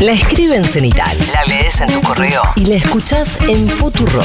La 0.00 0.12
escribe 0.12 0.54
en 0.54 0.62
cenital, 0.64 1.18
la 1.34 1.44
lees 1.52 1.80
en 1.80 1.88
tu 1.88 2.00
correo 2.00 2.40
y 2.54 2.66
la 2.66 2.76
escuchás 2.76 3.36
en 3.48 3.68
Futurock. 3.68 4.24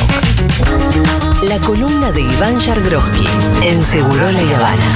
La 1.42 1.58
columna 1.58 2.12
de 2.12 2.22
Iván 2.22 2.60
Yargroski 2.60 3.26
en 3.64 3.84
Segurola 3.84 4.40
y 4.40 4.54
Habana. 4.54 4.94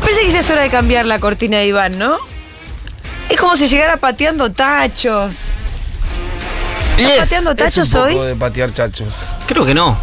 Parece 0.00 0.20
que 0.22 0.30
ya 0.30 0.40
es 0.40 0.48
hora 0.48 0.62
de 0.62 0.70
cambiar 0.70 1.04
la 1.04 1.18
cortina 1.20 1.58
de 1.58 1.66
Iván, 1.66 1.98
¿no? 1.98 2.31
Es 3.32 3.40
como 3.40 3.56
si 3.56 3.66
llegara 3.66 3.96
pateando 3.96 4.50
tachos. 4.52 5.34
¿Estás 6.98 7.18
pateando 7.30 7.54
tachos 7.56 7.88
es 7.88 7.94
un 7.94 8.00
poco 8.02 8.20
hoy? 8.20 8.26
de 8.26 8.34
patear 8.36 8.74
chachos. 8.74 9.24
Creo 9.46 9.64
que 9.64 9.72
no. 9.72 9.96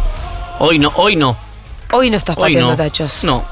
Hoy 0.58 0.80
no, 0.80 0.90
hoy 0.96 1.14
no. 1.14 1.36
Hoy 1.92 2.10
no 2.10 2.16
estás 2.16 2.36
Hoy 2.36 2.54
pateando 2.54 2.70
no. 2.72 2.76
tachos. 2.76 3.22
No. 3.22 3.44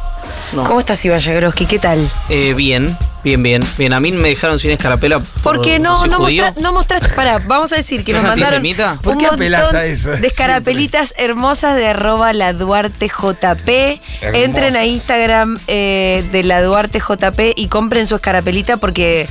no. 0.53 0.65
¿Cómo 0.65 0.81
estás, 0.81 1.05
Iván? 1.05 1.21
¿Qué 1.53 1.79
tal? 1.79 2.11
Eh, 2.29 2.55
bien, 2.55 2.99
bien, 3.23 3.41
bien. 3.41 3.63
Bien, 3.79 3.93
a 3.93 4.01
mí 4.01 4.11
me 4.11 4.31
dejaron 4.31 4.59
sin 4.59 4.73
escarapela. 4.73 5.21
por- 5.21 5.43
Porque 5.55 5.79
no, 5.79 6.05
no, 6.07 6.19
mostra- 6.19 6.55
no 6.61 6.73
mostraste. 6.73 7.11
Pará, 7.15 7.41
vamos 7.47 7.73
a 7.73 7.77
decir 7.77 8.05
que 8.05 8.13
¿Sos 8.15 8.23
nos 8.25 8.31
mandaron 8.33 8.57
antisemita? 8.57 8.99
¿Por 9.01 9.13
un 9.15 9.21
qué 9.21 9.27
apelás 9.27 9.63
montón 9.63 9.81
a 9.81 9.85
eso? 9.85 10.11
de 10.11 10.27
escarapelitas 10.27 11.15
hermosas 11.19 11.77
de 11.77 11.87
arroba 11.87 12.33
la 12.33 12.53
Duarte 12.53 13.07
JP. 13.09 14.01
Entren 14.23 14.75
a. 14.75 14.85
Instagram 14.87 15.57
eh, 15.69 16.27
de 16.33 16.43
la 16.43 16.63
Duarte 16.63 16.99
JP 16.99 17.53
y 17.55 17.69
compren 17.69 18.09
su 18.09 18.17
escarapelita 18.17 18.77
porque. 18.79 19.29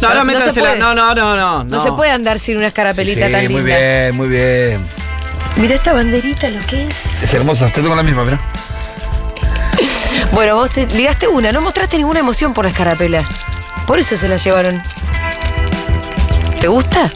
No, 0.00 0.08
no 0.14 0.20
se 0.20 0.24
métansela. 0.24 0.74
No, 0.76 0.94
no, 0.94 1.14
no, 1.14 1.36
no. 1.36 1.64
No, 1.64 1.78
se 1.78 1.92
puede 1.92 2.10
andar 2.10 2.38
sin 2.38 2.56
una 2.58 2.68
escarapelita 2.68 3.26
Sí, 3.26 3.32
tan 3.32 3.44
muy 3.44 3.62
linda. 3.62 3.76
bien, 3.78 4.16
muy 4.16 4.28
bien. 4.28 4.80
Mira 5.56 5.74
esta 5.76 5.92
banderita, 5.92 6.48
lo 6.50 6.60
que 6.66 6.86
es. 6.86 7.22
Es 7.22 7.32
hermosa, 7.34 7.66
estoy 7.66 7.84
con 7.84 7.96
la 7.96 8.02
misma, 8.02 8.24
mira. 8.24 8.38
Bueno, 10.32 10.56
vos 10.56 10.70
te 10.70 10.86
ligaste 10.86 11.28
una, 11.28 11.52
no 11.52 11.60
mostraste 11.60 11.96
ninguna 11.98 12.20
emoción 12.20 12.52
por 12.54 12.64
la 12.64 12.70
escarapela. 12.70 13.22
Por 13.86 13.98
eso 13.98 14.16
se 14.16 14.28
la 14.28 14.36
llevaron. 14.36 14.82
¿Te 16.60 16.68
gusta? 16.68 17.10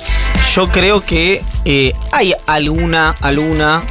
Yo 0.55 0.69
creo 0.69 1.01
que 1.05 1.43
eh, 1.65 1.95
hay 2.13 2.35
alguna, 2.47 3.15
alguna, 3.21 3.83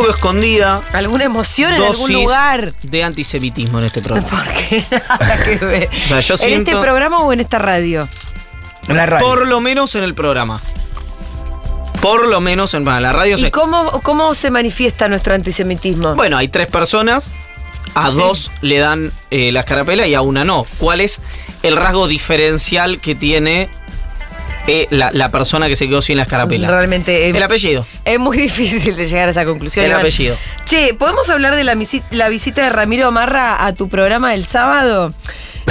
poco 0.00 0.10
escondida, 0.10 0.80
¿Alguna 0.92 1.24
emoción 1.24 1.72
en 1.74 1.82
algún 1.82 2.12
lugar? 2.12 2.72
de 2.82 3.04
antisemitismo 3.04 3.78
en 3.78 3.84
este 3.86 4.02
programa. 4.02 4.28
Porque 4.28 4.84
nada 4.90 5.44
que 5.44 5.56
ver. 5.64 5.88
O 6.04 6.08
sea, 6.08 6.20
yo 6.20 6.34
¿En 6.34 6.38
siento- 6.38 6.70
este 6.70 6.82
programa 6.82 7.18
o 7.20 7.32
en 7.32 7.40
esta 7.40 7.58
radio? 7.58 8.08
En 8.88 8.96
la 8.96 9.06
radio. 9.06 9.26
Por 9.26 9.48
lo 9.48 9.60
menos 9.60 9.94
en 9.94 10.04
el 10.04 10.14
programa. 10.14 10.60
Por 12.00 12.28
lo 12.28 12.40
menos 12.40 12.74
en 12.74 12.84
bueno, 12.84 13.00
la 13.00 13.12
radio. 13.12 13.36
¿Y 13.36 13.40
se- 13.40 13.50
cómo, 13.50 14.00
cómo 14.02 14.34
se 14.34 14.50
manifiesta 14.50 15.08
nuestro 15.08 15.34
antisemitismo? 15.34 16.14
Bueno, 16.14 16.36
hay 16.36 16.48
tres 16.48 16.66
personas. 16.68 17.30
A 17.94 18.10
Sí. 18.10 18.18
dos 18.18 18.50
le 18.60 18.78
dan 18.78 19.10
eh, 19.30 19.50
la 19.52 19.60
escarapela 19.60 20.06
y 20.06 20.14
a 20.14 20.20
una 20.20 20.44
no. 20.44 20.66
¿Cuál 20.78 21.00
es 21.00 21.20
el 21.62 21.76
rasgo 21.76 22.06
diferencial 22.08 23.00
que 23.00 23.14
tiene 23.14 23.70
eh, 24.66 24.86
la, 24.90 25.10
la 25.12 25.30
persona 25.30 25.68
que 25.68 25.76
se 25.76 25.86
quedó 25.88 26.02
sin 26.02 26.16
la 26.16 26.24
escarapela? 26.24 26.68
Realmente 26.68 27.26
eh, 27.26 27.30
El 27.30 27.42
apellido. 27.42 27.86
es 28.04 28.18
muy 28.18 28.36
difícil 28.48 28.96
de 28.96 29.06
llegar 29.06 29.28
a 29.28 29.30
esa 29.30 29.44
conclusión. 29.44 29.84
El 29.84 29.90
Iván. 29.92 30.00
apellido. 30.02 30.36
Che, 30.64 30.94
¿podemos 30.94 31.28
hablar 31.30 31.56
de 31.56 31.64
la, 31.64 31.74
visi- 31.74 32.02
la 32.10 32.28
visita 32.28 32.62
de 32.64 32.70
Ramiro 32.70 33.10
Marra 33.12 33.64
a 33.64 33.72
tu 33.72 33.88
programa 33.88 34.32
del 34.32 34.44
sábado? 34.46 35.12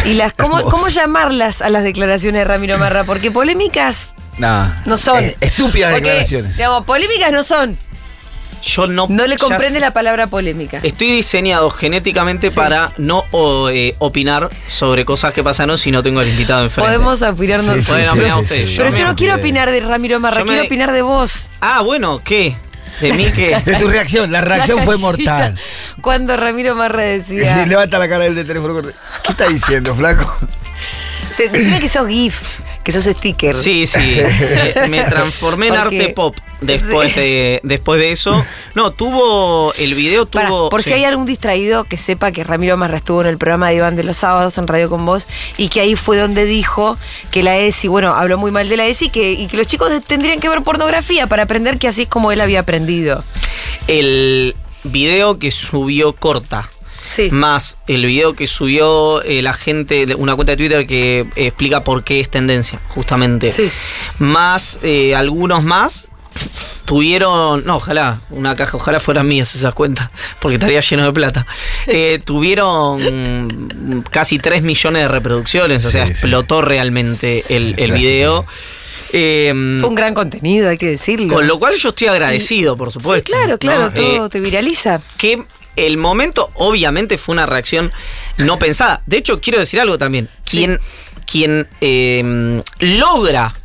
Y 0.05 0.13
las 0.15 0.33
cómo, 0.33 0.61
cómo 0.63 0.89
llamarlas 0.89 1.61
a 1.61 1.69
las 1.69 1.83
declaraciones 1.83 2.39
de 2.41 2.43
Ramiro 2.45 2.77
Marra, 2.77 3.05
porque 3.05 3.31
polémicas 3.31 4.13
No, 4.37 4.69
no 4.85 4.97
son. 4.97 5.23
Eh, 5.23 5.35
estúpidas 5.39 5.91
Porque, 5.93 6.07
declaraciones. 6.09 6.57
Digamos, 6.57 6.83
polémicas 6.85 7.31
no 7.31 7.43
son. 7.43 7.77
Yo 8.65 8.87
no. 8.87 9.05
No 9.09 9.27
le 9.27 9.37
comprende 9.37 9.79
la 9.79 9.93
palabra 9.93 10.25
polémica. 10.25 10.79
Estoy 10.81 11.11
diseñado 11.11 11.69
genéticamente 11.69 12.49
Sí. 12.49 12.55
para 12.55 12.91
no 12.97 13.23
o, 13.29 13.69
eh, 13.69 13.95
opinar 13.99 14.49
sobre 14.65 15.05
cosas 15.05 15.33
que 15.33 15.43
pasaron 15.43 15.77
si 15.77 15.91
no 15.91 16.01
tengo 16.01 16.19
al 16.19 16.27
invitado 16.27 16.63
enfrente. 16.63 16.87
Podemos 16.91 17.21
opinar 17.21 17.59
Sí, 17.59 17.67
nosotros. 17.67 17.85
sí, 17.85 17.91
Pueden 17.91 18.05
sí, 18.05 18.11
opinar 18.11 18.37
sí, 18.37 18.43
ustedes. 18.43 18.69
sí. 18.71 18.75
Pero 18.77 18.89
Yo 18.89 19.07
no 19.07 19.15
quiero 19.15 19.35
opinar 19.35 19.69
de 19.69 19.79
Ramiro 19.81 20.19
Marra, 20.19 20.43
me- 20.43 20.49
quiero 20.49 20.63
opinar 20.65 20.91
de 20.93 21.03
vos. 21.03 21.49
Ah, 21.61 21.81
bueno, 21.81 22.19
¿qué? 22.23 22.55
¿De 23.01 23.13
mí 23.13 23.29
qué? 23.35 23.55
De 23.65 23.75
tu 23.75 23.87
reacción, 23.87 24.31
la 24.31 24.41
reacción 24.41 24.83
fue 24.83 24.97
mortal. 24.97 25.55
Cuando 26.01 26.35
Ramiro 26.35 26.73
Marra 26.75 27.03
decía. 27.03 27.65
Levanta 27.67 27.99
la 27.99 28.09
cara 28.09 28.23
del 28.23 28.33
de 28.35 28.45
teléfono. 28.45 28.81
¿Qué 28.81 29.31
está 29.31 29.47
diciendo, 29.47 29.93
flaco? 29.95 30.25
Te, 31.37 31.49
decime 31.49 31.79
que 31.81 31.87
sos 31.89 32.07
GIF, 32.07 32.61
que 32.85 32.91
sos 32.93 33.03
sticker. 33.03 33.53
Sí, 33.53 33.85
sí. 33.87 34.21
Me 34.89 35.03
transformé 35.03 35.67
en 35.67 35.75
Porque- 35.83 35.99
arte 36.01 36.13
pop 36.13 36.35
después, 36.61 37.11
Sí. 37.11 37.19
de, 37.19 37.59
después 37.63 37.99
de 37.99 38.11
eso. 38.11 38.45
No, 38.75 38.91
tuvo. 38.91 39.73
El 39.73 39.95
video 39.95 40.25
Pará, 40.27 40.47
tuvo. 40.47 40.69
por 40.69 40.83
si 40.83 40.89
sí. 40.89 40.95
hay 40.95 41.03
algún 41.03 41.25
distraído 41.25 41.83
que 41.83 41.97
sepa 41.97 42.31
que 42.31 42.43
Ramiro 42.43 42.77
Marra 42.77 42.97
estuvo 42.97 43.21
en 43.21 43.27
el 43.27 43.37
programa 43.39 43.69
de 43.69 43.75
Iván 43.77 43.95
de 43.95 44.03
los 44.03 44.17
sábados 44.17 44.57
en 44.59 44.67
Radio 44.67 44.89
con 44.89 45.05
Vos 45.05 45.27
y 45.57 45.67
que 45.69 45.81
ahí 45.81 45.95
fue 45.95 46.15
donde 46.17 46.45
dijo 46.45 46.97
que 47.31 47.41
la 47.43 47.57
ESI, 47.57 47.87
bueno, 47.87 48.13
habló 48.13 48.37
muy 48.37 48.51
mal 48.51 48.69
de 48.69 48.77
la 48.77 48.85
ESI 48.85 49.09
que, 49.09 49.33
y 49.33 49.47
que 49.47 49.57
los 49.57 49.65
chicos 49.67 49.91
tendrían 50.05 50.39
que 50.39 50.47
ver 50.47 50.61
pornografía 50.61 51.25
para 51.27 51.43
aprender 51.43 51.79
que 51.79 51.87
así 51.87 52.03
es 52.03 52.07
como 52.07 52.31
él 52.31 52.39
había 52.39 52.59
aprendido. 52.61 53.23
El 53.87 54.55
video 54.83 55.39
que 55.39 55.49
subió 55.51 56.13
corta. 56.13 56.69
Sí. 57.05 57.29
Más 57.31 57.77
el 57.87 58.05
video 58.05 58.33
que 58.35 58.47
subió 58.47 59.21
eh, 59.23 59.41
la 59.41 59.53
gente, 59.53 60.05
de 60.07 60.15
una 60.15 60.35
cuenta 60.35 60.53
de 60.53 60.57
Twitter 60.57 60.87
que 60.87 61.19
eh, 61.35 61.47
explica 61.47 61.81
por 61.83 62.03
qué 62.03 62.19
es 62.19 62.29
tendencia, 62.29 62.79
justamente. 62.89 63.51
Sí. 63.51 63.69
Más 64.19 64.79
eh, 64.81 65.15
algunos 65.15 65.63
más 65.63 66.07
tuvieron, 66.85 67.65
no, 67.65 67.77
ojalá, 67.77 68.21
una 68.29 68.55
caja, 68.55 68.77
ojalá 68.77 68.99
fueran 68.99 69.27
mías 69.27 69.55
esas 69.55 69.73
cuentas, 69.73 70.09
porque 70.39 70.55
estaría 70.55 70.79
lleno 70.81 71.05
de 71.05 71.13
plata. 71.13 71.45
Eh, 71.87 72.19
tuvieron 72.25 74.03
casi 74.09 74.39
3 74.39 74.63
millones 74.63 75.03
de 75.03 75.07
reproducciones, 75.07 75.85
o 75.85 75.91
sea, 75.91 76.05
Sí, 76.05 76.11
explotó 76.11 76.61
realmente 76.63 77.43
el, 77.49 77.75
video. 77.91 78.43
Eh, 79.13 79.53
Fue 79.79 79.89
un 79.89 79.95
gran 79.95 80.15
contenido, 80.15 80.67
hay 80.69 80.77
que 80.79 80.87
decirlo. 80.87 81.33
con 81.35 81.45
lo 81.47 81.59
cual 81.59 81.75
yo 81.75 81.89
estoy 81.89 82.07
agradecido, 82.07 82.75
por 82.75 82.89
Sí, 82.89 82.93
supuesto. 82.93 83.31
claro, 83.31 83.59
claro, 83.59 83.83
¿no? 83.83 83.91
todo 83.91 84.25
Eh, 84.25 84.29
te 84.29 84.39
viraliza. 84.41 84.99
que 85.17 85.43
el 85.75 85.97
momento 85.97 86.49
obviamente 86.55 87.17
fue 87.17 87.33
una 87.33 87.45
reacción 87.45 87.91
no 88.37 88.57
pensada. 88.59 89.01
De 89.05 89.17
hecho, 89.17 89.41
quiero 89.41 89.59
decir 89.59 89.79
algo 89.79 89.97
también. 89.97 90.29
Sí. 90.43 90.57
Quien, 90.57 90.79
quien 91.25 91.67
eh, 91.81 92.61
logra 92.79 93.55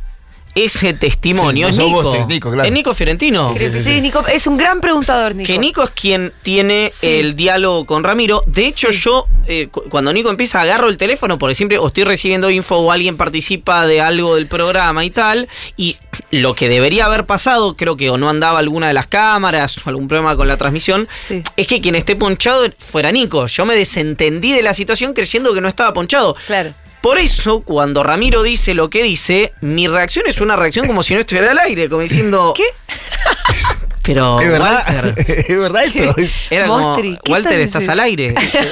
ese 0.53 0.93
testimonio 0.93 1.67
Sí, 1.67 1.73
es 1.75 1.77
Nico. 1.79 2.03
vos, 2.03 2.13
es 2.13 2.27
Nico, 2.27 2.51
claro. 2.51 2.67
Es 2.67 2.73
Nico 2.73 2.93
Fiorentino. 2.93 3.55
Sí, 3.55 4.01
Nico, 4.01 4.25
es 4.27 4.47
un 4.47 4.57
gran 4.57 4.81
preguntador, 4.81 5.33
Nico. 5.33 5.47
Que 5.47 5.57
Nico 5.57 5.81
es 5.81 5.91
quien 5.91 6.33
tiene 6.41 6.89
Sí. 6.91 7.07
el 7.07 7.37
diálogo 7.37 7.85
con 7.85 8.03
Ramiro. 8.03 8.43
De 8.47 8.67
hecho, 8.67 8.91
Sí. 8.91 8.99
yo, 8.99 9.27
eh, 9.47 9.67
cu- 9.71 9.83
cuando 9.89 10.11
Nico 10.11 10.29
empieza, 10.29 10.59
agarro 10.59 10.89
el 10.89 10.97
teléfono 10.97 11.37
porque 11.39 11.55
siempre 11.55 11.77
o 11.77 11.87
estoy 11.87 12.03
recibiendo 12.03 12.49
info 12.49 12.75
o 12.79 12.91
alguien 12.91 13.15
participa 13.15 13.87
de 13.87 14.01
algo 14.01 14.35
del 14.35 14.47
programa 14.47 15.05
y 15.05 15.09
tal. 15.11 15.47
Y 15.77 15.95
lo 16.31 16.55
que 16.55 16.69
debería 16.69 17.05
haber 17.05 17.25
pasado, 17.25 17.75
creo 17.75 17.97
que 17.97 18.09
o 18.09 18.17
no 18.17 18.29
andaba 18.29 18.59
alguna 18.59 18.87
de 18.87 18.93
las 18.93 19.07
cámaras 19.07 19.77
o 19.85 19.89
algún 19.89 20.07
problema 20.07 20.35
con 20.37 20.47
la 20.47 20.57
transmisión, 20.57 21.07
Sí. 21.27 21.43
es 21.57 21.67
que 21.67 21.81
quien 21.81 21.95
esté 21.95 22.15
ponchado 22.15 22.65
fuera 22.79 23.11
Nico. 23.11 23.45
Yo 23.47 23.65
me 23.65 23.75
desentendí 23.75 24.53
de 24.53 24.63
la 24.63 24.73
situación 24.73 25.13
creyendo 25.13 25.53
que 25.53 25.61
no 25.61 25.67
estaba 25.67 25.93
ponchado. 25.93 26.35
Claro. 26.47 26.73
Por 27.01 27.17
eso, 27.17 27.61
cuando 27.61 28.03
Ramiro 28.03 28.43
dice 28.43 28.73
lo 28.75 28.89
que 28.89 29.01
dice, 29.03 29.53
mi 29.61 29.87
reacción 29.87 30.25
es 30.27 30.39
una 30.39 30.55
reacción 30.55 30.85
como 30.85 31.01
si 31.03 31.15
no 31.15 31.19
estuviera 31.19 31.49
al 31.51 31.59
aire, 31.59 31.89
como 31.89 32.01
diciendo. 32.01 32.53
¿Qué? 32.55 32.63
Pero. 34.03 34.39
¿Es 34.39 34.49
verdad? 34.49 34.83
Walter, 34.87 35.15
¿Es 35.47 35.57
verdad 35.59 35.83
esto? 35.83 36.15
era 36.49 36.67
Mostri, 36.67 37.09
como, 37.09 37.21
¿qué 37.23 37.31
Walter, 37.31 37.59
estás 37.61 37.81
estás 37.83 37.89
al 37.93 37.99
aire. 37.99 38.33
Se, 38.51 38.71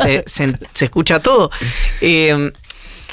se- 0.00 0.24
se- 0.26 0.58
se 0.72 0.84
escucha 0.84 1.20
todo. 1.20 1.50
Eh, 2.00 2.52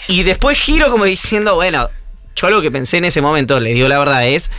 y 0.08 0.24
después 0.24 0.60
giro 0.60 0.90
como 0.90 1.06
diciendo, 1.06 1.56
bueno, 1.56 1.90
yo 2.38 2.50
lo 2.50 2.62
que 2.62 2.72
pensé 2.72 2.98
en 2.98 3.06
ese 3.06 3.22
momento, 3.22 3.60
le 3.60 3.74
digo 3.74 3.88
la 3.88 4.00
verdad, 4.00 4.28
es, 4.28 4.52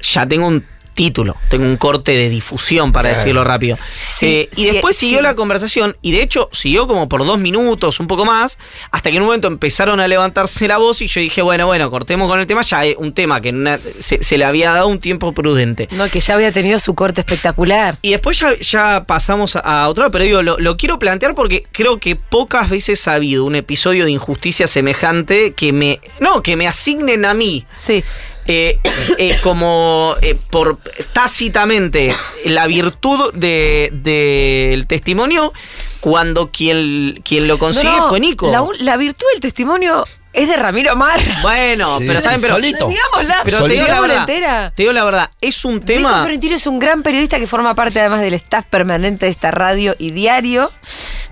ya 0.00 0.26
tengo 0.26 0.46
un 0.46 0.64
título, 0.94 1.36
tengo 1.48 1.64
un 1.64 1.76
corte 1.76 2.12
de 2.12 2.28
difusión, 2.28 2.92
para 2.92 3.08
Claro. 3.10 3.18
decirlo 3.20 3.44
rápido. 3.44 3.78
Sí, 3.98 4.26
Eh, 4.26 4.48
y 4.56 4.64
sí, 4.64 4.70
después 4.70 4.96
sí. 4.96 5.06
siguió 5.06 5.22
la 5.22 5.34
conversación, 5.34 5.96
y 6.02 6.12
de 6.12 6.22
hecho 6.22 6.48
siguió 6.52 6.86
como 6.86 7.08
por 7.08 7.24
dos 7.26 7.38
minutos, 7.38 8.00
un 8.00 8.06
poco 8.06 8.24
más, 8.24 8.58
hasta 8.90 9.10
que 9.10 9.16
en 9.16 9.22
un 9.22 9.26
momento 9.28 9.48
empezaron 9.48 10.00
a 10.00 10.08
levantarse 10.08 10.68
la 10.68 10.78
voz 10.78 11.02
y 11.02 11.06
yo 11.08 11.20
dije, 11.20 11.42
bueno, 11.42 11.66
bueno, 11.66 11.90
cortemos 11.90 12.28
con 12.28 12.38
el 12.40 12.46
tema, 12.46 12.62
ya 12.62 12.84
es 12.84 12.96
un 12.98 13.12
tema 13.12 13.40
que 13.40 13.50
una- 13.50 13.78
se- 13.78 14.22
se 14.22 14.38
le 14.38 14.44
había 14.44 14.72
dado 14.72 14.88
un 14.88 14.98
tiempo 15.00 15.32
prudente. 15.32 15.88
No, 15.92 16.08
que 16.08 16.20
ya 16.20 16.34
había 16.34 16.52
tenido 16.52 16.78
su 16.78 16.94
corte 16.94 17.20
espectacular. 17.20 17.98
Y 18.02 18.10
después 18.10 18.38
ya, 18.38 18.54
ya 18.58 19.04
pasamos 19.06 19.56
a, 19.56 19.60
a 19.60 19.88
otro, 19.88 20.10
pero 20.10 20.24
digo, 20.24 20.42
lo, 20.42 20.58
lo 20.58 20.76
quiero 20.76 20.98
plantear 20.98 21.34
porque 21.34 21.64
creo 21.72 21.98
que 21.98 22.16
pocas 22.16 22.68
veces 22.70 23.06
ha 23.08 23.14
habido 23.14 23.44
un 23.44 23.54
episodio 23.56 24.04
de 24.04 24.10
injusticia 24.10 24.66
semejante 24.66 25.52
que 25.54 25.72
me. 25.72 26.00
No, 26.20 26.42
que 26.42 26.56
me 26.56 26.66
asignen 26.68 27.24
a 27.24 27.34
mí. 27.34 27.64
Sí. 27.74 28.04
Eh, 28.46 28.78
eh, 29.18 29.38
como 29.42 30.14
eh, 30.22 30.36
por 30.50 30.78
tácitamente 31.12 32.14
la 32.44 32.66
virtud 32.66 33.32
de- 33.34 33.90
del 33.92 34.86
testimonio 34.86 35.52
cuando 36.00 36.50
quien, 36.50 37.20
quien 37.24 37.46
lo 37.46 37.58
consigue 37.58 37.84
No, 37.84 37.98
no, 37.98 38.08
fue 38.08 38.20
Nico. 38.20 38.50
La, 38.50 38.64
la 38.80 38.96
virtud 38.96 39.24
del 39.32 39.40
testimonio 39.40 40.04
es 40.32 40.48
de 40.48 40.56
Ramiro 40.56 40.96
Marra. 40.96 41.22
Bueno, 41.42 41.98
Sí, 41.98 42.04
pero 42.06 42.18
sí, 42.18 42.24
¿saben? 42.24 42.40
Pero, 42.40 42.54
solito. 42.54 42.88
Digámosla, 42.88 43.40
pero 43.44 43.64
te 43.64 43.72
digo 43.74 43.86
la 43.86 44.00
verdad. 44.00 44.18
entera. 44.20 44.72
Te 44.74 44.82
digo 44.82 44.92
la 44.92 45.04
verdad, 45.04 45.30
es 45.40 45.64
un 45.64 45.74
Nico 45.74 45.86
tema. 45.86 46.18
Fiorentino 46.22 46.56
es 46.56 46.66
un 46.66 46.78
gran 46.78 47.02
periodista 47.02 47.38
que 47.38 47.46
forma 47.46 47.74
parte 47.74 48.00
además 48.00 48.20
del 48.22 48.34
staff 48.34 48.64
permanente 48.68 49.26
de 49.26 49.30
esta 49.32 49.50
radio 49.52 49.94
y 49.98 50.10
diario. 50.10 50.72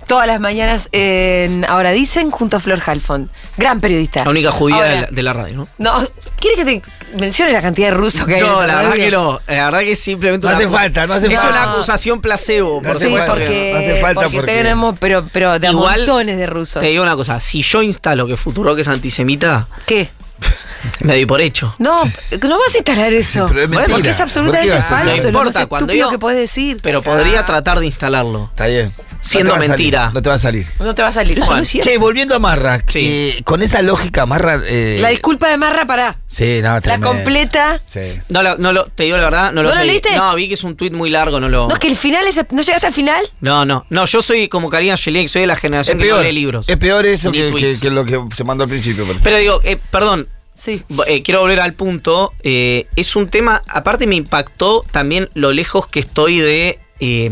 Todas 0.07 0.27
las 0.27 0.39
mañanas 0.41 0.89
en 0.91 1.63
Ahora 1.65 1.91
Dicen 1.91 2.31
junto 2.31 2.57
a 2.57 2.59
Flor 2.59 2.81
Halfon. 2.85 3.29
Gran 3.57 3.79
periodista. 3.81 4.23
La 4.25 4.29
única 4.31 4.51
judía 4.51 4.75
Ahora, 4.77 4.89
de 4.89 5.01
la, 5.01 5.07
de 5.09 5.23
la 5.23 5.33
radio, 5.33 5.55
¿no? 5.55 5.67
No, 5.77 6.07
¿quieres 6.39 6.59
que 6.59 6.65
te 6.65 6.81
mencione 7.17 7.51
la 7.53 7.61
cantidad 7.61 7.89
de 7.89 7.93
rusos 7.95 8.25
que 8.25 8.35
hay? 8.35 8.41
en 8.41 8.47
No, 8.47 8.65
la 8.65 8.75
verdad 8.75 8.93
que 8.93 9.11
no. 9.11 9.39
La 9.47 9.65
verdad 9.65 9.79
que 9.79 9.91
es 9.93 9.99
simplemente 9.99 10.47
No 10.47 10.53
hace 10.53 10.67
falta, 10.69 11.07
no 11.07 11.13
hace 11.13 11.33
Es 11.33 11.39
falta. 11.39 11.63
una 11.63 11.73
acusación 11.73 12.21
placebo, 12.21 12.75
No 12.75 12.81
por 12.81 12.91
hace 12.91 12.99
Sí, 12.99 13.05
supuesto 13.05 13.31
porque, 13.31 13.71
no. 13.73 13.79
no 13.79 13.85
hace 13.85 14.01
falta 14.01 14.21
porque 14.21 14.37
porque- 14.37 14.51
tenemos, 14.53 14.99
pero, 14.99 15.25
pero 15.31 15.59
de 15.59 15.67
Igual, 15.69 15.97
montones 15.99 16.37
de 16.37 16.45
rusos. 16.47 16.81
Te 16.81 16.87
digo 16.87 17.03
una 17.03 17.15
cosa, 17.15 17.39
si 17.39 17.61
yo 17.61 17.81
instalo 17.81 18.27
que 18.27 18.37
Futurock 18.37 18.79
es 18.79 18.87
antisemita, 18.87 19.67
¿Qué? 19.85 20.09
me 21.01 21.13
doy 21.13 21.25
por 21.25 21.39
hecho. 21.41 21.73
No, 21.79 22.03
no 22.03 22.59
vas 22.59 22.73
a 22.73 22.77
instalar 22.77 23.13
eso. 23.13 23.45
pero 23.47 23.61
es 23.61 23.69
mentira. 23.69 23.93
porque 23.95 24.09
es 24.09 24.15
¿Por 24.15 24.23
absolutamente 24.23 24.73
a- 24.73 24.81
falso. 24.81 25.05
No 25.05 25.11
es 25.11 25.23
lo 25.23 25.29
importa, 25.29 25.59
más 25.59 25.67
cuando 25.67 25.93
yo- 25.93 26.09
que 26.09 26.17
puedes 26.19 26.39
decir. 26.39 26.79
Pero 26.81 27.01
podría 27.03 27.45
tratar 27.45 27.79
de 27.79 27.85
instalarlo. 27.85 28.45
Está 28.51 28.65
bien. 28.67 28.91
Siendo 29.21 29.49
No 29.51 29.55
salir, 29.57 29.69
mentira. 29.69 30.11
no 30.13 30.21
te 30.21 30.29
va 30.29 30.35
a 30.35 30.39
salir. 30.39 30.67
No 30.79 30.95
te 30.95 31.01
va 31.03 31.07
a 31.09 31.11
salir. 31.11 31.37
Eso 31.37 31.45
Juan. 31.45 31.57
no 31.59 31.63
es 31.63 31.69
cierto. 31.69 31.89
Che, 31.89 31.97
volviendo 31.97 32.35
a 32.35 32.39
Marra, 32.39 32.83
Sí. 32.87 32.99
eh, 33.37 33.41
con 33.43 33.61
esa 33.61 33.81
lógica, 33.83 34.25
Marra. 34.25 34.59
eh, 34.65 34.97
La 34.99 35.09
disculpa 35.09 35.47
de 35.47 35.57
Marra 35.57 35.85
para. 35.85 36.17
Sí, 36.27 36.59
no, 36.63 36.79
La 36.83 36.99
completa. 36.99 37.79
Sí. 37.85 37.99
No, 38.29 38.41
lo- 38.43 38.57
no 38.57 38.73
lo, 38.73 38.85
te 38.85 39.03
digo 39.03 39.17
la 39.17 39.23
verdad, 39.23 39.51
no 39.51 39.61
lo 39.63 39.69
¿No 39.69 39.75
lo 39.75 39.83
leíste? 39.83 40.15
No, 40.15 40.33
vi 40.35 40.47
que 40.47 40.55
es 40.55 40.63
un 40.63 40.75
tuit 40.75 40.91
muy 40.93 41.09
largo, 41.09 41.39
no 41.39 41.49
lo. 41.49 41.67
No, 41.67 41.73
es 41.73 41.79
que 41.79 41.87
el 41.87 41.95
final 41.95 42.27
es. 42.27 42.41
¿No 42.51 42.61
llegaste 42.61 42.87
al 42.87 42.93
final? 42.93 43.23
No, 43.41 43.63
no, 43.65 43.85
no, 43.89 44.05
yo 44.05 44.21
soy 44.21 44.47
como 44.49 44.69
Karina 44.69 44.95
Sheliek, 44.95 45.27
soy 45.27 45.41
de 45.41 45.47
la 45.47 45.53
Es 45.53 45.59
generación 45.59 45.97
que 45.99 46.05
no 46.05 46.15
peor, 46.15 46.25
lee 46.25 46.31
libros. 46.31 46.67
es 46.67 46.77
peor 46.77 47.05
eso 47.05 47.31
que, 47.31 47.47
que- 47.79 47.89
lo 47.91 48.05
que 48.05 48.19
se 48.35 48.43
mandó 48.43 48.63
al 48.63 48.69
principio. 48.69 49.05
Pero 49.23 49.37
digo, 49.37 49.61
eh, 49.63 49.77
perdón, 49.91 50.27
Sí. 50.55 50.83
eh, 51.07 51.21
quiero 51.23 51.41
volver 51.41 51.59
al 51.61 51.73
punto. 51.73 52.31
eh, 52.43 52.87
es 52.95 53.15
un 53.15 53.29
tema, 53.29 53.61
aparte 53.67 54.07
me 54.07 54.15
impactó 54.15 54.83
también 54.91 55.29
lo 55.35 55.51
lejos 55.51 55.87
que 55.87 55.99
estoy 55.99 56.39
de. 56.39 56.79
eh, 56.99 57.29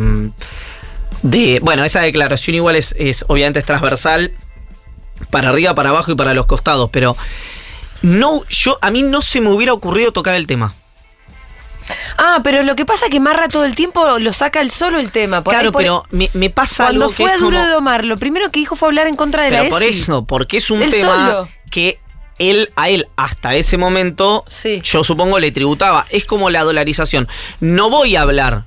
de 1.21 1.59
bueno, 1.61 1.83
esa 1.83 2.01
declaración 2.01 2.55
igual 2.55 2.75
es, 2.75 2.95
es 2.97 3.25
obviamente 3.27 3.59
es 3.59 3.65
transversal 3.65 4.31
para 5.31 5.49
arriba, 5.49 5.75
para 5.75 5.89
abajo 5.89 6.11
y 6.11 6.15
para 6.15 6.33
los 6.33 6.45
costados, 6.45 6.89
pero 6.91 7.15
no, 8.01 8.43
yo 8.47 8.77
a 8.81 8.91
mí 8.91 9.03
no 9.03 9.21
se 9.21 9.41
me 9.41 9.49
hubiera 9.49 9.73
ocurrido 9.73 10.11
tocar 10.11 10.35
el 10.35 10.47
tema. 10.47 10.73
Ah, 12.17 12.41
pero 12.43 12.61
lo 12.63 12.75
que 12.75 12.85
pasa 12.85 13.05
es 13.05 13.11
que 13.11 13.19
Marra 13.19 13.49
todo 13.49 13.65
el 13.65 13.75
tiempo 13.75 14.19
lo 14.19 14.31
saca 14.33 14.61
el 14.61 14.69
solo 14.71 14.97
el 14.99 15.11
tema. 15.11 15.43
Por 15.43 15.53
claro, 15.53 15.71
por- 15.71 15.81
pero 15.81 16.03
me, 16.11 16.29
me 16.33 16.49
pasa 16.49 16.85
Cuando 16.85 17.05
algo 17.05 17.15
que 17.17 17.23
fue 17.23 17.31
a 17.31 17.37
Duro 17.37 17.57
como- 17.57 17.67
de 17.67 17.71
Domar, 17.73 18.05
lo 18.05 18.17
primero 18.17 18.51
que 18.51 18.59
dijo 18.59 18.75
fue 18.75 18.89
hablar 18.89 19.07
en 19.07 19.15
contra 19.15 19.43
de 19.43 19.49
Pero 19.49 19.63
la 19.63 19.69
por 19.69 19.81
ESI. 19.83 20.01
eso, 20.01 20.23
porque 20.25 20.57
es 20.57 20.69
un 20.69 20.81
tema 20.89 21.29
solo. 21.31 21.49
que 21.71 21.99
él, 22.37 22.71
a 22.75 22.89
él, 22.89 23.07
hasta 23.15 23.55
ese 23.55 23.77
momento, 23.77 24.45
Sí. 24.47 24.81
yo 24.83 25.03
supongo 25.03 25.39
le 25.39 25.51
tributaba. 25.51 26.05
Es 26.09 26.25
como 26.25 26.49
la 26.49 26.63
dolarización. 26.63 27.27
No 27.59 27.89
voy 27.89 28.15
a 28.15 28.21
hablar 28.21 28.65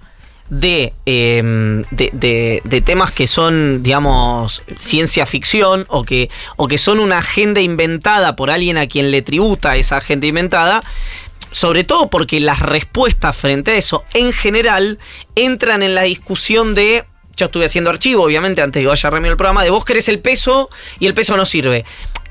de, 0.53 0.93
eh, 1.07 1.83
de, 1.91 2.11
de- 2.13 2.61
de 2.63 2.81
temas 2.83 3.11
que 3.11 3.27
son, 3.27 3.83
digamos, 3.83 4.63
ciencia 4.77 5.25
ficción 5.25 5.87
o 5.89 6.05
que, 6.05 6.29
o 6.57 6.69
que 6.69 6.77
son 6.77 7.01
una 7.01 7.19
agenda 7.19 7.63
inventada 7.63 8.37
por 8.37 8.51
alguien 8.51 8.77
a 8.77 8.87
quien 8.87 9.11
le 9.11 9.23
tributa 9.23 9.77
esa 9.77 9.97
agenda 9.97 10.27
inventada. 10.27 10.83
Sobre 11.51 11.85
todo 11.85 12.11
porque 12.11 12.39
las 12.41 12.61
respuestas 12.61 13.35
frente 13.35 13.71
a 13.73 13.77
eso, 13.77 14.05
en 14.15 14.33
general, 14.33 14.99
entran 15.37 15.83
en 15.83 15.95
la 15.95 16.03
discusión 16.03 16.75
de. 16.75 17.05
Yo 17.37 17.47
estuve 17.47 17.65
haciendo 17.65 17.89
archivo, 17.89 18.23
obviamente, 18.25 18.61
antes 18.61 18.81
de 18.81 18.85
que 18.85 18.89
vaya 18.89 19.09
el 19.09 19.37
programa, 19.39 19.63
de 19.65 19.71
vos 19.71 19.85
querés 19.87 20.09
el 20.09 20.19
peso 20.21 20.69
y 21.01 21.07
el 21.07 21.15
peso 21.15 21.35
no 21.37 21.47
sirve. 21.47 21.85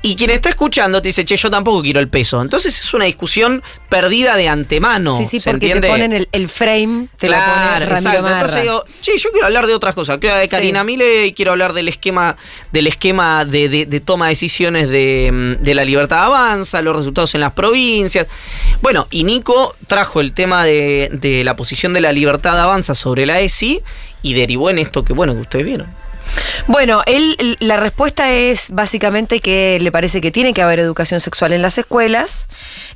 Y 0.04 0.16
quien 0.16 0.30
está 0.30 0.48
escuchando 0.48 1.00
te 1.00 1.08
dice, 1.10 1.24
che, 1.24 1.36
yo 1.36 1.48
tampoco 1.48 1.80
quiero 1.80 2.00
el 2.00 2.08
peso. 2.08 2.42
Entonces 2.42 2.76
es 2.76 2.92
una 2.92 3.04
discusión 3.04 3.62
perdida 3.88 4.34
de 4.36 4.48
antemano. 4.48 5.16
sí, 5.16 5.26
sí, 5.26 5.38
¿se 5.38 5.50
porque 5.50 5.66
entiende? 5.66 5.86
te 5.86 5.92
ponen 5.92 6.12
el, 6.12 6.28
el 6.32 6.48
frame, 6.48 7.06
te 7.16 7.28
la 7.28 7.36
claro, 7.44 7.52
pone 7.54 7.86
Ramiro 7.86 7.96
exacto. 7.96 8.22
Marra. 8.22 8.36
Entonces 8.40 8.62
digo, 8.62 8.84
che, 9.00 9.16
yo 9.18 9.30
quiero 9.30 9.46
hablar 9.46 9.66
de 9.68 9.74
otras 9.74 9.94
cosas. 9.94 10.18
Quiero 10.18 10.34
hablar 10.34 10.42
de 10.44 10.48
Sí. 10.50 10.56
Karina 10.56 10.82
Milei, 10.82 11.32
quiero 11.34 11.52
hablar 11.52 11.72
del 11.72 11.86
esquema, 11.88 12.36
del 12.72 12.88
esquema 12.88 13.44
de, 13.44 13.68
de- 13.68 13.86
de 13.86 14.00
toma 14.00 14.26
de 14.26 14.30
decisiones 14.30 14.88
de, 14.88 15.30
mm, 15.60 15.62
de 15.62 15.74
la 15.74 15.84
libertad 15.84 16.24
avanza, 16.24 16.82
los 16.82 16.96
resultados 16.96 17.34
en 17.36 17.40
las 17.42 17.52
provincias. 17.52 18.26
Bueno, 18.80 19.06
y 19.12 19.22
Nico 19.22 19.76
trajo 19.86 20.20
el 20.20 20.32
tema 20.32 20.64
de, 20.64 21.10
de 21.12 21.44
la 21.44 21.54
posición 21.54 21.92
de 21.92 22.00
la 22.00 22.10
libertad 22.10 22.60
avanza 22.60 22.94
sobre 22.96 23.24
la 23.24 23.40
ESI 23.40 23.80
y 24.22 24.34
derivó 24.34 24.68
en 24.68 24.78
esto 24.78 25.04
que, 25.04 25.12
bueno, 25.12 25.34
que 25.34 25.40
ustedes 25.42 25.64
vieron. 25.64 26.01
Bueno, 26.66 27.02
él, 27.06 27.56
la 27.60 27.76
respuesta 27.76 28.30
es 28.32 28.70
básicamente 28.70 29.40
que 29.40 29.78
le 29.80 29.90
parece 29.92 30.20
que 30.20 30.30
tiene 30.30 30.52
que 30.54 30.62
haber 30.62 30.78
educación 30.78 31.20
sexual 31.20 31.52
en 31.52 31.62
las 31.62 31.78
escuelas. 31.78 32.46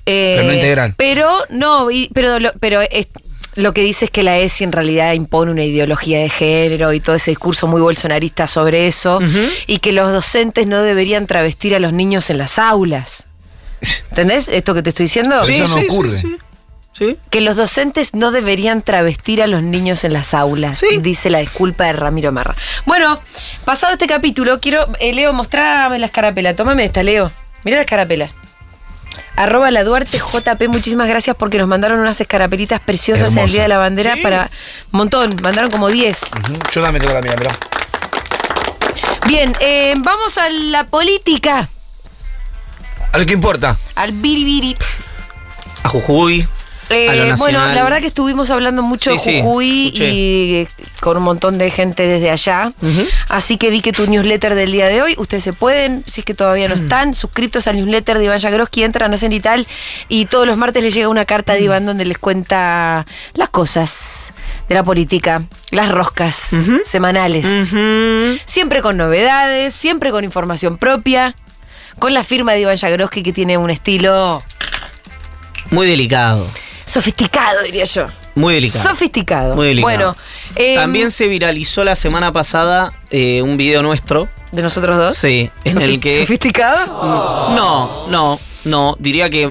eh, 0.07 0.35
Pero 0.37 0.47
no 0.49 0.55
integral. 0.55 0.95
Pero 0.97 1.39
no, 1.51 1.91
y- 1.91 2.11
pero, 2.15 2.39
lo, 2.39 2.53
pero 2.61 2.81
es- 2.81 3.09
lo 3.55 3.73
que 3.73 3.81
dice 3.81 4.05
es 4.05 4.11
que 4.11 4.23
la 4.23 4.39
ESI 4.39 4.65
en 4.65 4.73
realidad 4.73 5.15
impone 5.15 5.51
una 5.51 5.65
ideología 5.65 6.19
de 6.21 6.29
género 6.29 6.93
y 6.93 7.01
todo 7.01 7.17
ese 7.17 7.31
discurso 7.31 7.67
muy 7.67 7.81
bolsonarista 7.81 8.47
sobre 8.47 8.87
eso. 8.87 9.19
Y 9.67 9.79
que 9.79 9.93
los 9.93 10.13
docentes 10.13 10.67
no 10.67 10.83
deberían 10.83 11.27
travestir 11.27 11.75
a 11.75 11.79
los 11.79 11.93
niños 11.95 12.29
en 12.31 12.39
las 12.39 12.59
aulas. 12.59 13.29
¿Entendés 14.11 14.49
esto 14.49 14.75
que 14.75 14.83
te 14.83 14.91
estoy 14.91 15.05
diciendo? 15.05 15.37
Pero 15.43 15.65
eso 15.65 15.69
no 15.69 15.83
ocurre. 15.95 16.13
Sí, 16.19 16.37
sí. 16.97 17.19
Que 17.31 17.41
los 17.41 17.57
docentes 17.57 18.15
no 18.15 18.31
deberían 18.31 18.83
travestir 18.83 19.43
a 19.43 19.47
los 19.47 19.63
niños 19.63 20.05
en 20.05 20.13
las 20.13 20.33
aulas, 20.35 20.79
Sí. 20.81 20.99
dice 21.01 21.31
la 21.31 21.39
disculpa 21.39 21.85
de 21.85 21.93
Ramiro 21.93 22.33
Marra. 22.33 22.55
Bueno, 22.87 23.19
pasado 23.65 23.93
este 23.93 24.07
capítulo, 24.07 24.61
quiero, 24.61 24.87
eh, 25.01 25.13
Leo, 25.13 25.33
mostrame 25.33 25.99
la 25.99 26.07
escarapela. 26.07 26.55
Tómame 26.57 26.85
esta, 26.85 27.03
Leo. 27.03 27.31
Mira 27.65 27.77
la 27.77 27.83
escarapela. 27.83 28.31
Arroba 29.37 29.71
la 29.71 29.85
Duarte 29.85 30.19
JP, 30.19 30.69
muchísimas 30.69 31.09
gracias 31.09 31.37
porque 31.37 31.59
nos 31.59 31.69
mandaron 31.69 32.01
unas 32.01 32.19
escarapelitas 32.21 32.81
preciosas 32.81 33.33
en 33.33 33.39
el 33.39 33.51
Día 33.51 33.63
de 33.63 33.69
la 33.69 33.79
Bandera 33.79 34.15
Sí. 34.17 34.23
para 34.23 34.51
montón, 34.93 35.35
mandaron 35.43 35.71
como 35.71 35.89
10. 35.91 36.19
Ujú, 36.23 36.55
Yo 36.73 36.81
también 36.83 37.03
tengo 37.03 37.15
la 37.15 37.21
mía, 37.21 37.35
mirá. 37.39 37.51
Bien, 39.27 39.53
eh, 39.61 39.95
vamos 39.99 40.39
a 40.39 40.49
la 40.49 40.85
política, 40.85 41.69
A 43.13 43.19
lo 43.19 43.27
que 43.27 43.33
importa. 43.35 43.77
al 43.95 44.13
biribiri. 44.13 44.77
A 45.83 45.89
Jujuy. 45.89 46.47
Eh, 46.91 47.33
A 47.33 47.37
bueno, 47.37 47.59
la 47.67 47.83
verdad 47.83 48.01
que 48.01 48.07
estuvimos 48.07 48.51
hablando 48.51 48.83
mucho 48.83 49.17
Sí, 49.19 49.33
de 49.33 49.43
Jujuy 49.43 49.93
y 49.95 50.55
eh, 50.55 50.69
con 51.01 51.17
un 51.17 51.23
montón 51.23 51.59
de 51.59 51.71
gente 51.71 52.07
desde 52.07 52.31
allá. 52.31 52.73
Así 53.29 53.57
que 53.57 53.71
vi 53.71 53.81
que 53.81 53.93
tu 53.93 54.07
newsletter 54.07 54.55
del 54.55 54.73
día 54.73 54.87
de 54.87 55.03
hoy, 55.03 55.15
ustedes 55.19 55.45
se 55.45 55.53
pueden, 55.53 56.05
si 56.07 56.21
es 56.21 56.25
que 56.25 56.35
todavía 56.35 56.69
no 56.69 56.75
están, 56.75 57.15
suscriptos 57.15 57.67
al 57.67 57.77
newsletter 57.77 58.19
de 58.19 58.25
Iván 58.25 58.41
Jagroski, 58.41 58.83
entran, 58.85 59.13
hacen 59.15 59.33
y 59.33 59.41
tal, 59.41 59.67
y 60.09 60.27
todos 60.27 60.47
los 60.47 60.57
martes 60.57 60.83
les 60.83 60.95
llega 60.95 61.09
una 61.09 61.25
carta 61.25 61.55
de 61.55 61.63
Iván 61.63 61.87
donde 61.87 62.05
les 62.05 62.19
cuenta 62.19 63.07
las 63.35 63.49
cosas 63.49 64.33
de 64.69 64.75
la 64.75 64.83
política, 64.83 65.43
las 65.71 65.91
roscas 65.91 66.53
semanales. 66.85 67.47
Siempre 68.45 68.83
con 68.83 68.97
novedades, 68.97 69.75
siempre 69.75 70.11
con 70.11 70.25
información 70.25 70.79
propia, 70.79 71.35
con 71.99 72.15
la 72.15 72.25
firma 72.25 72.53
de 72.53 72.61
Iván 72.61 72.77
Jagroski 72.77 73.23
que 73.23 73.33
tiene 73.33 73.57
un 73.59 73.71
estilo 73.71 74.43
Muy 75.71 75.87
delicado. 75.89 76.47
Sofisticado, 76.87 77.63
diría 77.63 77.85
yo. 77.85 78.07
Muy 78.35 78.55
delicado. 78.55 78.83
Sofisticado. 78.85 79.55
Muy 79.55 79.67
delicado. 79.69 79.83
Bueno, 79.97 80.17
em, 80.55 80.77
También 80.77 81.11
se 81.11 81.27
viralizó 81.27 81.85
la 81.85 81.97
semana 81.97 82.33
pasada 82.33 82.93
eh, 83.11 83.43
un 83.43 83.57
video 83.57 83.83
nuestro. 83.83 84.29
de 84.53 84.63
nosotros 84.63 84.97
dos. 84.97 85.17
Sí, 85.17 85.51
en 85.65 85.75
Sofi- 85.75 85.83
el 85.83 86.01
que. 86.01 86.21
¿Sofisticado? 86.21 86.87
No, 87.55 88.07
no, 88.09 88.39
no. 88.65 88.97
Diría 88.99 89.29
que 89.31 89.51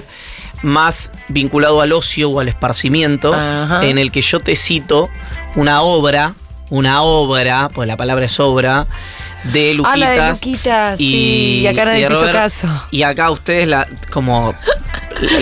más 0.62 1.12
vinculado 1.28 1.80
al 1.80 1.92
ocio 1.92 2.30
o 2.30 2.40
al 2.40 2.48
esparcimiento, 2.48 3.32
Ajá. 3.34 3.84
en 3.84 3.98
el 3.98 4.10
que 4.10 4.22
yo 4.22 4.40
te 4.40 4.56
cito 4.56 5.08
una 5.54 5.82
obra, 5.82 6.34
una 6.70 7.02
obra, 7.02 7.68
pues 7.74 7.86
la 7.86 7.96
palabra 7.96 8.24
es 8.24 8.40
obra, 8.40 8.86
de 9.44 9.74
Luquitas. 9.74 9.92
Ah, 9.94 9.96
la 9.96 10.10
de 10.10 10.30
Luquitas, 10.30 10.98
sí, 10.98 11.60
y 11.62 11.66
acá 11.66 11.84
nadie 11.84 12.08
hizo 12.10 12.32
caso. 12.32 12.68
Y 12.90 13.02
acá 13.02 13.30
ustedes 13.30 13.68
la, 13.68 13.86
como, 14.10 14.54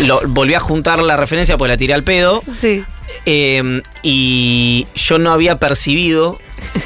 lo- 0.07 0.21
volví 0.29 0.55
a 0.55 0.61
juntar 0.61 1.03
la 1.03 1.17
referencia, 1.17 1.57
pues 1.57 1.69
la 1.69 1.77
tiré 1.77 1.95
al 1.95 2.05
pedo. 2.05 2.43
Sí. 2.59 2.85
Eh, 3.27 3.81
y 4.03 4.87
yo 4.95 5.19
no 5.19 5.33
había 5.33 5.59
percibido 5.59 6.39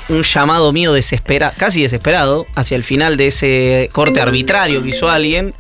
un 0.09 0.23
llamado 0.23 0.73
mío 0.73 0.93
desesperado, 0.93 1.53
casi 1.57 1.83
desesperado, 1.83 2.47
hacia 2.57 2.77
el 2.77 2.85
final 2.85 3.17
de 3.17 3.29
ese 3.29 3.89
corte 3.93 4.21
arbitrario 4.21 4.83
que 4.83 4.91
hizo 4.91 5.09
alguien, 5.09 5.55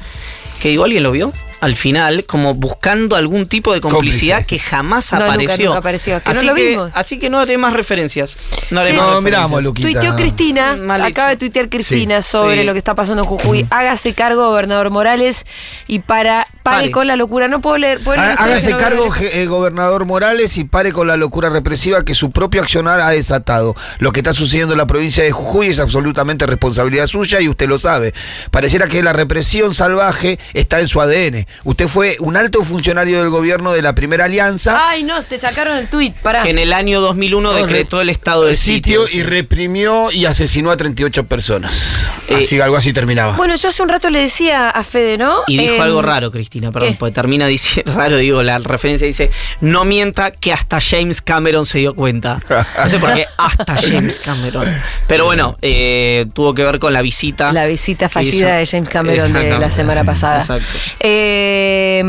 que 0.61 0.70
digo, 0.70 0.85
¿alguien 0.85 1.02
lo 1.02 1.12
vio? 1.12 1.32
Al 1.61 1.75
final, 1.75 2.25
como 2.25 2.54
buscando 2.54 3.16
algún 3.16 3.49
tipo 3.49 3.73
de 3.75 3.80
complicidad 3.80 4.38
Cómplice. 4.38 4.62
que 4.64 4.70
jamás 4.70 5.12
No, 5.12 5.18
nunca, 5.18 5.32
apareció. 5.32 5.64
nunca 5.66 5.78
apareció. 5.78 6.23
Que 6.23 6.30
no 6.32 6.38
así, 6.38 6.47
lo 6.47 6.54
que, 6.54 6.68
vimos. 6.68 6.92
así 6.94 7.18
que 7.18 7.30
no 7.30 7.38
haré 7.40 7.58
más 7.58 7.73
referencias. 7.73 8.37
No 8.70 8.78
haré 8.80 8.90
Che, 8.90 8.97
más 8.97 9.06
No, 9.06 9.14
referencias. 9.16 9.25
miramos, 9.49 9.64
Luquita. 9.64 9.88
Tuiteó 9.90 10.14
Cristina, 10.14 10.76
Mal 10.76 11.02
acaba 11.02 11.30
de 11.30 11.37
tuitear 11.37 11.68
Cristina 11.68 12.23
Sí. 12.23 12.30
sobre 12.30 12.61
Sí. 12.61 12.64
lo 12.66 12.73
que 12.75 12.78
está 12.78 12.94
pasando 12.94 13.23
en 13.25 13.28
Jujuy. 13.28 13.66
Hágase 13.70 14.14
cargo, 14.14 14.49
gobernador 14.50 14.90
Morales, 14.90 15.47
y 15.88 15.99
para 15.99 16.47
pare, 16.70 16.90
con 16.90 17.06
la 17.06 17.16
locura. 17.16 17.48
No 17.48 17.60
puedo 17.60 17.78
leer. 17.78 18.00
puedo 18.00 18.20
Hágase 18.20 18.70
no 18.70 18.78
cargo, 18.78 19.14
eh, 19.20 19.46
gobernador 19.46 20.04
Morales, 20.04 20.56
y 20.56 20.64
pare 20.64 20.92
con 20.92 21.06
la 21.06 21.16
locura 21.16 21.48
represiva 21.48 22.04
que 22.04 22.14
su 22.14 22.30
propio 22.30 22.62
accionar 22.62 23.00
ha 23.00 23.10
desatado. 23.10 23.75
Lo 23.98 24.12
que 24.12 24.20
está 24.20 24.32
sucediendo 24.32 24.75
en 24.75 24.78
la 24.78 24.87
provincia 24.87 25.25
de 25.25 25.32
Jujuy 25.32 25.68
es 25.68 25.80
absolutamente 25.80 26.46
responsabilidad 26.46 27.06
suya 27.06 27.40
y 27.40 27.48
usted 27.48 27.68
lo 27.68 27.78
sabe. 27.78 28.14
Pareciera 28.50 28.88
que 28.88 29.02
la 29.02 29.12
represión 29.12 29.75
salvaje 29.75 30.38
está 30.54 30.80
en 30.80 30.88
su 30.88 31.00
ADN. 31.00 31.46
Usted 31.64 31.88
fue 31.88 32.16
un 32.20 32.37
alto 32.37 32.64
funcionario 32.64 33.20
del 33.20 33.30
gobierno 33.30 33.72
de 33.72 33.82
la 33.82 33.94
primera 33.94 34.26
alianza. 34.26 34.88
Ay, 34.88 35.04
no, 35.04 35.22
te 35.22 35.38
sacaron 35.38 35.76
el 35.76 35.88
tuit. 35.88 36.14
Pará. 36.16 36.42
Que 36.42 36.50
en 36.50 36.58
el 36.58 36.72
año 36.72 37.00
2001 37.00 37.52
decretó 37.54 38.00
el 38.00 38.10
estado 38.10 38.44
de 38.44 38.52
el 38.52 38.56
sitio 38.56 39.06
sitio. 39.06 39.20
y 39.20 39.22
reprimió 39.22 40.10
y 40.10 40.26
asesinó 40.26 40.70
a 40.70 40.76
38 40.76 41.25
personas. 41.25 42.10
Eh, 42.28 42.40
así, 42.40 42.60
algo 42.60 42.76
así 42.76 42.92
terminaba. 42.92 43.37
Bueno, 43.37 43.54
yo 43.54 43.68
hace 43.68 43.82
un 43.82 43.88
rato 43.88 44.10
le 44.10 44.20
decía 44.20 44.68
a 44.68 44.82
Fede, 44.82 45.16
¿no? 45.16 45.42
Y 45.46 45.58
dijo 45.58 45.75
Em, 45.75 45.82
algo 45.82 46.02
raro, 46.02 46.30
Cristina, 46.30 46.57
perdón, 46.60 46.90
¿qué? 46.90 46.96
porque 46.98 47.14
termina 47.14 47.46
diciendo, 47.46 47.92
raro 47.96 48.16
digo, 48.16 48.42
la 48.42 48.58
referencia 48.58 49.06
dice, 49.06 49.30
no 49.60 49.84
mienta 49.84 50.30
que 50.30 50.52
hasta 50.52 50.78
James 50.80 51.22
Cameron 51.22 51.64
se 51.66 51.78
dio 51.78 51.94
cuenta. 51.94 52.40
No 52.78 52.88
sé 52.88 52.98
por 52.98 53.12
qué, 53.14 53.26
hasta 53.38 53.76
James 53.76 54.20
Cameron. 54.20 54.66
Pero 55.06 55.24
bueno, 55.24 55.56
eh, 55.62 56.26
tuvo 56.32 56.54
que 56.54 56.64
ver 56.64 56.78
con 56.78 56.92
la 56.92 57.02
visita. 57.02 57.52
La 57.52 57.66
visita 57.66 58.08
fallida 58.08 58.56
de 58.56 58.66
James 58.66 58.88
Cameron 58.88 59.32
de 59.32 59.58
la 59.58 59.70
semana 59.70 60.00
sí, 60.00 60.06
pasada. 60.06 60.38
Exacto. 60.38 60.66
Eh, 61.00 62.02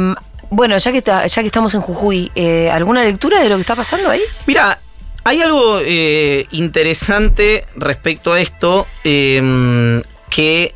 bueno, 0.51 0.77
ya 0.77 0.91
que, 0.91 0.98
está- 1.00 1.27
ya 1.27 1.41
que 1.41 1.48
estamos 1.48 1.74
en 1.75 1.82
Jujuy, 1.82 2.32
eh, 2.36 2.70
¿alguna 2.72 3.03
lectura 3.03 3.41
de 3.41 3.50
lo 3.50 3.56
que 3.56 3.62
está 3.62 3.75
pasando 3.75 4.10
ahí? 4.10 4.22
Mira, 4.48 4.79
hay 5.24 5.41
algo 5.41 5.79
eh, 5.84 6.48
interesante 6.51 7.65
respecto 7.75 8.34
a 8.34 8.41
esto 8.41 8.88
eh, 9.03 10.01
que 10.29 10.74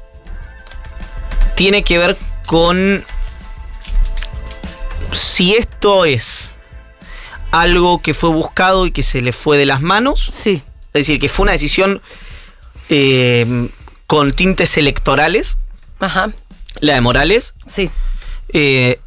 tiene 1.55 1.83
que 1.83 1.97
ver 1.97 2.17
con 2.47 3.03
si 5.15 5.55
esto 5.55 6.05
es 6.05 6.51
algo 7.51 8.01
que 8.01 8.13
fue 8.13 8.29
buscado 8.29 8.85
y 8.85 8.91
que 8.91 9.03
se 9.03 9.21
le 9.21 9.31
fue 9.33 9.57
de 9.57 9.65
las 9.65 9.81
manos, 9.81 10.29
Sí. 10.33 10.61
es 10.87 10.93
decir, 10.93 11.19
que 11.19 11.29
fue 11.29 11.43
una 11.43 11.51
decisión 11.53 12.01
eh, 12.89 13.69
con 14.07 14.33
tintes 14.33 14.77
electorales, 14.77 15.57
Ajá. 15.99 16.31
la 16.79 16.93
de 16.95 17.01
Morales, 17.01 17.53
Sí. 17.65 17.89
eh, 18.49 18.99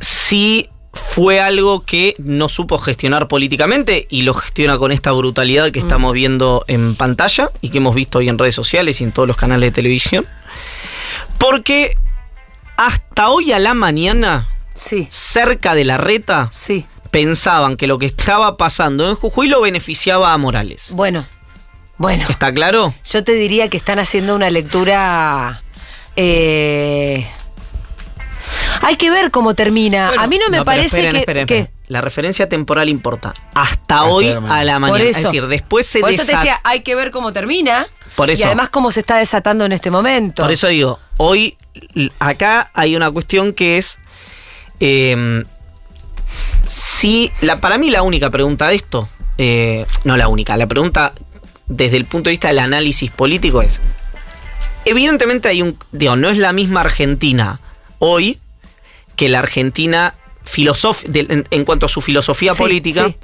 si 0.00 0.68
fue 0.92 1.40
algo 1.40 1.84
que 1.84 2.14
no 2.18 2.48
supo 2.48 2.78
gestionar 2.78 3.28
políticamente 3.28 4.06
y 4.08 4.22
lo 4.22 4.32
gestiona 4.34 4.78
con 4.78 4.92
esta 4.92 5.12
brutalidad 5.12 5.70
que 5.70 5.78
estamos 5.78 6.14
viendo 6.14 6.64
en 6.68 6.94
pantalla 6.94 7.50
y 7.60 7.68
que 7.70 7.78
hemos 7.78 7.94
visto 7.94 8.18
hoy 8.18 8.28
en 8.30 8.38
redes 8.38 8.54
sociales 8.54 9.00
y 9.00 9.04
en 9.04 9.12
todos 9.12 9.26
los 9.28 9.36
canales 9.36 9.68
de 9.70 9.74
televisión. 9.74 10.26
Porque 11.38 11.96
hasta 12.78 13.28
hoy 13.30 13.52
a 13.52 13.58
la 13.58 13.74
mañana, 13.74 14.48
Sí. 14.76 15.06
cerca 15.10 15.74
de 15.74 15.84
la 15.84 15.96
reta, 15.98 16.48
Sí. 16.52 16.86
pensaban 17.10 17.76
que 17.76 17.86
lo 17.86 17.98
que 17.98 18.06
estaba 18.06 18.56
pasando 18.56 19.08
en 19.08 19.16
Jujuy 19.16 19.48
lo 19.48 19.60
beneficiaba 19.62 20.32
a 20.32 20.38
Morales. 20.38 20.90
Bueno. 20.92 21.24
Bueno. 21.98 22.26
¿Está 22.28 22.52
claro? 22.52 22.92
Yo 23.10 23.24
te 23.24 23.32
diría 23.32 23.68
que 23.70 23.76
están 23.78 23.98
haciendo 23.98 24.34
una 24.34 24.50
lectura. 24.50 25.60
eh, 26.14 27.26
hay 28.82 28.96
que 28.96 29.10
ver 29.10 29.30
cómo 29.30 29.54
termina. 29.54 30.10
a 30.18 30.26
mí 30.26 30.38
no 30.38 30.48
me 30.50 30.64
parece 30.64 30.98
esperen, 31.08 31.12
que. 31.12 31.18
esperen. 31.58 31.70
La 31.88 32.00
referencia 32.00 32.48
temporal 32.48 32.88
importa. 32.88 33.32
Hasta 33.54 34.04
hoy 34.04 34.26
la 34.30 34.40
mañana. 34.40 34.58
a 34.60 34.64
la 34.64 34.72
Por 34.74 34.80
mañana. 34.80 35.04
eso. 35.04 35.18
Es 35.18 35.24
decir, 35.24 35.46
después 35.46 35.86
se 35.86 36.00
Por 36.00 36.10
eso 36.10 36.24
te 36.26 36.34
decía, 36.34 36.60
hay 36.64 36.80
que 36.80 36.94
ver 36.94 37.10
cómo 37.10 37.32
termina. 37.32 37.86
Por 38.16 38.28
Y 38.28 38.32
eso. 38.32 38.46
además 38.46 38.68
cómo 38.70 38.90
se 38.90 39.00
está 39.00 39.18
desatando 39.18 39.64
en 39.64 39.72
este 39.72 39.90
momento. 39.90 40.42
Por 40.42 40.50
eso 40.52 40.66
digo, 40.68 40.98
hoy 41.16 41.56
acá 42.18 42.70
hay 42.74 42.96
una 42.96 43.10
cuestión 43.10 43.52
que 43.52 43.76
es 43.78 44.00
eh, 44.80 45.42
si 46.66 47.30
la 47.40 47.60
para 47.60 47.78
mí 47.78 47.90
la 47.90 48.02
única 48.02 48.30
pregunta 48.30 48.68
de 48.68 48.74
esto, 48.76 49.08
eh, 49.38 49.86
no 50.04 50.16
la 50.16 50.28
única, 50.28 50.56
la 50.56 50.66
pregunta 50.66 51.12
desde 51.66 51.96
el 51.96 52.04
punto 52.04 52.28
de 52.28 52.32
vista 52.32 52.48
del 52.48 52.58
análisis 52.58 53.10
político 53.10 53.62
es, 53.62 53.80
evidentemente 54.84 55.48
hay 55.48 55.62
un, 55.62 55.78
digo, 55.92 56.16
no 56.16 56.28
es 56.30 56.38
la 56.38 56.52
misma 56.52 56.80
Argentina 56.80 57.60
hoy 57.98 58.38
que 59.16 59.28
la 59.28 59.38
Argentina 59.40 60.14
filosof- 60.44 61.04
de- 61.06 61.26
en, 61.28 61.46
en 61.50 61.64
cuanto 61.64 61.86
a 61.86 61.88
su 61.88 62.00
filosofía 62.00 62.52
Sí, 62.54 62.62
política 62.62 63.06
sí. 63.08 63.16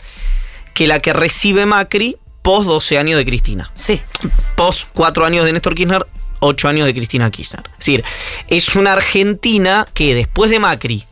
que 0.75 0.87
la 0.87 1.00
que 1.00 1.12
recibe 1.12 1.66
Macri 1.66 2.16
pos 2.42 2.66
12 2.66 2.99
años 2.99 3.18
de 3.18 3.25
Cristina 3.25 3.71
Sí. 3.75 4.00
post 4.56 4.88
cuatro 4.92 5.25
años 5.25 5.44
de 5.44 5.52
Néstor 5.52 5.75
Kirchner, 5.75 6.06
ocho 6.40 6.68
años 6.68 6.87
de 6.87 6.94
Cristina 6.94 7.30
Kirchner. 7.30 7.62
Es 7.73 7.78
decir, 7.78 8.04
es 8.49 8.75
una 8.75 8.94
Argentina 8.94 9.87
que 9.94 10.14
después 10.14 10.50
de 10.50 10.59
Macri 10.59 11.04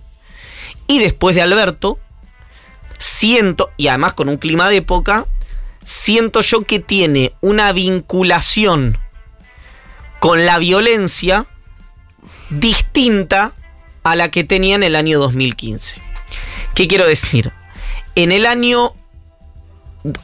y 0.90 0.98
después 0.98 1.36
de 1.36 1.42
Alberto, 1.42 2.00
siento, 2.98 3.70
y 3.76 3.86
además 3.86 4.12
con 4.12 4.28
un 4.28 4.38
clima 4.38 4.68
de 4.68 4.78
época, 4.78 5.24
siento 5.84 6.40
yo 6.40 6.64
que 6.64 6.80
tiene 6.80 7.32
una 7.40 7.70
vinculación 7.70 8.98
con 10.18 10.44
la 10.46 10.58
violencia 10.58 11.46
distinta 12.50 13.52
a 14.02 14.16
la 14.16 14.32
que 14.32 14.42
tenía 14.42 14.74
en 14.74 14.82
el 14.82 14.96
año 14.96 15.20
2015. 15.20 16.00
¿Qué 16.74 16.88
quiero 16.88 17.06
decir? 17.06 17.52
En 18.16 18.32
el 18.32 18.44
año 18.44 18.92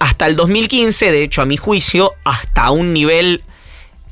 hasta 0.01 0.27
el 0.27 0.35
2015, 0.35 1.13
de 1.13 1.23
hecho, 1.23 1.43
a 1.43 1.47
mi 1.47 1.57
juicio, 1.57 2.13
hasta 2.25 2.73
un 2.73 2.93
nivel 2.93 3.45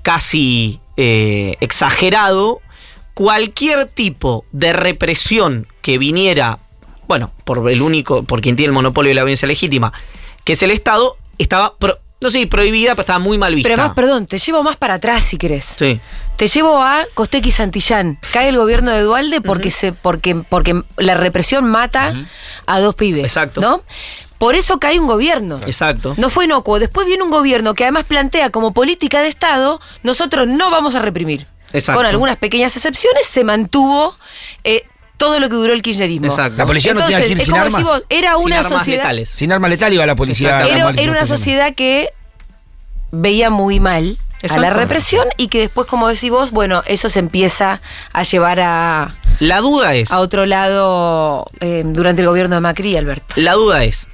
casi 0.03 0.79
eh, 0.97 1.57
exagerado, 1.59 2.61
cualquier 3.15 3.87
tipo 3.87 4.45
de 4.53 4.73
represión 4.73 5.67
que 5.83 5.99
viniera, 5.99 6.59
bueno, 7.07 7.33
por 7.45 7.71
el 7.71 7.83
único, 7.83 8.23
por 8.25 8.41
quien 8.41 8.57
tiene 8.57 8.69
el 8.69 8.75
monopolio 8.75 9.11
de 9.11 9.15
la 9.15 9.23
violencia 9.23 9.49
legítima, 9.49 9.93
que 10.45 10.53
es 10.55 10.63
el 10.63 10.71
Estado, 10.71 11.17
estaba, 11.39 11.77
pro- 11.77 11.99
no 12.21 12.31
sé 12.31 12.47
prohibida, 12.47 12.93
pero 12.93 13.03
estaba 13.03 13.19
muy 13.19 13.39
mal 13.39 13.55
vista. 13.55 13.69
Pero 13.71 13.83
más, 13.83 13.95
perdón, 13.95 14.27
te 14.27 14.39
llevo 14.39 14.63
más 14.63 14.77
para 14.77 14.95
atrás 14.95 15.23
si 15.23 15.37
querés. 15.37 15.65
Sí. 15.77 16.01
Te 16.37 16.49
llevo 16.49 16.83
a 16.83 17.05
Costequi 17.15 17.51
Santillán. 17.51 18.19
Cae 18.33 18.49
el 18.49 18.57
gobierno 18.57 18.91
de 18.91 19.03
Dualde 19.03 19.41
porque 19.41 19.71
se, 19.71 19.93
porque, 19.93 20.35
porque 20.35 20.83
la 20.97 21.15
represión 21.15 21.65
mata 21.67 22.15
a 22.67 22.81
dos 22.81 22.95
pibes. 22.95 23.25
Exacto. 23.25 23.61
¿No? 23.61 23.83
Por 24.39 24.57
eso 24.57 24.81
cae 24.81 24.99
un 24.99 25.07
gobierno. 25.07 25.61
Exacto. 25.65 26.15
No 26.17 26.29
fue 26.29 26.47
inocuo. 26.47 26.79
Después 26.81 27.07
viene 27.07 27.23
un 27.23 27.31
gobierno 27.31 27.75
que 27.75 27.85
además 27.85 28.05
plantea 28.05 28.51
como 28.51 28.75
política 28.75 29.21
de 29.21 29.29
Estado, 29.29 29.81
nosotros 30.03 30.49
no 30.49 30.71
vamos 30.71 30.97
a 30.97 30.99
reprimir. 31.01 31.47
Exacto. 31.73 31.99
Con 31.99 32.07
algunas 32.07 32.37
pequeñas 32.37 32.77
excepciones 32.77 33.27
se 33.27 33.43
mantuvo 33.45 34.17
eh, 34.63 34.85
todo 35.17 35.41
lo 35.41 35.49
que 35.49 35.57
duró 35.57 35.73
el 35.73 35.83
kirchnerismo. 35.83 36.27
Exacto. 36.27 36.59
La 36.59 36.67
policía 36.67 36.95
no 36.95 37.01
tenía 37.03 37.21
que 37.21 37.29
ir 37.29 37.39
es 37.39 37.45
sin 37.45 37.53
como 37.53 37.65
armas. 37.65 37.83
vos, 37.83 38.05
era 38.09 38.37
Sin 38.37 38.47
una 38.47 38.59
armas 38.61 38.73
sociedad. 38.73 38.99
letales. 38.99 39.29
Sin 39.29 39.53
arma 39.53 39.69
letal 39.69 39.93
iba 39.93 40.07
la 40.07 40.15
policía. 40.15 40.63
Exacto. 40.63 40.75
Era, 40.91 41.03
era 41.03 41.13
una 41.13 41.27
sociedad 41.27 41.75
que 41.75 42.11
veía 43.11 43.51
muy 43.51 43.81
mal 43.81 44.19
a 44.51 44.59
la 44.59 44.71
represión 44.71 45.27
y 45.37 45.49
que 45.49 45.61
después, 45.61 45.87
como 45.87 46.09
decís 46.09 46.31
vos, 46.31 46.51
bueno, 46.51 46.83
eso 46.87 47.09
se 47.09 47.19
empieza 47.19 47.81
a 48.13 48.23
llevar 48.25 48.61
a, 48.61 49.15
La 49.41 49.61
duda 49.61 49.95
es, 49.95 50.13
a 50.13 50.21
otro 50.21 50.47
lado 50.47 51.47
eh, 51.61 51.83
durante 51.87 52.23
el 52.23 52.29
gobierno 52.29 52.57
de 52.57 52.61
Macri 52.61 52.97
Alberto. 52.97 53.35
la 53.37 53.55
duda 53.55 53.85
es, 53.85 54.09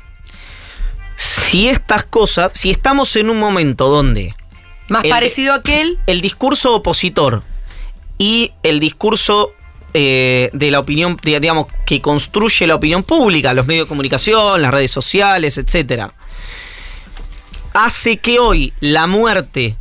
si 1.16 1.68
estas 1.68 2.04
cosas, 2.04 2.52
si 2.54 2.70
estamos 2.70 3.16
en 3.16 3.28
un 3.30 3.40
momento 3.40 3.88
donde 3.88 4.36
Más 4.90 5.04
El- 5.04 5.10
parecido 5.10 5.52
a 5.54 5.56
aquel. 5.56 5.98
el 6.06 6.20
discurso 6.20 6.74
opositor 6.74 7.42
y 8.18 8.52
el 8.62 8.80
discurso 8.80 9.52
eh, 9.92 10.50
de 10.52 10.70
la 10.70 10.78
opinión, 10.78 11.16
de- 11.22 11.40
digamos, 11.40 11.66
que 11.84 12.00
construye 12.00 12.64
la 12.66 12.76
opinión 12.76 13.02
pública, 13.02 13.52
los 13.54 13.66
medios 13.66 13.86
de 13.86 13.88
comunicación, 13.88 14.62
las 14.62 14.70
redes 14.72 14.90
sociales, 14.92 15.58
etcétera, 15.58 16.14
hace 17.74 18.18
que 18.18 18.38
hoy 18.38 18.72
la 18.80 19.06
muerte, 19.06 19.76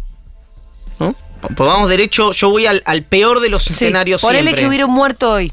¿no? 1.00 1.16
Pues 1.42 1.58
vamos 1.70 1.90
derecho, 1.90 2.32
yo 2.32 2.50
voy 2.50 2.66
al, 2.66 2.82
al 2.86 3.04
peor 3.04 3.40
de 3.40 3.50
los 3.50 3.64
Sí, 3.64 3.74
escenarios 3.74 4.22
ponele 4.22 4.44
siempre, 4.44 4.62
que 4.64 4.68
hubiera 4.68 4.86
un 4.86 4.94
muerto 4.94 5.32
hoy. 5.32 5.52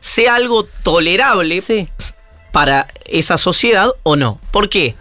sea 0.00 0.34
algo 0.34 0.64
tolerable 0.82 1.60
Sí. 1.60 1.88
para 2.50 2.88
esa 3.06 3.38
sociedad 3.38 3.90
o 4.02 4.16
no. 4.16 4.40
¿Por 4.50 4.68
qué? 4.68 4.94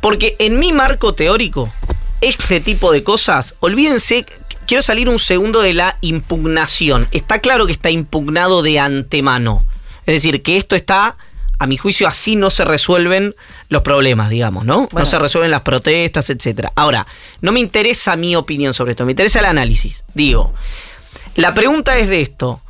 Porque 0.00 0.36
en 0.38 0.58
mi 0.58 0.72
marco 0.72 1.14
teórico, 1.14 1.72
este 2.22 2.60
tipo 2.60 2.92
de 2.92 3.02
cosas, 3.02 3.56
olvídense, 3.60 4.24
quiero 4.66 4.82
salir 4.82 5.08
un 5.08 5.18
segundo 5.18 5.60
de 5.60 5.74
la 5.74 5.98
impugnación. 6.00 7.08
Está 7.10 7.40
claro 7.40 7.66
que 7.66 7.72
está 7.72 7.90
impugnado 7.90 8.62
de 8.62 8.78
antemano. 8.78 9.64
Es 10.06 10.14
decir, 10.14 10.42
que 10.42 10.56
esto 10.56 10.76
está, 10.76 11.16
a 11.58 11.66
mi 11.66 11.76
juicio, 11.76 12.08
así 12.08 12.36
no 12.36 12.50
se 12.50 12.64
resuelven 12.64 13.34
los 13.68 13.82
problemas, 13.82 14.30
digamos, 14.30 14.64
¿no? 14.64 14.88
Bueno. 14.90 15.00
No 15.00 15.04
se 15.04 15.18
resuelven 15.18 15.50
las 15.50 15.62
protestas, 15.62 16.30
etc. 16.30 16.68
Ahora, 16.74 17.06
no 17.40 17.52
me 17.52 17.60
interesa 17.60 18.16
mi 18.16 18.34
opinión 18.34 18.72
sobre 18.72 18.92
esto, 18.92 19.04
me 19.04 19.12
interesa 19.12 19.40
el 19.40 19.46
análisis. 19.46 20.04
Digo, 20.14 20.54
la 21.34 21.54
pregunta 21.54 21.98
es 21.98 22.08
de 22.08 22.22
esto. 22.22 22.60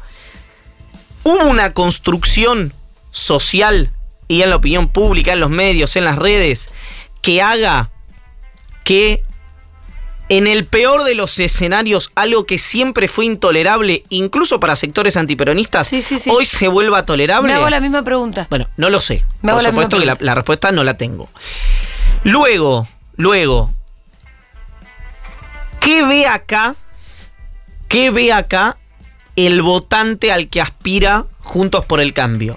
¿Hubo 1.25 1.45
una 1.45 1.73
construcción 1.73 2.75
social 3.11 3.93
y 4.29 4.43
en 4.43 4.51
la 4.51 4.57
opinión 4.57 4.89
pública, 4.89 5.35
en 5.35 5.41
los 5.41 5.51
medios, 5.51 5.95
en 5.97 6.05
las 6.05 6.19
redes, 6.19 6.71
que 7.21 7.43
haga 7.43 7.91
que 8.85 9.23
en 10.37 10.47
el 10.47 10.65
peor 10.67 11.05
de 11.05 11.15
los 11.15 11.39
escenarios, 11.41 12.11
algo 12.15 12.47
que 12.47 12.57
siempre 12.57 13.07
fue 13.07 13.27
intolerable, 13.27 14.05
incluso 14.09 14.59
para 14.61 14.77
sectores 14.77 15.19
antiperonistas, 15.19 15.87
Sí, 15.89 16.01
sí, 16.01 16.19
sí. 16.19 16.31
hoy 16.33 16.47
se 16.47 16.69
vuelva 16.69 17.05
tolerable? 17.05 17.49
Me 17.53 17.55
hago 17.59 17.69
la 17.69 17.81
misma 17.81 18.03
pregunta. 18.03 18.47
Bueno, 18.49 18.67
no 18.79 18.89
lo 18.89 18.99
sé. 19.01 19.25
Me 19.43 19.51
hago 19.51 19.59
Por 19.59 19.65
la 19.65 19.71
supuesto 19.71 19.99
que 19.99 20.07
la, 20.07 20.17
la 20.21 20.35
respuesta 20.35 20.73
no 20.73 20.85
la 20.85 20.97
tengo. 20.97 21.29
Luego, 22.25 22.87
luego, 23.17 23.75
¿qué 25.81 26.03
ve 26.05 26.27
acá? 26.27 26.77
¿Qué 27.89 28.11
ve 28.11 28.33
acá 28.33 28.79
el 29.37 29.61
votante 29.61 30.33
al 30.33 30.49
que 30.49 30.63
aspira 30.63 31.27
Juntos 31.41 31.85
por 31.85 32.01
el 32.01 32.15
Cambio? 32.15 32.57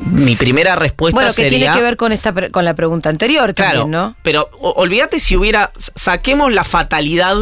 Mi 0.00 0.36
primera 0.36 0.76
respuesta 0.76 1.16
Bueno, 1.16 1.28
que 1.30 1.42
sería. 1.42 1.58
tiene 1.58 1.74
que 1.74 1.82
ver 1.82 1.96
con 1.96 2.12
esta 2.12 2.32
con 2.50 2.64
la 2.64 2.74
pregunta 2.74 3.08
anterior 3.08 3.52
Claro, 3.54 3.80
también, 3.80 3.90
¿no? 3.90 4.16
pero 4.22 4.48
olvídate 4.60 5.18
si 5.20 5.36
hubiera. 5.36 5.70
Saquemos 5.76 6.52
la 6.52 6.64
fatalidad 6.64 7.36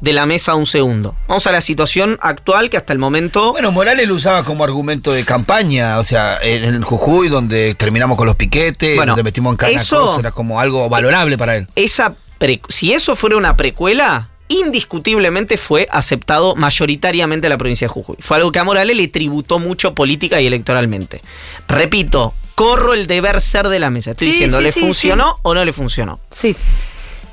de 0.00 0.12
la 0.14 0.24
mesa 0.24 0.54
un 0.54 0.66
segundo. 0.66 1.14
Vamos 1.28 1.46
a 1.46 1.52
la 1.52 1.60
situación 1.60 2.18
actual 2.22 2.70
que 2.70 2.76
hasta 2.78 2.92
el 2.94 2.98
momento. 2.98 3.52
Bueno, 3.52 3.70
Morales 3.72 4.08
lo 4.08 4.14
usaba 4.14 4.44
como 4.44 4.64
argumento 4.64 5.12
de 5.12 5.24
campaña, 5.24 5.98
o 5.98 6.04
sea, 6.04 6.38
en 6.42 6.64
el 6.64 6.84
Jujuy, 6.84 7.28
donde 7.28 7.74
terminamos 7.74 8.16
con 8.16 8.26
los 8.26 8.36
piquetes, 8.36 8.96
Bueno, 8.96 9.12
donde 9.12 9.24
metimos 9.24 9.52
en 9.52 9.56
cada 9.58 9.72
eso- 9.72 10.06
cosa, 10.06 10.20
era 10.20 10.30
como 10.32 10.58
algo 10.60 10.88
valorable 10.88 11.36
para 11.36 11.56
él. 11.56 11.66
esa 11.76 12.14
pre- 12.38 12.62
si 12.68 12.92
eso 12.94 13.14
fuera 13.14 13.36
una 13.36 13.56
precuela, 13.58 14.30
indiscutiblemente 14.50 15.56
fue 15.56 15.86
aceptado 15.90 16.56
mayoritariamente 16.56 17.46
en 17.46 17.50
la 17.50 17.58
provincia 17.58 17.86
de 17.86 17.92
Jujuy. 17.92 18.16
Fue 18.18 18.36
algo 18.36 18.50
que 18.52 18.58
a 18.58 18.64
Morales 18.64 18.96
le 18.96 19.08
tributó 19.08 19.58
mucho 19.58 19.94
política 19.94 20.40
y 20.40 20.46
electoralmente. 20.46 21.22
Repito, 21.68 22.34
corro 22.56 22.92
el 22.92 23.06
deber 23.06 23.40
ser 23.40 23.68
de 23.68 23.78
la 23.78 23.90
mesa. 23.90 24.10
Estoy 24.10 24.26
Sí, 24.26 24.32
diciendo, 24.32 24.58
sí, 24.58 24.64
¿le 24.64 24.72
sí, 24.72 24.80
funcionó 24.80 25.38
o 25.42 25.54
no 25.54 25.64
le 25.64 25.72
funcionó? 25.72 26.18
Sí. 26.30 26.56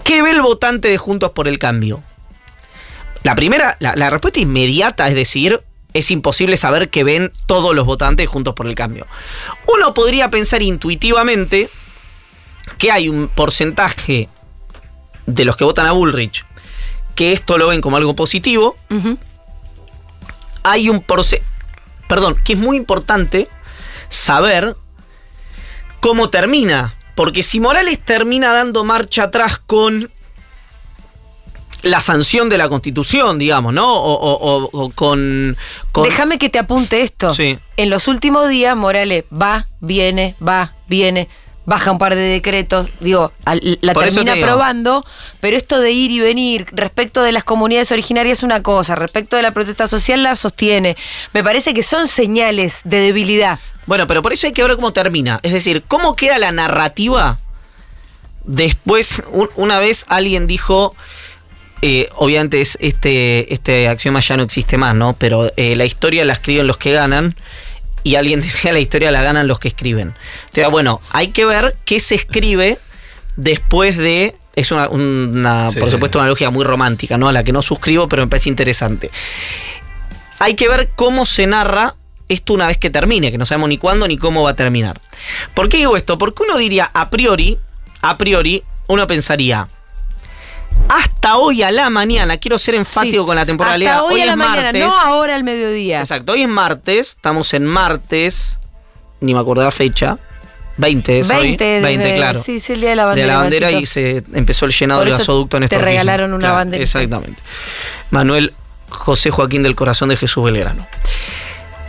¿Qué 0.04 0.22
ve 0.22 0.32
el 0.32 0.42
votante 0.42 0.90
de 0.90 0.98
Juntos 0.98 1.32
por 1.32 1.48
el 1.48 1.58
Cambio? 1.60 2.02
La 3.24 3.36
primera, 3.36 3.76
la, 3.80 3.96
la 3.96 4.10
respuesta 4.10 4.40
inmediata 4.40 5.08
es 5.10 5.16
decir, 5.16 5.62
es 5.94 6.12
imposible 6.12 6.56
saber 6.56 6.90
qué 6.90 7.04
ven 7.04 7.32
todos 7.48 7.76
los 7.76 7.86
votantes 7.86 8.24
de 8.24 8.28
Juntos 8.28 8.54
por 8.54 8.68
el 8.68 8.76
Cambio. 8.76 9.08
Uno 9.68 9.94
podría 9.96 10.30
pensar 10.30 10.62
intuitivamente 10.62 11.68
que 12.78 12.92
hay 12.92 13.10
un 13.10 13.28
porcentaje 13.28 14.30
de 15.26 15.46
los 15.46 15.58
que 15.58 15.64
votan 15.64 15.88
a 15.88 15.92
Bullrich 15.94 16.46
que 17.18 17.34
esto 17.34 17.58
lo 17.58 17.68
ven 17.68 17.82
como 17.82 17.98
algo 17.98 18.16
positivo. 18.16 18.76
Hay 20.64 20.90
un 20.90 21.02
porcentaje, 21.02 21.52
perdón, 22.08 22.36
que 22.44 22.54
es 22.54 22.60
muy 22.60 22.78
importante 22.78 23.48
saber 24.08 24.76
cómo 26.00 26.30
termina. 26.30 26.94
Porque 27.16 27.42
si 27.42 27.60
Morales 27.60 28.00
termina 28.00 28.54
dando 28.54 28.84
marcha 28.84 29.24
atrás 29.24 29.58
con 29.58 30.12
la 31.82 32.00
sanción 32.02 32.50
de 32.50 32.58
la 32.58 32.70
constitución, 32.70 33.40
digamos, 33.40 33.74
¿no? 33.74 33.92
O, 33.92 34.14
o- 34.14 34.38
o- 34.56 34.70
o 34.72 34.90
con, 34.92 35.58
con- 35.92 36.04
Déjame 36.04 36.38
que 36.38 36.50
te 36.50 36.60
apunte 36.60 37.02
esto. 37.02 37.34
Sí. 37.34 37.58
En 37.78 37.90
los 37.90 38.08
últimos 38.08 38.48
días, 38.50 38.76
Morales 38.78 39.24
va, 39.34 39.68
viene, 39.80 40.36
va, 40.46 40.74
viene, 40.88 41.28
baja 41.68 41.92
un 41.92 42.00
par 42.00 42.16
de 42.16 42.22
decretos, 42.22 42.88
digo, 43.02 43.32
al- 43.46 43.78
la 43.82 43.92
Por 43.94 44.06
termina 44.06 44.34
aprobando, 44.34 45.06
pero 45.42 45.58
esto 45.58 45.80
de 45.82 45.92
ir 45.92 46.12
y 46.12 46.20
venir 46.22 46.66
respecto 46.72 47.22
de 47.22 47.34
las 47.34 47.44
comunidades 47.44 47.92
originarias 47.92 48.40
es 48.40 48.44
una 48.44 48.64
cosa, 48.64 48.96
respecto 48.96 49.36
de 49.36 49.42
la 49.44 49.52
protesta 49.52 49.86
social 49.86 50.24
la 50.24 50.36
sostiene. 50.38 50.96
Me 51.34 51.44
parece 51.44 51.74
que 51.74 51.84
son 51.84 52.08
señales 52.08 52.82
de 52.86 53.00
debilidad. 53.02 53.60
Bueno, 53.86 54.08
pero 54.08 54.22
por 54.22 54.32
eso 54.32 54.48
hay 54.48 54.54
que 54.54 54.64
ver 54.64 54.76
cómo 54.76 54.94
termina. 54.94 55.42
Es 55.44 55.52
decir, 55.52 55.84
cómo 55.88 56.16
queda 56.16 56.38
la 56.40 56.52
narrativa 56.54 57.38
después. 58.46 59.22
un- 59.32 59.50
una 59.56 59.80
vez 59.80 60.06
alguien 60.08 60.48
dijo. 60.48 60.96
eh, 61.84 62.10
obviamente 62.16 62.60
es 62.60 62.76
este, 62.82 63.54
este 63.54 63.88
axioma 63.88 64.20
ya 64.20 64.36
no 64.36 64.42
existe 64.42 64.78
más, 64.78 64.96
¿no? 64.96 65.14
Pero 65.14 65.52
eh, 65.58 65.76
la 65.76 65.86
historia 65.86 66.26
la 66.26 66.34
escriben 66.34 66.66
los 66.66 66.78
que 66.78 66.92
ganan. 66.92 67.36
Y 68.08 68.16
alguien 68.16 68.40
decía 68.48 68.72
la 68.72 68.80
historia 68.80 69.12
la 69.12 69.22
ganan 69.22 69.48
los 69.48 69.60
que 69.60 69.68
escriben. 69.68 70.16
Entonces, 70.48 70.72
bueno, 70.72 71.02
hay 71.12 71.30
que 71.30 71.46
ver 71.46 71.76
qué 71.86 72.00
se 72.00 72.16
escribe 72.16 72.80
después 73.36 73.98
de. 73.98 74.36
Es 74.56 74.72
una, 74.72 74.90
una- 74.90 75.70
Sí, 75.70 75.80
por 75.80 75.88
sí. 75.90 75.94
supuesto, 75.96 76.20
una 76.20 76.28
lógica 76.28 76.50
muy 76.50 76.64
romántica, 76.64 77.18
¿no? 77.18 77.28
A 77.28 77.32
la 77.32 77.44
que 77.44 77.52
no 77.52 77.62
suscribo, 77.62 78.08
pero 78.08 78.24
me 78.24 78.28
parece 78.30 78.50
interesante 78.50 79.12
hay 80.40 80.54
que 80.56 80.70
ver 80.70 80.92
cómo 80.96 81.26
se 81.26 81.48
narra 81.48 81.96
esto 82.30 82.54
una 82.54 82.68
vez 82.68 82.78
que 82.78 82.90
termine, 82.92 83.32
que 83.32 83.40
no 83.40 83.46
sabemos 83.46 83.70
ni 83.70 83.80
cuándo 83.80 84.08
ni 84.08 84.18
cómo 84.18 84.44
va 84.44 84.52
a 84.52 84.56
terminar. 84.56 85.02
¿Por 85.56 85.68
qué 85.68 85.78
digo 85.78 85.98
esto? 85.98 86.20
Porque 86.20 86.44
uno 86.44 86.58
diría 86.60 86.92
a 86.94 87.10
priori, 87.10 87.58
a 88.04 88.20
priori, 88.20 88.64
uno 88.88 89.08
pensaría, 89.08 89.68
hasta 90.90 91.38
hoy 91.38 91.62
a 91.64 91.72
la 91.72 91.90
mañana, 91.90 92.38
quiero 92.38 92.58
ser 92.58 92.76
enfático 92.76 93.24
Sí. 93.24 93.26
con 93.26 93.36
la 93.36 93.46
temporalidad, 93.46 93.96
Hasta 93.98 94.04
hoy, 94.06 94.20
a 94.22 94.24
es 94.24 94.30
la 94.30 94.36
mañana, 94.36 94.64
martes. 94.64 94.86
no 94.86 94.98
ahora 95.00 95.36
al 95.36 95.44
mediodía. 95.44 96.00
Exacto, 96.00 96.34
hoy 96.34 96.44
es 96.44 96.48
martes, 96.48 97.10
estamos 97.10 97.54
en 97.54 97.66
martes, 97.66 98.60
ni 99.20 99.34
me 99.34 99.40
acuerdo 99.40 99.64
la 99.64 99.72
fecha, 99.72 100.18
20 100.78 101.20
es 101.20 101.32
hoy. 101.32 101.38
20, 101.48 101.64
desde- 101.64 101.82
20, 101.82 102.16
claro. 102.16 102.40
Sí, 102.42 102.60
sí, 102.60 102.74
el 102.74 102.82
día 102.82 102.92
de 102.92 102.96
la 102.96 103.06
bandera. 103.06 103.28
de 103.28 103.34
la 103.34 103.40
bandera 103.40 103.72
y 103.72 103.86
se 103.86 104.24
empezó 104.34 104.66
el 104.66 104.72
llenado 104.72 105.02
del 105.02 105.10
gasoducto 105.10 105.58
en 105.58 105.62
te 105.62 105.66
estos 105.76 105.82
regalaron 105.82 106.34
una 106.34 106.52
banderita. 106.52 106.84
Exactamente. 106.84 107.42
Manuel 108.12 108.54
José 108.90 109.32
Joaquín 109.32 109.64
del 109.64 109.76
Corazón 109.76 110.10
de 110.10 110.18
Jesús 110.18 110.44
Belgrano. 110.46 110.88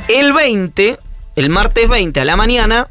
El 0.08 0.32
20, 0.32 0.98
el 1.37 1.50
martes 1.50 1.88
20 1.88 2.20
a 2.20 2.24
la 2.24 2.34
mañana, 2.37 2.88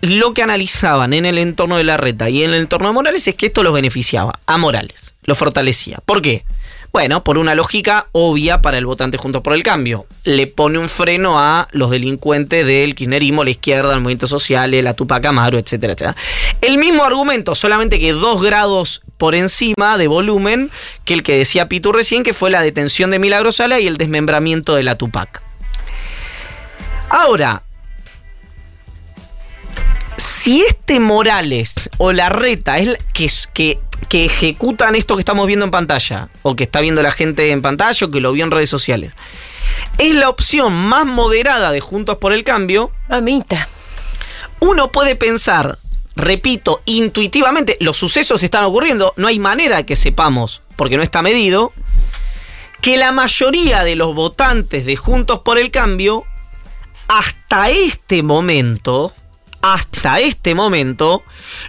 lo 0.00 0.34
que 0.34 0.42
analizaban 0.42 1.12
en 1.12 1.26
el 1.26 1.38
entorno 1.38 1.76
de 1.76 1.84
la 1.84 1.96
reta 1.96 2.30
y 2.30 2.42
en 2.42 2.50
el 2.50 2.60
entorno 2.60 2.88
de 2.88 2.94
Morales 2.94 3.26
es 3.28 3.34
que 3.34 3.46
esto 3.46 3.62
los 3.62 3.72
beneficiaba 3.72 4.38
a 4.46 4.58
Morales, 4.58 5.14
lo 5.24 5.34
fortalecía. 5.34 5.98
¿Por 6.04 6.22
qué? 6.22 6.44
Bueno, 6.92 7.22
por 7.22 7.38
una 7.38 7.54
lógica 7.54 8.08
obvia 8.10 8.62
para 8.62 8.76
el 8.76 8.84
votante 8.84 9.16
Juntos 9.16 9.42
por 9.42 9.54
el 9.54 9.62
Cambio. 9.62 10.06
Le 10.24 10.48
pone 10.48 10.76
un 10.78 10.88
freno 10.88 11.38
a 11.38 11.68
los 11.70 11.90
delincuentes 11.90 12.66
del 12.66 12.96
kirchnerismo, 12.96 13.44
la 13.44 13.50
izquierda, 13.50 13.94
el 13.94 14.00
movimiento 14.00 14.26
social, 14.26 14.72
la 14.82 14.94
Tupac 14.94 15.24
Amaro, 15.24 15.56
etcétera, 15.58 15.92
etcétera. 15.92 16.16
El 16.60 16.78
mismo 16.78 17.04
argumento, 17.04 17.54
solamente 17.54 18.00
que 18.00 18.12
dos 18.12 18.42
grados 18.42 19.02
por 19.18 19.36
encima 19.36 19.98
de 19.98 20.08
volumen 20.08 20.70
que 21.04 21.14
el 21.14 21.22
que 21.22 21.38
decía 21.38 21.68
Pitu 21.68 21.92
recién, 21.92 22.24
que 22.24 22.32
fue 22.32 22.50
la 22.50 22.62
detención 22.62 23.12
de 23.12 23.20
Milagro 23.20 23.52
Sala 23.52 23.78
y 23.78 23.86
el 23.86 23.96
desmembramiento 23.96 24.74
de 24.74 24.82
la 24.82 24.96
Tupac. 24.96 25.42
Ahora, 27.08 27.62
si 30.20 30.62
este 30.62 31.00
Morales 31.00 31.88
o 31.98 32.12
la 32.12 32.28
reta 32.28 32.78
es 32.78 32.88
la- 32.88 32.98
que, 33.14 33.28
que, 33.54 33.78
que 34.08 34.24
ejecutan 34.26 34.94
esto 34.94 35.16
que 35.16 35.20
estamos 35.20 35.46
viendo 35.46 35.64
en 35.64 35.70
pantalla, 35.70 36.28
o 36.42 36.54
que 36.56 36.64
está 36.64 36.80
viendo 36.80 37.02
la 37.02 37.10
gente 37.12 37.50
en 37.50 37.62
pantalla, 37.62 38.06
o 38.06 38.10
que 38.10 38.20
lo 38.20 38.32
vio 38.32 38.44
en 38.44 38.50
redes 38.50 38.68
sociales, 38.70 39.14
es 39.98 40.14
la 40.14 40.28
opción 40.28 40.72
más 40.74 41.06
moderada 41.06 41.72
de 41.72 41.80
Juntos 41.80 42.18
por 42.18 42.32
el 42.32 42.44
Cambio, 42.44 42.90
Mamita. 43.08 43.68
uno 44.60 44.92
puede 44.92 45.16
pensar, 45.16 45.78
repito, 46.16 46.80
intuitivamente, 46.84 47.76
los 47.80 47.96
sucesos 47.96 48.42
están 48.42 48.64
ocurriendo, 48.64 49.14
no 49.16 49.26
hay 49.28 49.38
manera 49.38 49.84
que 49.84 49.96
sepamos, 49.96 50.62
porque 50.76 50.96
no 50.96 51.02
está 51.02 51.22
medido, 51.22 51.72
que 52.82 52.96
la 52.96 53.12
mayoría 53.12 53.84
de 53.84 53.94
los 53.96 54.14
votantes 54.14 54.84
de 54.86 54.96
Juntos 54.96 55.40
por 55.40 55.58
el 55.58 55.70
Cambio, 55.70 56.24
hasta 57.08 57.70
este 57.70 58.22
momento, 58.22 59.14
hasta 59.62 60.20
este 60.20 60.54
momento, 60.54 61.22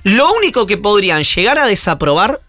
lo 0.03 0.33
único 0.33 0.65
que 0.65 0.77
podrían 0.77 1.23
llegar 1.23 1.59
a 1.59 1.67
desaprobar 1.67 2.41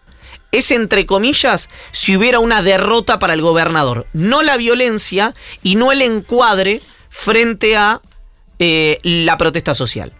es, 0.51 0.71
entre 0.71 1.05
comillas, 1.05 1.69
si 1.91 2.15
hubiera 2.15 2.39
una 2.39 2.61
derrota 2.61 3.19
para 3.19 3.33
el 3.33 3.41
gobernador. 3.41 4.07
No 4.13 4.43
la 4.43 4.55
violencia 4.55 5.33
y 5.63 5.75
no 5.75 5.91
el 5.91 6.01
encuadre 6.01 6.81
frente 7.09 7.75
a 7.75 8.01
eh, 8.59 8.99
la 9.03 9.37
protesta 9.37 9.73
social. 9.73 10.13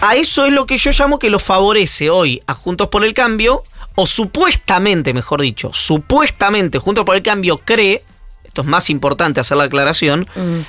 A 0.00 0.16
eso 0.16 0.44
es 0.46 0.52
lo 0.52 0.66
que 0.66 0.78
yo 0.78 0.90
llamo 0.90 1.18
que 1.18 1.30
lo 1.30 1.38
favorece 1.38 2.10
hoy 2.10 2.42
a 2.46 2.54
Juntos 2.54 2.88
por 2.88 3.04
el 3.04 3.14
Cambio, 3.14 3.62
o 3.94 4.06
supuestamente, 4.06 5.14
mejor 5.14 5.40
dicho, 5.40 5.70
supuestamente 5.72 6.78
Juntos 6.78 7.04
por 7.04 7.16
el 7.16 7.22
Cambio 7.22 7.58
cree, 7.58 8.02
esto 8.44 8.62
es 8.62 8.66
más 8.66 8.90
importante 8.90 9.40
hacer 9.40 9.56
la 9.56 9.64
aclaración, 9.64 10.26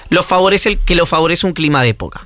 lo 0.09 0.23
favorece 0.23 0.69
el, 0.69 0.79
que 0.79 0.95
lo 0.95 1.05
favorece 1.05 1.47
un 1.47 1.53
clima 1.53 1.81
de 1.81 1.89
época. 1.89 2.25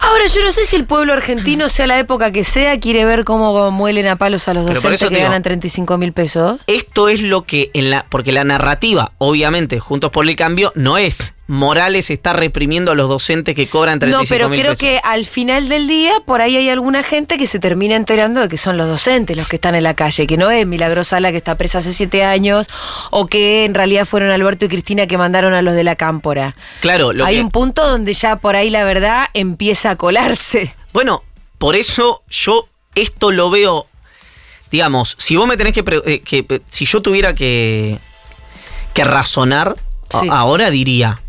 Ahora, 0.00 0.26
yo 0.26 0.42
no 0.44 0.52
sé 0.52 0.66
si 0.66 0.76
el 0.76 0.84
pueblo 0.84 1.12
argentino, 1.12 1.68
sea 1.68 1.86
la 1.86 1.98
época 1.98 2.30
que 2.30 2.44
sea, 2.44 2.78
quiere 2.78 3.04
ver 3.04 3.24
cómo 3.24 3.70
muelen 3.70 4.06
a 4.06 4.16
palos 4.16 4.48
a 4.48 4.54
los 4.54 4.64
Pero 4.64 4.74
docentes 4.74 5.00
que 5.08 5.14
digo- 5.14 5.22
ganan 5.26 5.42
35 5.42 5.96
mil 5.98 6.12
pesos. 6.12 6.60
Esto 6.66 7.08
es 7.08 7.22
lo 7.22 7.44
que 7.44 7.70
en 7.74 7.90
la. 7.90 8.04
Porque 8.08 8.32
la 8.32 8.44
narrativa, 8.44 9.12
obviamente, 9.18 9.78
Juntos 9.80 10.10
por 10.10 10.28
el 10.28 10.36
Cambio, 10.36 10.72
no 10.74 10.98
es 10.98 11.34
Morales 11.46 12.08
está 12.10 12.32
reprimiendo 12.32 12.92
a 12.92 12.94
los 12.94 13.06
docentes 13.06 13.54
que 13.54 13.66
cobran 13.66 13.98
35 13.98 14.22
No, 14.22 14.28
pero 14.28 14.48
creo 14.48 14.72
pesos. 14.72 14.78
que 14.78 14.98
al 15.04 15.26
final 15.26 15.68
del 15.68 15.86
día, 15.86 16.14
por 16.24 16.40
ahí 16.40 16.56
hay 16.56 16.70
alguna 16.70 17.02
gente 17.02 17.36
que 17.36 17.46
se 17.46 17.58
termina 17.58 17.96
enterando 17.96 18.40
de 18.40 18.48
que 18.48 18.56
son 18.56 18.78
los 18.78 18.88
docentes 18.88 19.36
los 19.36 19.46
que 19.46 19.56
están 19.56 19.74
en 19.74 19.82
la 19.82 19.92
calle, 19.92 20.26
que 20.26 20.38
no 20.38 20.50
es 20.50 20.66
Milagrosa 20.66 21.20
la 21.20 21.32
que 21.32 21.36
está 21.36 21.56
presa 21.58 21.78
hace 21.78 21.92
siete 21.92 22.24
años, 22.24 22.68
o 23.10 23.26
que 23.26 23.66
en 23.66 23.74
realidad 23.74 24.06
fueron 24.06 24.30
Alberto 24.30 24.64
y 24.64 24.68
Cristina 24.68 25.06
que 25.06 25.18
mandaron 25.18 25.52
a 25.52 25.60
los 25.60 25.74
de 25.74 25.84
la 25.84 25.96
cámpora. 25.96 26.56
Claro, 26.80 27.12
lo 27.12 27.26
hay 27.26 27.36
que- 27.36 27.42
un 27.42 27.50
punto 27.50 27.86
donde 27.86 28.14
ya 28.14 28.36
por 28.36 28.56
ahí 28.56 28.70
la 28.70 28.84
verdad 28.84 29.26
empieza 29.34 29.83
a 29.86 29.96
colarse. 29.96 30.74
Bueno, 30.92 31.22
por 31.58 31.76
eso 31.76 32.22
yo 32.28 32.68
esto 32.94 33.30
lo 33.32 33.50
veo 33.50 33.86
digamos, 34.70 35.14
si 35.20 35.36
vos 35.36 35.46
me 35.46 35.56
tenés 35.56 35.72
que, 35.72 35.84
eh, 36.06 36.20
que 36.20 36.44
eh, 36.48 36.60
si 36.68 36.84
yo 36.84 37.00
tuviera 37.00 37.32
que, 37.34 37.98
que 38.92 39.04
razonar 39.04 39.76
Sí. 40.10 40.26
ahora 40.30 40.70
diría 40.70 41.20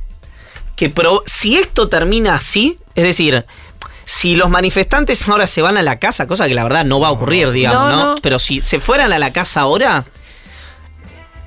que 0.76 0.89
pro- 0.89 1.24
si 1.28 1.56
esto 1.58 1.88
termina 1.88 2.36
así, 2.36 2.78
es 2.96 3.04
decir, 3.04 3.46
si 4.04 4.36
los 4.36 4.50
manifestantes 4.50 5.28
ahora 5.30 5.46
se 5.48 5.62
van 5.62 5.78
a 5.78 5.82
la 5.84 5.98
casa, 6.00 6.26
cosa 6.28 6.48
que 6.48 6.54
la 6.56 6.63
verdad 6.63 6.86
no 6.86 7.00
va 7.00 7.08
a 7.10 7.12
ocurrir, 7.12 7.52
digamos, 7.52 7.89
No, 7.91 7.96
¿no? 7.98 8.06
no. 8.10 8.15
Pero 8.22 8.38
si 8.39 8.62
se 8.62 8.80
fueran 8.80 9.13
a 9.13 9.20
la 9.20 9.32
casa 9.32 9.62
ahora, 9.62 10.06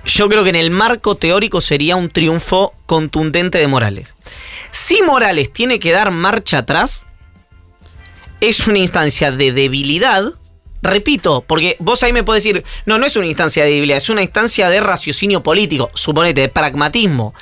yo 0.04 0.28
creo 0.28 0.42
que 0.44 0.50
en 0.50 0.56
el 0.56 0.70
marco 0.70 1.16
teórico 1.16 1.60
sería 1.60 1.96
un 1.96 2.08
triunfo 2.10 2.72
contundente 2.86 3.58
de 3.58 3.66
Morales. 3.66 4.14
Si 4.70 5.02
Morales 5.02 5.52
tiene 5.52 5.78
que 5.78 5.92
dar 5.92 6.10
marcha 6.10 6.58
atrás, 6.58 7.06
es 8.40 8.66
una 8.66 8.78
instancia 8.78 9.30
de 9.30 9.52
debilidad. 9.52 10.24
Repito, 10.80 11.42
porque 11.46 11.76
vos 11.80 12.02
ahí 12.04 12.12
me 12.12 12.22
podés 12.22 12.44
decir, 12.44 12.64
no, 12.86 12.98
no 12.98 13.06
es 13.06 13.16
una 13.16 13.26
instancia 13.26 13.64
de 13.64 13.70
debilidad, 13.70 13.96
es 13.98 14.10
una 14.10 14.22
instancia 14.22 14.68
de 14.70 14.80
raciocinio 14.80 15.42
político, 15.42 15.90
suponete, 15.94 16.42
de 16.42 16.48
pragmatismo. 16.48 17.34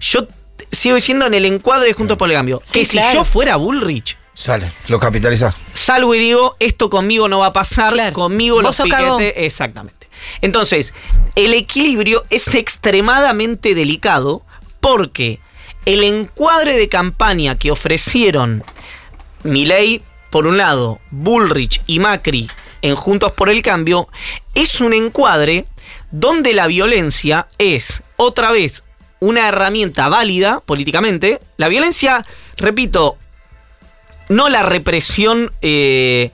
Yo 0.00 0.26
sigo 0.72 0.96
diciendo 0.96 1.26
en 1.26 1.34
el 1.34 1.44
encuadre 1.46 1.88
de 1.88 1.92
Juntos 1.94 2.16
por 2.16 2.28
el 2.28 2.34
Cambio, 2.34 2.60
Sí, 2.64 2.80
que 2.80 2.84
si 2.84 2.98
yo 3.12 3.22
fuera 3.22 3.56
Bullrich, 3.56 4.16
Sale, 4.34 4.72
lo 4.88 4.98
capitaliza. 4.98 5.54
salgo 5.74 6.14
y 6.14 6.18
digo, 6.18 6.56
esto 6.58 6.90
conmigo 6.90 7.28
no 7.28 7.40
va 7.40 7.46
a 7.46 7.52
pasar, 7.52 7.92
Claro. 7.92 8.12
conmigo 8.12 8.60
los 8.60 8.76
piquetes. 8.78 8.96
cagón. 9.04 9.22
Exactamente. 9.36 10.08
Entonces, 10.40 10.92
el 11.36 11.54
equilibrio 11.54 12.24
es 12.30 12.54
extremadamente 12.56 13.74
delicado 13.76 14.42
porque 14.80 15.38
el 15.84 16.04
encuadre 16.04 16.76
de 16.76 16.88
campaña 16.88 17.56
que 17.56 17.70
ofrecieron 17.70 18.64
Milei, 19.42 20.02
por 20.30 20.46
un 20.46 20.58
lado, 20.58 21.00
Bullrich 21.10 21.82
y 21.86 21.98
Macri 21.98 22.48
en 22.82 22.94
Juntos 22.94 23.32
por 23.32 23.48
el 23.48 23.62
Cambio, 23.62 24.08
es 24.54 24.80
un 24.80 24.92
encuadre 24.94 25.66
donde 26.10 26.54
la 26.54 26.66
violencia 26.66 27.48
es, 27.58 28.02
otra 28.16 28.52
vez, 28.52 28.84
una 29.20 29.48
herramienta 29.48 30.08
válida 30.08 30.60
políticamente. 30.60 31.40
La 31.56 31.68
violencia, 31.68 32.24
repito, 32.56 33.16
no 34.28 34.48
la 34.48 34.62
represión 34.62 35.52
eh, 35.62 36.30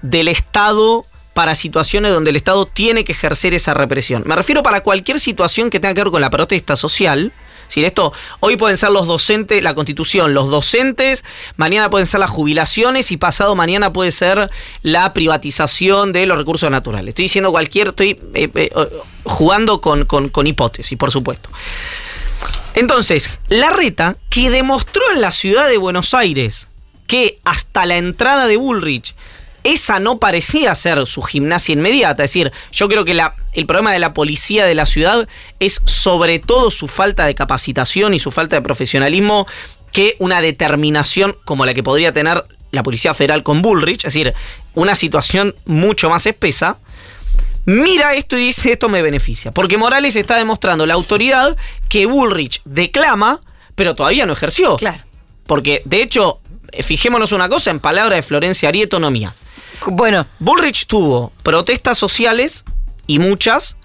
del 0.00 0.28
Estado 0.28 1.06
para 1.34 1.54
situaciones 1.54 2.12
donde 2.12 2.30
el 2.30 2.36
Estado 2.36 2.66
tiene 2.66 3.04
que 3.04 3.12
ejercer 3.12 3.54
esa 3.54 3.74
represión. 3.74 4.22
Me 4.26 4.36
refiero 4.36 4.62
para 4.62 4.82
cualquier 4.82 5.20
situación 5.20 5.70
que 5.70 5.80
tenga 5.80 5.94
que 5.94 6.02
ver 6.02 6.10
con 6.10 6.20
la 6.20 6.30
protesta 6.30 6.76
social. 6.76 7.32
Si 7.72 7.82
esto, 7.82 8.12
hoy 8.40 8.58
pueden 8.58 8.76
ser 8.76 8.90
los 8.90 9.06
docentes, 9.06 9.62
la 9.62 9.74
constitución, 9.74 10.34
los 10.34 10.50
docentes, 10.50 11.24
mañana 11.56 11.88
pueden 11.88 12.06
ser 12.06 12.20
las 12.20 12.28
jubilaciones 12.28 13.10
y 13.12 13.16
pasado 13.16 13.54
mañana 13.54 13.94
puede 13.94 14.12
ser 14.12 14.50
la 14.82 15.14
privatización 15.14 16.12
de 16.12 16.26
los 16.26 16.36
recursos 16.36 16.70
naturales. 16.70 17.12
Estoy 17.12 17.22
diciendo 17.22 17.50
cualquier, 17.50 17.88
estoy 17.88 18.20
eh, 18.34 18.50
eh, 18.54 18.70
jugando 19.24 19.80
con, 19.80 20.04
con, 20.04 20.28
con 20.28 20.46
hipótesis, 20.46 20.98
por 20.98 21.10
supuesto. 21.10 21.48
Entonces, 22.74 23.40
la 23.48 23.70
reta 23.70 24.16
que 24.28 24.50
demostró 24.50 25.00
en 25.14 25.22
la 25.22 25.32
ciudad 25.32 25.66
de 25.66 25.78
Buenos 25.78 26.12
Aires 26.12 26.68
que 27.06 27.38
hasta 27.42 27.86
la 27.86 27.96
entrada 27.96 28.48
de 28.48 28.58
Bullrich 28.58 29.14
esa 29.64 30.00
no 30.00 30.18
parecía 30.18 30.74
ser 30.74 31.06
su 31.06 31.22
gimnasia 31.22 31.72
inmediata. 31.74 32.24
Es 32.24 32.30
decir, 32.30 32.52
yo 32.72 32.88
creo 32.88 33.04
que 33.04 33.14
la- 33.14 33.34
el 33.52 33.66
problema 33.66 33.92
de 33.92 33.98
la 33.98 34.12
policía 34.14 34.64
de 34.64 34.74
la 34.74 34.86
ciudad 34.86 35.28
es 35.60 35.82
sobre 35.84 36.38
todo 36.38 36.70
su 36.70 36.88
falta 36.88 37.26
de 37.26 37.34
capacitación 37.34 38.14
y 38.14 38.18
su 38.18 38.30
falta 38.30 38.56
de 38.56 38.62
profesionalismo 38.62 39.46
que 39.92 40.16
una 40.18 40.40
determinación 40.40 41.36
como 41.44 41.66
la 41.66 41.74
que 41.74 41.82
podría 41.82 42.12
tener 42.12 42.44
la 42.70 42.82
Policía 42.82 43.12
Federal 43.12 43.42
con 43.42 43.60
Bullrich. 43.60 43.98
Es 44.04 44.14
decir, 44.14 44.32
una 44.74 44.96
situación 44.96 45.54
mucho 45.66 46.08
más 46.08 46.24
espesa 46.26 46.78
mira 47.64 48.14
esto 48.14 48.36
y 48.36 48.46
dice 48.46 48.72
esto 48.72 48.88
me 48.88 49.02
beneficia. 49.02 49.52
Porque 49.52 49.76
Morales 49.76 50.16
está 50.16 50.36
demostrando 50.36 50.86
la 50.86 50.94
autoridad 50.94 51.56
que 51.88 52.06
Bullrich 52.06 52.60
declama, 52.64 53.40
pero 53.74 53.94
todavía 53.94 54.26
no 54.26 54.32
ejerció. 54.32 54.76
Claro. 54.76 54.98
Porque, 55.46 55.82
de 55.84 56.02
hecho, 56.02 56.40
eh, 56.72 56.82
fijémonos 56.82 57.32
una 57.32 57.48
cosa, 57.48 57.70
en 57.70 57.80
palabra 57.80 58.16
de 58.16 58.22
Florencia 58.22 58.68
Arieto, 58.68 58.98
no 58.98 59.10
mías. 59.10 59.34
Bueno, 59.86 60.26
Bullrich 60.38 60.86
tuvo 60.86 61.32
protestas 61.42 61.98
sociales 61.98 62.64
y 63.06 63.18
muchas 63.18 63.76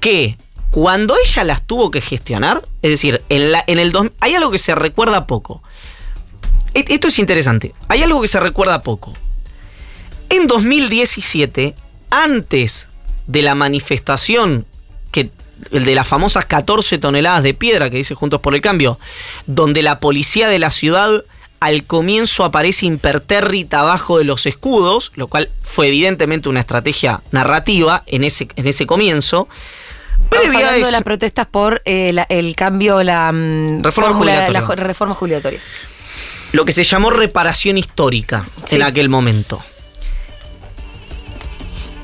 que 0.00 0.36
cuando 0.70 1.14
ella 1.24 1.44
las 1.44 1.62
tuvo 1.66 1.90
que 1.90 2.00
gestionar, 2.00 2.66
es 2.82 2.90
decir, 2.90 3.22
en, 3.28 3.52
la, 3.52 3.64
en 3.66 3.78
el 3.78 3.92
dos- 3.92 4.10
hay 4.20 4.34
algo 4.34 4.50
que 4.50 4.58
se 4.58 4.74
recuerda 4.74 5.26
poco. 5.26 5.62
E- 6.74 6.84
Esto 6.88 7.08
es 7.08 7.18
interesante. 7.18 7.74
Hay 7.88 8.02
algo 8.02 8.20
que 8.20 8.28
se 8.28 8.40
recuerda 8.40 8.82
poco. 8.82 9.12
En 10.28 10.46
2017, 10.46 11.74
antes 12.10 12.88
de 13.26 13.42
la 13.42 13.54
manifestación 13.54 14.66
que 15.12 15.30
el 15.70 15.84
de 15.84 15.94
las 15.94 16.06
famosas 16.06 16.44
14 16.46 16.98
toneladas 16.98 17.42
de 17.42 17.54
piedra 17.54 17.88
que 17.90 17.96
dice 17.96 18.14
Juntos 18.14 18.40
por 18.40 18.54
el 18.54 18.60
Cambio, 18.60 18.98
donde 19.46 19.82
la 19.82 20.00
policía 20.00 20.48
de 20.48 20.58
la 20.58 20.70
ciudad 20.70 21.24
al 21.60 21.84
comienzo 21.84 22.44
aparece 22.44 22.86
impertérrita 22.86 23.80
abajo 23.80 24.18
de 24.18 24.24
los 24.24 24.46
escudos, 24.46 25.12
lo 25.14 25.26
cual 25.28 25.50
fue 25.62 25.88
evidentemente 25.88 26.48
una 26.48 26.60
estrategia 26.60 27.22
narrativa 27.32 28.02
en 28.06 28.24
ese, 28.24 28.48
en 28.56 28.66
ese 28.66 28.86
comienzo. 28.86 29.48
estamos 30.24 30.46
hablando 30.48 30.72
de 30.72 30.80
eso- 30.80 30.90
las 30.90 31.02
protestas 31.02 31.46
por 31.46 31.82
eh, 31.84 32.12
la- 32.12 32.26
el 32.28 32.54
cambio, 32.56 33.02
la 33.02 33.30
mm, 33.32 33.82
Reforma 33.82 34.10
fórmula- 34.12 34.48
la 34.50 34.60
reforma 34.60 35.14
jubilatoria. 35.14 35.60
lo 36.52 36.64
que 36.64 36.72
se 36.72 36.84
llamó 36.84 37.10
reparación 37.10 37.76
histórica 37.78 38.46
Sí. 38.66 38.76
en 38.76 38.82
aquel 38.82 39.08
momento. 39.08 39.62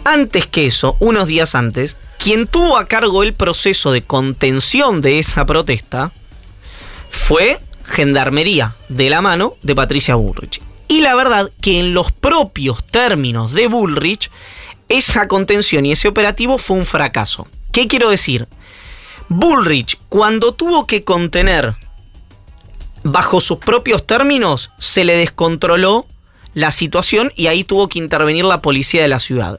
Antes 0.05 0.47
que 0.47 0.67
eso, 0.67 0.97
unos 0.99 1.29
días 1.29 1.55
antes, 1.55 1.97
quien 2.19 2.47
tuvo 2.47 2.77
a 2.77 2.87
cargo 2.87 3.23
el 3.23 3.35
proceso 3.35 3.93
de 3.93 4.03
contención 4.03 5.01
de 5.01 5.19
esa 5.21 5.47
protesta 5.47 6.11
fue 7.11 7.59
Gendarmería, 7.93 8.75
de 8.89 9.11
la 9.11 9.21
mano 9.21 9.57
de 9.61 9.75
Patricia 9.75 10.15
Bullrich. 10.15 10.63
Y 10.89 11.03
la 11.03 11.15
verdad 11.15 11.51
que 11.61 11.79
en 11.79 11.93
los 11.93 12.11
propios 12.11 12.85
términos 12.85 13.53
de 13.53 13.69
Bullrich, 13.69 14.31
esa 14.89 15.29
contención 15.29 15.85
y 15.85 15.93
ese 15.93 16.09
operativo 16.09 16.57
fue 16.57 16.79
un 16.79 16.87
fracaso. 16.87 17.47
¿Qué 17.71 17.89
quiero 17.89 18.09
decir? 18.09 18.49
Bullrich, 19.29 19.99
cuando 20.09 20.53
tuvo 20.53 20.87
que 20.87 21.05
contener 21.05 21.77
bajo 23.03 23.41
sus 23.41 23.59
propios 23.59 24.07
términos, 24.07 24.71
se 24.79 25.05
le 25.05 25.15
descontroló 25.15 26.07
la 26.55 26.71
situación 26.71 27.33
y 27.35 27.47
ahí 27.47 27.65
tuvo 27.65 27.89
que 27.89 27.99
intervenir 27.99 28.45
la 28.45 28.61
policía 28.61 29.01
de 29.03 29.09
la 29.09 29.19
ciudad. 29.21 29.59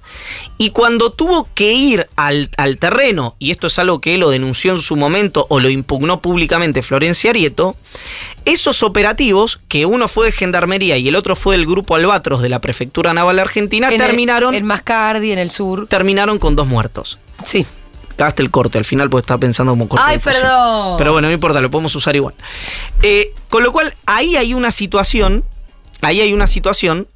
Y 0.57 0.69
cuando 0.69 1.11
tuvo 1.11 1.47
que 1.55 1.73
ir 1.73 2.07
al, 2.15 2.49
al 2.57 2.77
terreno, 2.77 3.35
y 3.39 3.51
esto 3.51 3.67
es 3.67 3.79
algo 3.79 3.99
que 3.99 4.17
lo 4.17 4.29
denunció 4.29 4.71
en 4.73 4.77
su 4.79 4.95
momento 4.95 5.47
o 5.49 5.59
lo 5.59 5.69
impugnó 5.69 6.21
públicamente 6.21 6.81
Florencia 6.83 7.31
Arieto, 7.31 7.75
esos 8.45 8.83
operativos, 8.83 9.59
que 9.67 9.85
uno 9.85 10.07
fue 10.07 10.27
de 10.27 10.31
Gendarmería 10.33 10.97
y 10.97 11.07
el 11.07 11.15
otro 11.15 11.35
fue 11.35 11.57
del 11.57 11.65
Grupo 11.65 11.95
Albatros 11.95 12.41
de 12.41 12.49
la 12.49 12.59
Prefectura 12.59 13.13
Naval 13.13 13.39
Argentina, 13.39 13.87
En 13.87 13.93
el- 13.93 13.99
terminaron, 13.99 14.53
En 14.53 14.65
Mascardi, 14.65 15.31
en 15.31 15.39
el 15.39 15.49
sur. 15.49 15.87
terminaron 15.87 16.37
con 16.39 16.55
dos 16.55 16.67
muertos. 16.67 17.17
Sí. 17.45 17.65
Cagaste 18.15 18.43
el 18.43 18.51
corte 18.51 18.77
al 18.77 18.85
final 18.85 19.09
porque 19.09 19.21
estaba 19.23 19.39
pensando 19.39 19.71
como 19.71 19.89
corte. 19.89 20.05
Ay, 20.05 20.19
perdón. 20.19 20.97
Pero 20.99 21.13
bueno, 21.13 21.29
no 21.29 21.33
importa, 21.33 21.59
lo 21.61 21.71
podemos 21.71 21.95
usar 21.95 22.15
igual. 22.15 22.35
Eh, 23.01 23.33
con 23.49 23.63
lo 23.63 23.71
cual, 23.71 23.95
ahí 24.05 24.35
hay 24.35 24.53
una 24.53 24.69
situación. 24.69 25.43
Ahí 26.03 26.21
hay 26.21 26.33
una 26.33 26.47
situación 26.47 27.07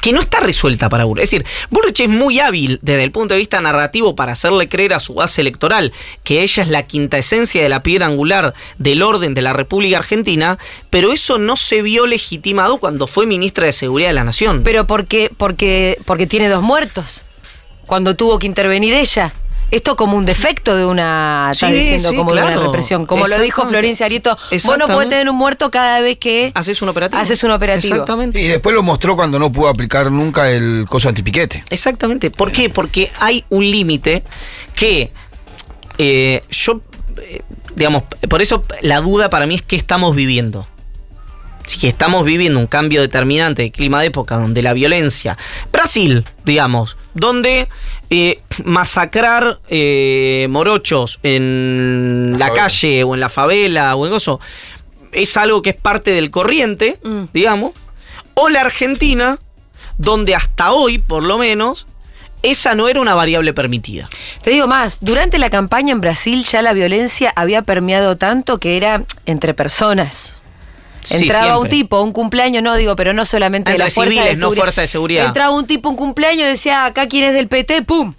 que 0.00 0.12
no 0.12 0.20
está 0.20 0.40
resuelta 0.40 0.88
para 0.88 1.04
Bullrich. 1.04 1.24
Es 1.24 1.30
decir, 1.30 1.46
Bullrich 1.70 2.00
es 2.00 2.08
muy 2.08 2.40
hábil 2.40 2.78
desde 2.82 3.02
el 3.04 3.10
punto 3.10 3.34
de 3.34 3.38
vista 3.38 3.60
narrativo 3.60 4.14
para 4.14 4.32
hacerle 4.32 4.68
creer 4.68 4.94
a 4.94 5.00
su 5.00 5.14
base 5.14 5.40
electoral 5.40 5.92
que 6.24 6.42
ella 6.42 6.62
es 6.62 6.68
la 6.68 6.86
quinta 6.86 7.18
esencia 7.18 7.62
de 7.62 7.68
la 7.68 7.82
piedra 7.82 8.06
angular 8.06 8.54
del 8.78 9.02
orden 9.02 9.34
de 9.34 9.42
la 9.42 9.52
República 9.52 9.98
Argentina, 9.98 10.58
pero 10.90 11.12
eso 11.12 11.38
no 11.38 11.56
se 11.56 11.82
vio 11.82 12.06
legitimado 12.06 12.78
cuando 12.78 13.06
fue 13.06 13.26
ministra 13.26 13.66
de 13.66 13.72
Seguridad 13.72 14.10
de 14.10 14.14
la 14.14 14.24
Nación. 14.24 14.62
Pero 14.62 14.86
porque, 14.86 15.30
porque, 15.36 15.98
porque 16.04 16.26
tiene 16.26 16.48
dos 16.48 16.62
muertos. 16.62 17.24
Cuando 17.86 18.14
tuvo 18.16 18.38
que 18.38 18.46
intervenir 18.46 18.94
ella. 18.94 19.32
Esto 19.70 19.96
como 19.96 20.16
un 20.16 20.24
defecto 20.24 20.74
de 20.76 20.86
una, 20.86 21.48
estás 21.52 21.70
Sí, 21.70 21.76
diciendo, 21.76 22.10
sí, 22.10 22.16
como 22.16 22.32
de 22.34 22.42
una 22.42 22.56
represión. 22.56 23.04
Como 23.06 23.26
lo 23.26 23.38
dijo. 23.40 23.66
Florencia 23.68 24.06
Arieto, 24.06 24.36
vos 24.64 24.78
no 24.78 24.86
podés 24.86 25.10
tener 25.10 25.28
un 25.28 25.36
muerto 25.36 25.70
cada 25.70 26.00
vez 26.00 26.16
que 26.16 26.52
Haces 26.54 26.80
un 26.80 26.88
operativo. 26.88 27.20
haces 27.20 27.44
un 27.44 27.50
operativo. 27.50 27.94
Exactamente. 27.96 28.40
Y 28.40 28.48
después 28.48 28.74
lo 28.74 28.82
mostró 28.82 29.14
cuando 29.16 29.38
no 29.38 29.52
pudo 29.52 29.68
aplicar 29.68 30.10
nunca 30.10 30.50
el 30.50 30.86
coso 30.88 31.08
antipiquete. 31.08 31.64
Exactamente. 31.70 32.30
¿Por 32.30 32.50
qué? 32.52 32.70
Porque 32.70 33.10
hay 33.20 33.44
un 33.50 33.70
límite 33.70 34.22
que 34.74 35.10
eh, 35.98 36.42
yo, 36.50 36.80
eh, 37.20 37.42
digamos, 37.74 38.04
por 38.28 38.40
eso 38.40 38.64
la 38.80 39.00
duda 39.00 39.28
para 39.28 39.44
mí 39.46 39.56
es 39.56 39.62
qué 39.62 39.76
estamos 39.76 40.16
viviendo. 40.16 40.66
Si 41.68 41.86
estamos 41.86 42.24
viviendo 42.24 42.58
un 42.58 42.66
cambio 42.66 43.02
determinante 43.02 43.60
de 43.62 43.70
clima 43.70 44.00
de 44.00 44.06
época 44.06 44.38
donde 44.38 44.62
la 44.62 44.72
violencia, 44.72 45.36
Brasil, 45.70 46.24
digamos, 46.46 46.96
donde 47.12 47.68
eh, 48.08 48.40
masacrar 48.64 49.58
eh, 49.68 50.46
morochos 50.48 51.20
en 51.22 52.36
La 52.38 52.54
calle 52.54 53.04
o 53.04 53.14
en 53.14 53.20
la 53.20 53.28
favela 53.28 53.94
o 53.96 54.06
en 54.06 54.14
eso, 54.14 54.40
es 55.12 55.36
algo 55.36 55.60
que 55.60 55.70
es 55.70 55.76
parte 55.76 56.10
del 56.12 56.30
corriente, 56.30 56.98
Mm. 57.02 57.24
digamos, 57.34 57.72
o 58.32 58.48
la 58.48 58.62
Argentina, 58.62 59.38
donde 59.98 60.34
hasta 60.34 60.72
hoy, 60.72 60.98
por 60.98 61.22
lo 61.22 61.36
menos, 61.36 61.86
esa 62.42 62.74
no 62.74 62.88
era 62.88 63.00
una 63.00 63.14
variable 63.14 63.52
permitida. 63.52 64.08
Te 64.42 64.50
digo 64.50 64.68
más, 64.68 65.00
durante 65.02 65.38
la 65.38 65.50
campaña 65.50 65.92
en 65.92 66.00
Brasil 66.00 66.44
ya 66.44 66.62
la 66.62 66.72
violencia 66.72 67.30
había 67.36 67.60
permeado 67.60 68.16
tanto 68.16 68.58
que 68.58 68.78
era 68.78 69.04
entre 69.26 69.52
personas. 69.52 70.34
Sí, 71.08 71.22
Entraba 71.24 71.58
un 71.58 71.68
tipo, 71.68 72.00
un 72.02 72.12
cumpleaños, 72.12 72.62
no 72.62 72.76
digo, 72.76 72.94
pero 72.96 73.12
no 73.12 73.24
solamente 73.24 73.72
de 73.72 73.78
la 73.78 73.90
fuerza 73.90 74.12
civiles, 74.14 74.38
de 74.40 74.44
no 74.46 74.52
fuerza 74.52 74.82
de 74.82 74.88
seguridad. 74.88 75.26
Entraba 75.26 75.50
un 75.50 75.66
tipo, 75.66 75.88
un 75.88 75.96
cumpleaños, 75.96 76.46
decía, 76.46 76.84
acá 76.84 77.08
quién 77.08 77.24
es 77.24 77.34
del 77.34 77.48
PT, 77.48 77.82
¡pum! 77.82 78.14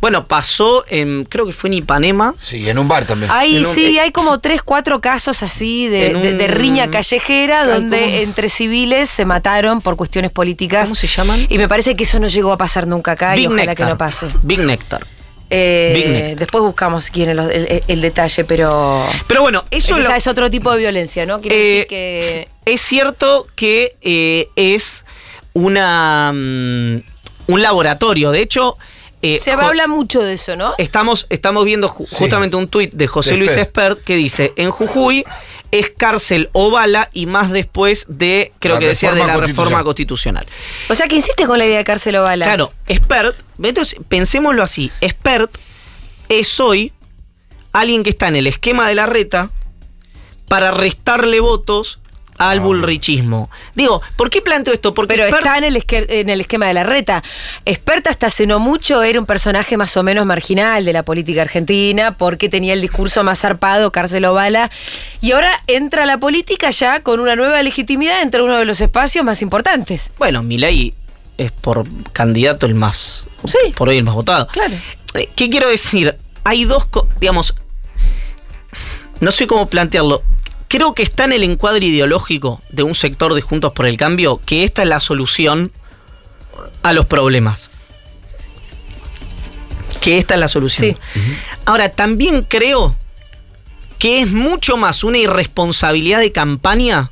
Bueno, 0.00 0.28
pasó, 0.28 0.84
en, 0.88 1.24
creo 1.24 1.44
que 1.46 1.52
fue 1.52 1.68
en 1.70 1.74
Ipanema. 1.74 2.34
Sí, 2.40 2.68
en 2.68 2.78
un 2.78 2.86
bar 2.86 3.04
también. 3.04 3.32
Ahí 3.32 3.56
un- 3.56 3.64
sí, 3.64 3.96
eh, 3.96 4.00
hay 4.00 4.12
como 4.12 4.38
tres, 4.38 4.62
cuatro 4.62 5.00
casos 5.00 5.42
así 5.42 5.88
de, 5.88 6.46
riña 6.48 6.90
callejera 6.90 7.66
donde 7.66 8.22
entre 8.22 8.48
civiles 8.48 9.10
se 9.10 9.24
mataron 9.24 9.80
por 9.80 9.96
cuestiones 9.96 10.30
políticas. 10.30 10.84
¿Cómo 10.84 10.94
se 10.94 11.08
llaman? 11.08 11.46
Y 11.48 11.58
me 11.58 11.66
parece 11.68 11.96
que 11.96 12.04
eso 12.04 12.20
no 12.20 12.28
llegó 12.28 12.52
a 12.52 12.58
pasar 12.58 12.86
nunca 12.86 13.12
acá 13.12 13.36
y 13.36 13.46
ojalá 13.46 13.64
Nectar. 13.64 13.76
que 13.76 13.90
no 13.90 13.98
pase. 13.98 14.28
Big 14.42 14.60
Nectar. 14.60 15.04
Eh, 15.50 16.34
después 16.38 16.62
buscamos 16.62 17.04
si 17.04 17.10
quieren 17.12 17.38
el, 17.38 17.50
el- 17.50 17.82
el 17.88 18.00
detalle, 18.00 18.44
pero 18.44 19.04
Pero 19.26 19.40
bueno, 19.42 19.64
eso 19.70 19.98
lo- 19.98 20.06
ya 20.06 20.16
es 20.16 20.26
otro 20.26 20.50
tipo 20.50 20.70
de 20.72 20.78
violencia, 20.78 21.24
¿no? 21.26 21.40
Quiere 21.40 21.56
Eh, 21.56 21.68
decir 21.72 21.86
que 21.86 22.48
Es 22.66 22.80
cierto 22.82 23.46
que 23.56 23.96
eh, 24.02 24.48
es 24.56 25.04
una 25.54 26.32
mm, 26.34 27.02
un 27.46 27.62
laboratorio. 27.62 28.30
De 28.30 28.42
hecho, 28.42 28.76
eh, 29.22 29.38
se 29.38 29.54
Jo- 29.56 29.62
habla 29.62 29.86
mucho 29.86 30.22
de 30.22 30.34
eso, 30.34 30.54
¿no? 30.54 30.74
estamos, 30.78 31.26
estamos 31.30 31.64
viendo 31.64 31.88
ju- 31.88 32.06
Sí. 32.06 32.14
justamente 32.16 32.56
un 32.56 32.68
tuit 32.68 32.92
de 32.92 33.06
José 33.06 33.30
De 33.30 33.36
Luis. 33.38 33.56
Espert 33.56 34.02
que 34.04 34.16
dice, 34.16 34.52
en 34.56 34.70
Jujuy 34.70 35.24
es 35.70 35.90
cárcel 35.90 36.48
o 36.52 36.70
bala 36.70 37.10
y 37.12 37.26
más 37.26 37.50
después 37.50 38.06
de, 38.08 38.52
creo 38.58 38.74
La 38.74 38.80
que 38.80 38.86
decía, 38.88 39.10
de 39.10 39.16
reforma 39.16 39.36
la 39.40 39.46
reforma 39.46 39.84
constitucional. 39.84 40.44
constitucional. 40.44 40.46
O 40.90 40.94
sea 40.94 41.08
que 41.08 41.16
insiste 41.16 41.46
con 41.46 41.58
la 41.58 41.66
idea 41.66 41.78
de 41.78 41.84
cárcel 41.84 42.16
o 42.16 42.22
bala. 42.22 42.44
Claro, 42.44 42.72
Expert, 42.86 43.36
entonces 43.62 43.96
pensémoslo 44.08 44.62
así, 44.62 44.90
Expert 45.00 45.50
es 46.28 46.58
hoy 46.60 46.92
alguien 47.72 48.02
que 48.02 48.10
está 48.10 48.28
en 48.28 48.36
el 48.36 48.46
esquema 48.46 48.88
de 48.88 48.94
la 48.94 49.06
reta 49.06 49.50
para 50.48 50.70
restarle 50.70 51.40
votos 51.40 52.00
al 52.38 52.60
bullrichismo. 52.60 53.50
Digo, 53.74 54.00
¿por 54.16 54.30
qué 54.30 54.40
planteo 54.40 54.72
esto? 54.72 54.94
Porque 54.94 55.14
Pero 55.14 55.26
está 55.26 55.58
en 55.58 55.64
el, 55.64 55.76
esque- 55.76 56.06
en 56.08 56.30
el 56.30 56.40
esquema 56.40 56.66
de 56.66 56.74
la 56.74 56.84
reta. 56.84 57.22
Experta 57.64 58.10
hasta 58.10 58.28
hace 58.28 58.46
no 58.46 58.58
mucho 58.60 59.02
era 59.02 59.18
un 59.18 59.26
personaje 59.26 59.76
más 59.76 59.96
o 59.96 60.02
menos 60.02 60.24
marginal 60.24 60.84
de 60.84 60.92
la 60.92 61.02
política 61.02 61.42
argentina 61.42 62.16
porque 62.16 62.48
tenía 62.48 62.72
el 62.74 62.80
discurso 62.80 63.22
más 63.24 63.40
zarpado, 63.40 63.90
cárcel 63.92 64.24
o 64.26 64.34
bala. 64.34 64.70
Y 65.20 65.32
ahora 65.32 65.62
entra 65.66 66.04
a 66.04 66.06
la 66.06 66.18
política 66.18 66.70
ya 66.70 67.02
con 67.02 67.20
una 67.20 67.36
nueva 67.36 67.62
legitimidad 67.62 68.22
entre 68.22 68.42
uno 68.42 68.56
de 68.56 68.64
los 68.64 68.80
espacios 68.80 69.24
más 69.24 69.42
importantes. 69.42 70.10
Bueno, 70.18 70.42
Milei 70.42 70.94
es 71.36 71.52
por 71.52 71.84
candidato 72.12 72.66
el 72.66 72.74
más, 72.74 73.26
Sí. 73.44 73.58
por 73.76 73.88
hoy 73.88 73.96
el 73.98 74.04
más 74.04 74.14
votado. 74.14 74.46
Claro. 74.48 74.74
Eh, 75.14 75.28
¿Qué 75.36 75.50
quiero 75.50 75.68
decir? 75.68 76.16
Hay 76.44 76.64
dos, 76.64 76.88
digamos, 77.20 77.54
no 79.20 79.30
sé 79.30 79.46
cómo 79.46 79.68
plantearlo. 79.68 80.22
Creo 80.68 80.94
que 80.94 81.02
está 81.02 81.24
en 81.24 81.32
el 81.32 81.42
encuadre 81.42 81.86
ideológico 81.86 82.60
de 82.70 82.82
un 82.82 82.94
sector 82.94 83.34
de 83.34 83.40
Juntos 83.40 83.72
por 83.72 83.86
el 83.86 83.96
Cambio 83.96 84.40
que 84.44 84.64
esta 84.64 84.82
es 84.82 84.88
la 84.88 85.00
solución 85.00 85.72
a 86.82 86.92
los 86.92 87.06
problemas. 87.06 87.70
Que 90.00 90.18
esta 90.18 90.34
es 90.34 90.40
la 90.40 90.48
solución. 90.48 90.96
Sí. 91.14 91.20
Ahora, 91.64 91.88
también 91.88 92.42
creo 92.42 92.94
que 93.98 94.20
es 94.20 94.32
mucho 94.32 94.76
más 94.76 95.04
una 95.04 95.18
irresponsabilidad 95.18 96.20
de 96.20 96.32
campaña. 96.32 97.10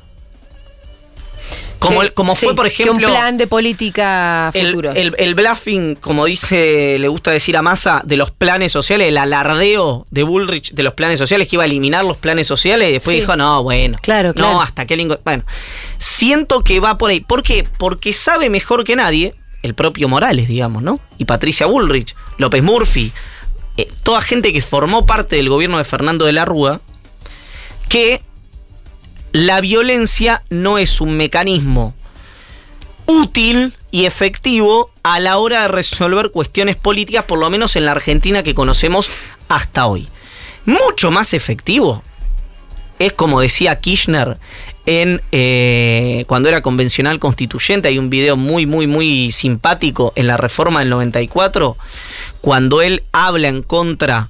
Como, 1.79 1.99
Que- 1.99 2.07
el- 2.07 2.13
como 2.13 2.33
fue, 2.35 2.55
por 2.55 2.67
que 2.67 2.73
ejemplo 2.83 3.07
un 3.07 3.13
plan 3.13 3.37
de 3.37 3.45
política 3.47 4.51
futuro. 4.53 4.91
el, 4.93 5.13
el 5.17 5.35
bluffing, 5.35 5.95
como 5.95 6.25
dice, 6.25 6.97
le 6.99 7.07
gusta 7.07 7.31
decir 7.31 7.55
a 7.55 7.61
Massa, 7.61 8.01
de 8.03 8.17
los 8.17 8.31
planes 8.31 8.71
sociales, 8.71 9.09
el 9.09 9.17
alardeo 9.17 10.07
de 10.09 10.23
Bullrich 10.23 10.71
de 10.73 10.83
los 10.83 10.93
planes 10.95 11.19
sociales, 11.19 11.47
que 11.47 11.55
iba 11.55 11.63
a 11.63 11.67
eliminar 11.67 12.03
los 12.03 12.17
planes 12.17 12.47
sociales, 12.47 12.89
y 12.89 12.93
después 12.93 13.13
Sí. 13.15 13.19
dijo, 13.21 13.35
no, 13.35 13.61
bueno. 13.63 13.97
Claro, 14.01 14.33
claro. 14.33 14.53
No, 14.53 14.61
hasta 14.61 14.85
que 14.85 14.97
lingo. 14.97 15.19
Bueno, 15.23 15.43
siento 15.97 16.63
que 16.63 16.79
va 16.79 16.97
por 16.97 17.11
ahí. 17.11 17.19
¿Por 17.19 17.43
qué? 17.43 17.67
Porque 17.77 18.13
sabe 18.13 18.49
mejor 18.49 18.83
que 18.83 18.95
nadie, 18.95 19.35
el 19.61 19.73
propio 19.75 20.07
Morales, 20.07 20.47
digamos, 20.47 20.81
¿no? 20.83 20.99
Y 21.17 21.25
Patricia 21.25 21.65
Bullrich, 21.67 22.15
López 22.37 22.63
Murphy, 22.63 23.11
eh, 23.77 23.87
toda 24.03 24.21
gente 24.21 24.51
que 24.53 24.61
formó 24.61 25.05
parte 25.05 25.35
del 25.35 25.49
gobierno 25.49 25.77
de 25.77 25.83
Fernando 25.83 26.25
de 26.25 26.33
la 26.33 26.45
Rúa, 26.45 26.81
que 27.89 28.21
la 29.31 29.61
violencia 29.61 30.43
no 30.49 30.77
es 30.77 31.01
un 31.01 31.17
mecanismo 31.17 31.93
útil 33.05 33.73
y 33.91 34.05
efectivo 34.05 34.91
a 35.03 35.19
la 35.19 35.37
hora 35.37 35.63
de 35.63 35.67
resolver 35.69 36.31
cuestiones 36.31 36.75
políticas, 36.75 37.23
por 37.23 37.39
lo 37.39 37.49
menos 37.49 37.75
en 37.75 37.85
la 37.85 37.91
Argentina 37.91 38.43
que 38.43 38.53
conocemos 38.53 39.09
hasta 39.47 39.87
hoy. 39.87 40.07
Mucho 40.65 41.11
más 41.11 41.33
efectivo 41.33 42.03
es 42.99 43.13
como 43.13 43.41
decía 43.41 43.79
Kirchner 43.79 44.37
en 44.85 45.21
eh, 45.31 46.25
cuando 46.27 46.49
era 46.49 46.61
convencional 46.61 47.19
constituyente. 47.19 47.89
Hay 47.89 47.99
un 47.99 48.09
video 48.09 48.35
muy, 48.37 48.65
muy, 48.65 48.87
muy 48.87 49.31
simpático 49.31 50.13
en 50.15 50.27
la 50.27 50.37
reforma 50.37 50.79
del 50.79 50.89
94, 50.89 51.77
cuando 52.41 52.81
él 52.81 53.03
habla 53.11 53.49
en 53.49 53.61
contra 53.61 54.29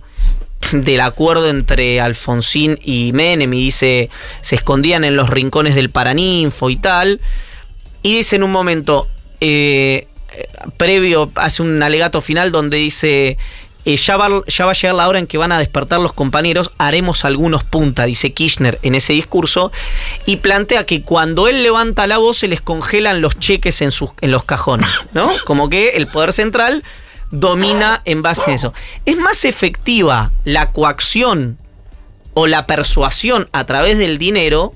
del 0.72 1.02
acuerdo 1.02 1.50
entre 1.50 2.02
Alfonsín 2.02 2.78
y 2.84 3.12
Menem 3.14 3.54
y 3.54 3.62
dice 3.62 4.10
se 4.42 4.56
escondían 4.56 5.04
en 5.04 5.16
los 5.16 5.30
rincones 5.30 5.76
del 5.76 5.90
Paraninfo 5.90 6.70
y 6.70 6.78
tal. 6.78 7.22
Y 8.04 8.18
dice 8.18 8.38
en 8.38 8.44
un 8.44 8.52
momento, 8.52 9.08
eh, 9.42 10.08
previo, 10.78 11.32
hace 11.36 11.62
un 11.62 11.82
alegato 11.82 12.22
final 12.22 12.52
donde 12.52 12.78
dice, 12.78 13.38
eh, 13.86 13.96
ya, 13.96 14.18
va, 14.18 14.44
ya 14.48 14.66
va 14.66 14.72
a 14.72 14.74
llegar 14.74 14.96
la 14.96 15.08
hora 15.08 15.20
en 15.20 15.28
que 15.28 15.38
van 15.38 15.52
a 15.52 15.60
despertar 15.60 16.00
los 16.00 16.14
compañeros, 16.14 16.72
haremos 16.78 17.26
algunos 17.26 17.64
punta, 17.64 18.06
dice 18.06 18.34
Kirchner 18.34 18.80
en 18.82 18.96
ese 18.96 19.14
discurso, 19.14 19.72
y 20.26 20.38
plantea 20.38 20.86
que 20.86 21.02
cuando 21.02 21.48
él 21.48 21.64
levanta 21.64 22.08
la 22.08 22.18
voz 22.18 22.38
se 22.38 22.48
les 22.48 22.62
congelan 22.62 23.22
los 23.22 23.40
cheques 23.40 23.82
en, 23.82 23.92
sus, 23.92 24.12
en 24.22 24.32
los 24.32 24.44
cajones, 24.44 24.90
¿no? 25.14 25.32
Como 25.46 25.70
que 25.70 25.90
el 25.92 26.08
poder 26.08 26.34
central 26.34 26.84
domina 27.32 28.02
en 28.06 28.22
base 28.22 28.52
a 28.52 28.56
eso. 28.56 28.74
Es 29.06 29.18
más 29.18 29.46
efectiva 29.46 30.32
la 30.44 30.72
coacción 30.72 31.58
o 32.34 32.48
la 32.48 32.68
persuasión 32.68 33.50
a 33.52 33.66
través 33.66 33.98
del 33.98 34.18
dinero 34.18 34.74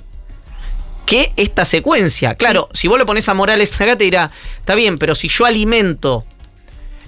que 1.06 1.34
esta 1.38 1.66
secuencia. 1.66 2.36
Claro, 2.36 2.70
si 2.74 2.88
vos 2.88 2.98
le 2.98 3.06
pones 3.06 3.28
a 3.30 3.34
Morales 3.34 3.80
acá 3.80 3.98
te 3.98 4.06
dirá, 4.06 4.32
está 4.60 4.76
bien, 4.76 4.98
pero 4.98 5.16
si 5.16 5.28
yo 5.28 5.46
alimento 5.46 6.26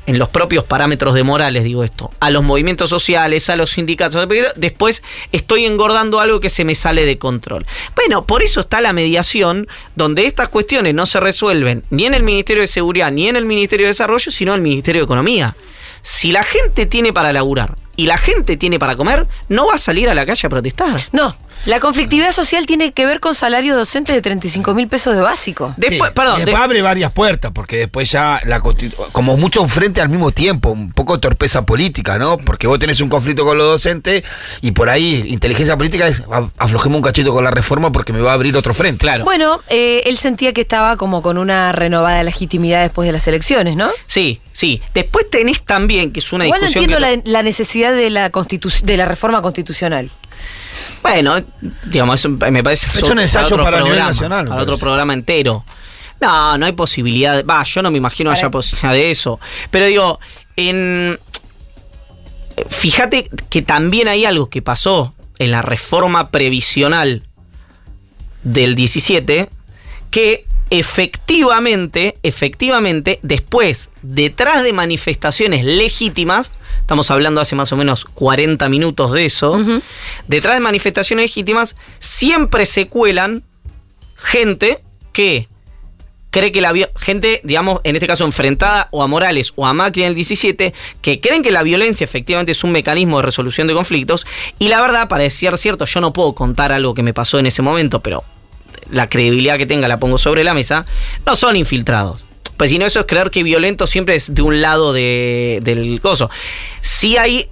en 0.06 0.20
los 0.20 0.30
propios 0.30 0.64
parámetros 0.64 1.14
de 1.14 1.24
Morales, 1.24 1.64
digo 1.64 1.84
esto, 1.84 2.12
a 2.20 2.30
los 2.30 2.44
movimientos 2.44 2.90
sociales, 2.90 3.50
a 3.50 3.56
los 3.56 3.72
sindicatos, 3.72 4.28
después 4.56 5.04
estoy 5.32 5.66
engordando 5.66 6.20
algo 6.20 6.40
que 6.40 6.50
se 6.50 6.66
me 6.66 6.76
sale 6.76 7.06
de 7.06 7.18
control. 7.18 7.66
Bueno, 7.96 8.26
por 8.26 8.44
eso 8.44 8.62
está 8.62 8.82
la 8.82 8.94
mediación, 8.94 9.68
donde 9.96 10.26
estas 10.26 10.50
cuestiones 10.50 10.94
no 10.94 11.06
se 11.06 11.20
resuelven 11.20 11.84
ni 11.90 12.06
en 12.06 12.14
el 12.14 12.24
Ministerio 12.24 12.62
de 12.62 12.68
Seguridad 12.68 13.12
ni 13.12 13.28
en 13.28 13.36
el 13.36 13.46
Ministerio 13.46 13.86
de 13.86 13.92
Desarrollo, 13.92 14.32
sino 14.32 14.54
en 14.54 14.58
el 14.58 14.64
Ministerio 14.64 15.02
de 15.02 15.06
Economía. 15.06 15.56
Si 16.02 16.32
la 16.32 16.44
gente 16.44 16.86
tiene 16.86 17.14
para 17.14 17.32
laburar 17.32 17.76
y 17.96 18.08
la 18.08 18.18
gente 18.18 18.58
tiene 18.58 18.80
para 18.80 18.96
comer, 18.96 19.28
no 19.48 19.68
va 19.68 19.76
a 19.76 19.78
salir 19.78 20.10
a 20.10 20.14
la 20.14 20.26
calle 20.26 20.48
a 20.48 20.50
protestar. 20.50 21.00
No, 21.14 21.36
la 21.66 21.80
conflictividad 21.80 22.32
social 22.32 22.66
tiene 22.66 22.92
que 22.92 23.06
ver 23.06 23.20
con 23.20 23.36
salario 23.36 23.76
docente 23.76 24.12
de 24.14 24.22
35 24.22 24.74
mil 24.74 24.88
pesos 24.88 25.16
de 25.16 25.22
básico. 25.22 25.74
Después, 25.78 26.10
Sí, 26.12 26.16
perdón, 26.16 26.40
de- 26.40 26.46
después 26.46 26.64
abre 26.64 26.82
varias 26.82 27.12
puertas, 27.12 27.52
porque 27.54 27.78
después 27.78 28.12
ya, 28.12 28.42
la 28.46 28.60
constitu- 28.62 28.96
como 29.12 29.38
mucho 29.38 29.68
frente 29.68 30.02
al 30.02 30.10
mismo 30.10 30.32
tiempo, 30.32 30.70
un 30.72 30.92
poco 30.92 31.20
torpeza 31.20 31.66
política, 31.66 32.18
¿no? 32.18 32.38
Porque 32.38 32.68
vos 32.68 32.80
tenés 32.80 33.00
un 33.02 33.10
conflicto 33.10 33.46
con 33.46 33.58
los 33.58 33.68
docentes 33.68 34.24
y 34.62 34.72
por 34.72 34.90
ahí 34.90 35.24
inteligencia 35.28 35.78
política 35.78 36.08
es 36.08 36.22
"A- 36.32 36.50
aflojemos 36.58 36.98
un 36.98 37.04
cachito 37.04 37.34
con 37.34 37.44
la 37.44 37.52
reforma 37.52 37.92
porque 37.92 38.14
me 38.14 38.20
va 38.22 38.32
a 38.32 38.34
abrir 38.34 38.56
otro 38.58 38.74
frente. 38.74 39.00
claro. 39.00 39.24
Bueno, 39.26 39.60
eh, 39.70 40.04
él 40.06 40.18
sentía 40.18 40.54
que 40.54 40.62
estaba 40.62 40.98
como 40.98 41.22
con 41.22 41.38
una 41.38 41.72
renovada 41.72 42.24
legitimidad 42.24 42.82
después 42.82 43.06
de 43.08 43.12
las 43.14 43.28
elecciones, 43.28 43.76
¿no? 43.76 43.90
Sí, 44.06 44.42
sí. 44.52 44.82
Después 44.94 45.30
tenés 45.30 45.62
también, 45.64 46.12
que 46.12 46.20
es 46.20 46.32
una 46.34 46.46
Igual 46.46 46.62
no 46.62 46.68
discusión. 46.68 46.94
entiendo 46.94 47.24
que- 47.24 47.30
la, 47.32 47.40
la 47.40 47.44
necesidad 47.44 47.94
de 47.94 48.10
la, 48.10 48.32
constitu- 48.32 48.82
de 48.82 48.98
la 48.98 49.06
reforma 49.06 49.42
constitucional. 49.42 50.12
Bueno, 51.02 51.36
digamos, 51.86 52.20
eso 52.20 52.30
me 52.30 52.64
parece. 52.64 52.88
Es 53.00 53.04
un 53.10 53.20
ensayo 53.20 53.58
para 53.58 53.78
nivel 53.78 53.84
programa, 53.84 54.08
nacional, 54.10 54.48
Para 54.48 54.62
otro 54.62 54.78
programa 54.78 55.14
entero. 55.14 55.66
No, 56.22 56.58
no 56.58 56.66
hay 56.66 56.72
posibilidad. 56.74 57.36
de- 57.36 57.44
Va, 57.44 57.64
yo 57.64 57.82
no 57.82 57.92
me 57.92 57.98
imagino 57.98 58.30
Para- 58.30 58.40
haya 58.40 58.50
posibilidad 58.50 58.94
de 58.94 59.12
eso. 59.12 59.40
Pero 59.72 59.86
digo, 59.86 60.20
en. 60.56 61.20
Fíjate 62.70 63.30
que 63.50 63.62
también 63.62 64.08
hay 64.08 64.26
algo 64.26 64.50
que 64.50 64.62
pasó 64.62 65.14
en 65.40 65.52
la 65.52 65.62
reforma 65.62 66.30
previsional 66.30 67.24
del 68.44 68.76
17 68.76 69.50
que 70.12 70.46
efectivamente, 70.74 72.18
efectivamente, 72.24 73.20
después, 73.22 73.92
detrás 74.02 74.64
de 74.64 74.74
manifestaciones 74.74 75.64
legítimas, 75.66 76.52
estamos 76.80 77.12
hablando 77.12 77.42
hace 77.42 77.56
más 77.56 77.72
o 77.72 77.78
menos 77.78 78.06
40 78.06 78.68
minutos 78.70 79.12
de 79.12 79.26
eso, 79.26 79.64
detrás 80.28 80.56
de 80.56 80.62
manifestaciones 80.62 81.26
legítimas 81.26 81.76
siempre 82.00 82.66
se 82.66 82.88
cuelan 82.88 83.44
gente 84.16 84.80
que 85.12 85.48
cree 86.32 86.52
que 86.52 86.62
la 86.62 86.74
gente, 86.96 87.42
digamos, 87.44 87.80
en 87.84 87.96
este 87.96 88.08
caso 88.08 88.26
enfrentada 88.26 88.88
o 88.90 89.04
a 89.04 89.08
Morales 89.08 89.54
o 89.56 89.68
a 89.68 89.74
Macri 89.74 90.02
en 90.02 90.08
el 90.08 90.16
17, 90.16 90.74
que 91.04 91.22
creen 91.22 91.44
que 91.44 91.52
la 91.52 91.62
violencia 91.62 92.04
efectivamente 92.04 92.52
es 92.52 92.64
un 92.64 92.72
mecanismo 92.72 93.18
de 93.18 93.24
resolución 93.28 93.68
de 93.68 93.76
conflictos. 93.76 94.26
Y 94.58 94.70
la 94.70 94.82
verdad, 94.82 95.08
para 95.08 95.22
decir 95.22 95.56
cierto, 95.60 95.86
yo 95.86 96.02
no 96.02 96.14
puedo 96.14 96.34
contar 96.34 96.72
algo 96.72 96.96
que 96.96 97.04
me 97.04 97.14
pasó 97.14 97.38
en 97.38 97.46
ese 97.46 97.62
momento, 97.62 98.00
pero 98.00 98.24
la 98.92 99.10
credibilidad 99.10 99.58
que 99.58 99.66
tenga 99.66 99.88
la 99.88 100.00
pongo 100.00 100.18
sobre 100.18 100.44
la 100.44 100.54
mesa, 100.54 100.86
no 101.26 101.36
son 101.36 101.56
infiltrados. 101.56 102.26
Pues 102.58 102.70
si 102.70 102.78
no, 102.78 102.86
eso 102.86 103.00
es 103.00 103.06
creer 103.06 103.30
que 103.30 103.44
violento 103.44 103.88
siempre 103.88 104.16
es 104.16 104.34
de 104.34 104.42
un 104.42 104.62
lado 104.62 104.94
del 104.94 106.00
gozo. 106.02 106.30
Sí 106.82 107.18
hay 107.18 107.50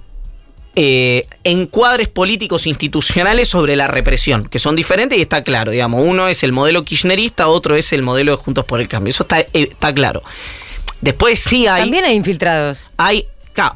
eh, 0.74 1.26
encuadres 1.44 2.08
políticos 2.08 2.66
institucionales 2.66 3.48
sobre 3.48 3.76
la 3.76 3.88
represión, 3.88 4.48
que 4.48 4.58
son 4.58 4.74
diferentes 4.74 5.18
y 5.18 5.22
está 5.22 5.42
claro, 5.42 5.70
digamos, 5.72 6.02
uno 6.02 6.28
es 6.28 6.42
el 6.44 6.52
modelo 6.52 6.82
kirchnerista, 6.82 7.48
otro 7.48 7.76
es 7.76 7.92
el 7.92 8.00
modelo 8.02 8.32
de 8.32 8.36
Juntos 8.38 8.64
por 8.64 8.80
el 8.80 8.88
Cambio, 8.88 9.10
eso 9.10 9.24
está, 9.24 9.40
eh, 9.40 9.48
está 9.52 9.92
claro. 9.92 10.22
Después 11.02 11.38
sí 11.40 11.66
hay... 11.66 11.82
También 11.82 12.04
hay 12.04 12.14
infiltrados. 12.14 12.88
Hay, 12.96 13.26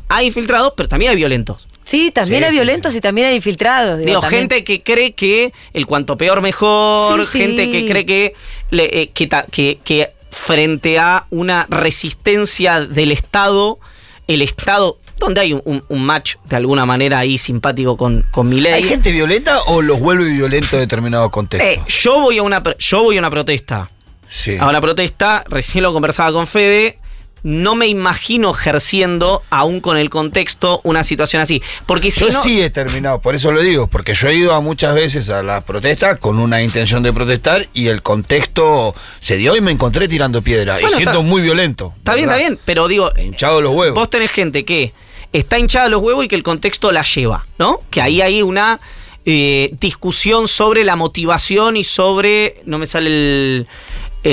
hay 0.09 0.27
infiltrados, 0.29 0.73
pero 0.77 0.89
también 0.89 1.11
hay 1.11 1.17
violentos. 1.17 1.67
Sí, 1.87 2.11
también 2.11 2.42
hay 2.42 2.51
violentos 2.51 2.96
y 2.96 3.01
también 3.01 3.29
hay 3.29 3.37
infiltrados. 3.37 4.01
Digo, 4.01 4.20
gente 4.20 4.64
que 4.64 4.83
cree 4.83 5.12
que 5.12 5.53
el 5.72 5.87
cuanto 5.87 6.18
peor 6.18 6.42
mejor, 6.42 7.25
gente 7.27 7.70
que 7.70 7.87
cree 7.87 8.05
que, 8.05 8.35
eh, 8.72 9.11
que, 9.14 9.79
que, 9.85 10.12
frente 10.33 10.99
a 10.99 11.27
una 11.31 11.66
resistencia 11.70 12.81
del 12.81 13.12
Estado, 13.12 13.79
el 14.27 14.42
Estado 14.42 14.99
donde 15.18 15.40
hay 15.40 15.53
un, 15.53 15.83
match 16.05 16.35
de 16.44 16.57
alguna 16.57 16.85
manera 16.85 17.20
ahí 17.20 17.38
simpático 17.38 17.96
con, 17.96 18.27
con 18.33 18.49
mi 18.49 18.61
ley. 18.61 18.72
¿Hay 18.72 18.88
gente 18.88 19.12
violenta 19.12 19.61
o 19.66 19.81
los 19.81 20.01
vuelve 20.01 20.25
violentos 20.25 20.72
en 20.75 20.81
determinado 20.81 21.31
contexto? 21.31 21.66
Eh, 21.66 21.81
yo, 21.87 22.20
voy 22.20 22.38
a 22.38 22.42
una, 22.42 22.62
yo 22.81 23.05
voy 23.05 23.16
a 23.16 23.20
una 23.20 23.31
protesta. 23.31 23.88
Sí. 24.29 24.57
A 24.59 24.68
una 24.68 24.81
protesta, 24.81 25.44
recién 25.49 25.85
lo 25.85 25.92
conversaba 25.92 26.33
con 26.33 26.49
Fede 26.49 26.99
no 27.47 27.77
me 27.77 27.87
imagino 27.87 28.51
ejerciendo, 28.51 29.41
aún 29.51 29.81
con 29.81 29.97
el 29.97 30.11
contexto, 30.11 30.81
una 30.83 31.05
situación 31.05 31.41
así. 31.41 31.63
Porque 31.87 32.11
si 32.11 32.29
yo 32.29 32.43
sí 32.43 32.61
he 32.61 32.71
terminado, 32.71 33.21
por 33.21 33.37
eso 33.37 33.53
lo 33.53 33.63
digo, 33.63 33.87
porque 33.87 34.15
yo 34.15 34.27
he 34.27 34.35
ido 34.35 34.53
a 34.53 34.61
muchas 34.61 34.97
veces 34.97 35.31
a 35.31 35.45
las 35.45 35.63
protestas 35.63 36.19
con 36.19 36.41
una 36.41 36.61
intención 36.61 37.05
de 37.05 37.13
protestar 37.13 37.69
y 37.73 37.87
el 37.87 38.03
contexto 38.03 38.97
se 39.21 39.37
dio 39.37 39.55
y 39.55 39.61
me 39.61 39.71
encontré 39.71 40.09
tirando 40.09 40.43
piedra 40.43 40.81
y 40.81 40.87
siendo 40.89 41.23
muy 41.23 41.41
violento. 41.41 41.95
Está 41.99 42.15
bien, 42.15 42.29
está 42.29 42.37
bien, 42.37 42.59
pero 42.65 42.89
digo. 42.89 43.13
Hinchado 43.17 43.61
los 43.61 43.73
huevos. 43.73 43.95
Vos 43.95 44.11
tenés 44.11 44.33
gente 44.33 44.65
que 44.65 44.93
está 45.33 45.57
hinchada 45.57 45.89
los 45.89 46.03
huevos 46.03 46.25
y 46.25 46.29
que 46.29 46.35
el 46.35 46.43
contexto 46.43 46.91
la 46.91 47.05
lleva, 47.05 47.47
¿no? 47.59 47.81
Que 47.91 48.03
ahí 48.03 48.21
hay 48.21 48.43
una. 48.43 48.81
Eh, 49.29 49.71
discusión 49.81 50.47
sobre 50.47 50.85
la 50.85 50.95
motivación 50.95 51.77
y 51.77 51.83
sobre. 51.83 52.63
No 52.65 52.79
me 52.79 52.87
sale 52.87 53.09
el 53.09 53.69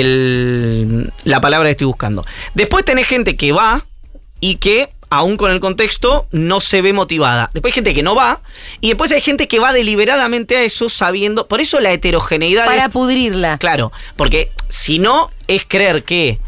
la 0.02 1.40
palabra 1.40 1.68
que 1.68 1.72
estoy 1.72 1.86
buscando. 1.86 2.24
Después 2.54 2.84
tenés 2.84 3.06
gente 3.06 3.36
que 3.36 3.52
va 3.52 3.84
y 4.40 4.56
que 4.56 4.90
aún 5.14 5.36
con 5.36 5.50
el 5.50 5.60
contexto, 5.60 6.26
no 6.32 6.60
se 6.60 6.82
ve 6.82 6.92
motivada. 6.92 7.50
Después 7.54 7.72
hay 7.72 7.74
gente 7.74 7.94
que 7.94 8.02
no 8.02 8.14
va, 8.14 8.40
y 8.80 8.88
después 8.88 9.12
hay 9.12 9.20
gente 9.20 9.48
que 9.48 9.60
va 9.60 9.72
deliberadamente 9.72 10.56
a 10.56 10.62
eso 10.62 10.88
sabiendo. 10.88 11.46
Por 11.46 11.60
eso 11.60 11.80
la 11.80 11.92
heterogeneidad. 11.92 12.66
Para 12.66 12.88
pudrirla. 12.88 13.58
Claro, 13.58 13.92
porque 14.16 14.50
si 14.68 14.98
no, 14.98 15.30
es 15.46 15.64
creer 15.66 16.02
que 16.02 16.38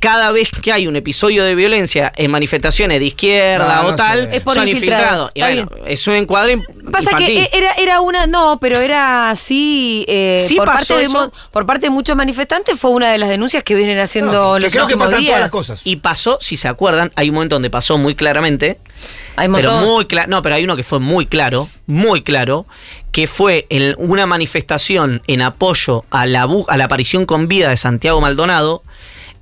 cada 0.00 0.30
vez 0.32 0.50
que 0.50 0.72
hay 0.72 0.86
un 0.86 0.96
episodio 0.96 1.44
de 1.44 1.54
violencia 1.54 2.12
en 2.16 2.30
manifestaciones 2.30 3.00
de 3.00 3.06
izquierda 3.06 3.84
o 3.84 3.96
tal, 3.96 4.28
es 4.32 4.42
por 4.42 4.54
son 4.54 4.68
infiltrados. 4.68 5.30
es 5.86 6.06
un 6.06 6.14
encuadre 6.14 6.62
Pasa 6.90 7.16
que 7.16 7.50
era, 7.52 7.72
era 7.72 8.00
una, 8.00 8.26
no, 8.26 8.58
pero 8.60 8.78
era 8.78 9.30
así, 9.30 10.04
eh, 10.08 10.44
por, 10.56 10.64
parte 10.66 10.94
de, 10.94 11.08
por 11.50 11.66
parte 11.66 11.86
de 11.86 11.90
muchos 11.90 12.16
manifestantes 12.16 12.78
fue 12.78 12.90
una 12.90 13.10
de 13.10 13.18
las 13.18 13.28
denuncias 13.28 13.62
que 13.62 13.74
vienen 13.74 13.98
haciendo 13.98 14.58
los 14.58 14.72
creo 14.72 14.86
que 14.86 14.96
pasan 14.96 15.24
todas 15.24 15.40
las 15.40 15.50
cosas. 15.50 15.86
Y 15.86 15.96
pasó, 15.96 16.38
si 16.40 16.56
se 16.56 16.68
acuerdan, 16.68 17.12
hay 17.14 17.28
un 17.28 17.34
momento 17.34 17.56
donde 17.56 17.70
pasó 17.70 17.98
muy 17.98 18.14
claramente, 18.14 18.78
hay 19.36 19.48
pero 19.48 19.80
muy 19.80 20.06
claro, 20.06 20.30
no, 20.30 20.42
pero 20.42 20.54
hay 20.54 20.64
uno 20.64 20.76
que 20.76 20.82
fue 20.82 20.98
muy 20.98 21.26
claro, 21.26 21.68
muy 21.86 22.22
claro, 22.22 22.66
que 23.12 23.26
fue 23.26 23.66
en 23.70 23.94
una 23.98 24.26
manifestación 24.26 25.22
en 25.26 25.42
apoyo 25.42 26.04
a 26.10 26.26
la, 26.26 26.48
a 26.68 26.76
la 26.76 26.84
aparición 26.84 27.26
con 27.26 27.48
vida 27.48 27.68
de 27.68 27.76
Santiago 27.76 28.20
Maldonado, 28.20 28.82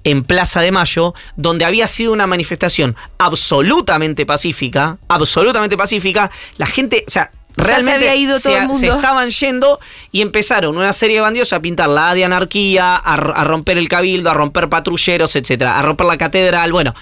en 0.07 0.23
Plaza 0.23 0.61
de 0.61 0.71
Mayo, 0.71 1.15
donde 1.35 1.65
había 1.65 1.89
sido 1.89 2.13
una 2.13 2.29
manifestación 2.29 2.95
absolutamente 3.19 4.25
pacífica, 4.25 4.99
absolutamente 5.09 5.77
pacífica, 5.77 6.31
la 6.59 6.67
gente, 6.67 7.05
o 7.09 7.11
sea, 7.11 7.33
realmente 7.57 8.07
se, 8.07 8.17
ido 8.17 8.39
todo 8.39 8.57
el 8.57 8.69
mundo. 8.69 8.79
se, 8.79 8.87
estaban 8.87 9.31
yendo 9.31 9.81
y 10.13 10.23
empezaron 10.23 10.79
una 10.79 10.93
serie 10.93 11.17
de 11.17 11.23
bandidos 11.23 11.53
a 11.53 11.61
pintar 11.61 11.89
la 11.89 12.15
de 12.15 12.25
anarquía, 12.25 12.95
a, 12.95 13.17
romper 13.17 13.79
el 13.79 13.89
cabildo, 13.89 14.31
a 14.31 14.35
romper 14.35 14.69
patrulleros, 14.69 15.35
etcétera, 15.35 15.77
a 15.77 15.83
romper 15.83 16.07
la 16.07 16.17
catedral. 16.17 16.71
Bueno, 16.71 16.95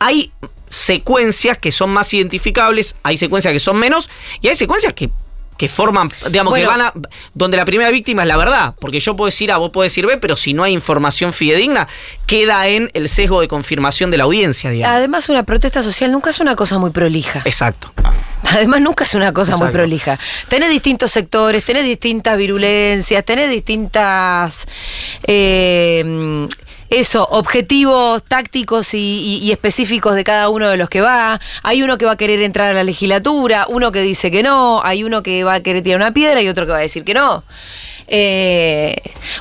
hay 0.00 0.32
secuencias 0.68 1.58
que 1.58 1.70
son 1.70 1.90
más 1.90 2.12
identificables, 2.12 2.96
hay 3.04 3.18
secuencias 3.18 3.52
que 3.52 3.60
son 3.60 3.76
menos, 3.76 4.10
y 4.40 4.48
hay 4.48 4.56
secuencias 4.56 4.94
que 4.94 5.12
que 5.62 5.68
forman, 5.68 6.10
digamos, 6.28 6.54
que 6.54 6.66
van 6.66 6.80
a. 6.80 6.92
donde 7.34 7.56
la 7.56 7.64
primera 7.64 7.88
víctima 7.92 8.22
es 8.22 8.28
la 8.28 8.36
verdad. 8.36 8.74
Porque 8.80 8.98
yo 8.98 9.14
puedo 9.14 9.26
decir 9.26 9.52
A, 9.52 9.58
vos 9.58 9.70
podés 9.70 9.92
decir 9.92 10.04
B, 10.06 10.16
pero 10.16 10.36
si 10.36 10.54
no 10.54 10.64
hay 10.64 10.72
información 10.72 11.32
fidedigna, 11.32 11.86
queda 12.26 12.66
en 12.66 12.90
el 12.94 13.08
sesgo 13.08 13.40
de 13.40 13.46
confirmación 13.46 14.10
de 14.10 14.16
la 14.16 14.24
audiencia, 14.24 14.70
digamos. 14.70 14.96
Además, 14.96 15.28
una 15.28 15.44
protesta 15.44 15.80
social 15.84 16.10
nunca 16.10 16.30
es 16.30 16.40
una 16.40 16.56
cosa 16.56 16.78
muy 16.78 16.90
prolija. 16.90 17.42
Exacto. 17.44 17.92
Además, 18.50 18.80
nunca 18.80 19.04
es 19.04 19.14
una 19.14 19.32
cosa 19.32 19.56
muy 19.56 19.68
prolija. 19.68 20.18
Tenés 20.48 20.68
distintos 20.68 21.12
sectores, 21.12 21.64
tenés 21.64 21.84
distintas 21.84 22.36
virulencias, 22.36 23.24
tenés 23.24 23.48
distintas. 23.48 24.66
Eh, 25.22 26.48
eso, 26.92 27.26
objetivos 27.30 28.22
tácticos 28.22 28.92
y, 28.92 29.50
específicos 29.50 30.14
de 30.14 30.24
cada 30.24 30.50
uno 30.50 30.68
de 30.68 30.76
los 30.76 30.88
que 30.90 31.00
va. 31.00 31.40
Hay 31.62 31.82
uno 31.82 31.96
que 31.96 32.04
va 32.04 32.12
a 32.12 32.16
querer 32.16 32.42
entrar 32.42 32.68
a 32.68 32.72
la 32.74 32.84
legislatura, 32.84 33.66
uno 33.68 33.92
que 33.92 34.02
dice 34.02 34.30
que 34.30 34.42
no, 34.42 34.82
hay 34.84 35.02
uno 35.02 35.22
que 35.22 35.42
va 35.42 35.54
a 35.54 35.60
querer 35.60 35.82
tirar 35.82 35.96
una 35.96 36.12
piedra 36.12 36.42
y 36.42 36.48
otro 36.48 36.66
que 36.66 36.72
va 36.72 36.78
a 36.78 36.82
decir 36.82 37.02
que 37.04 37.14
no. 37.14 37.44
Eh, 38.08 38.96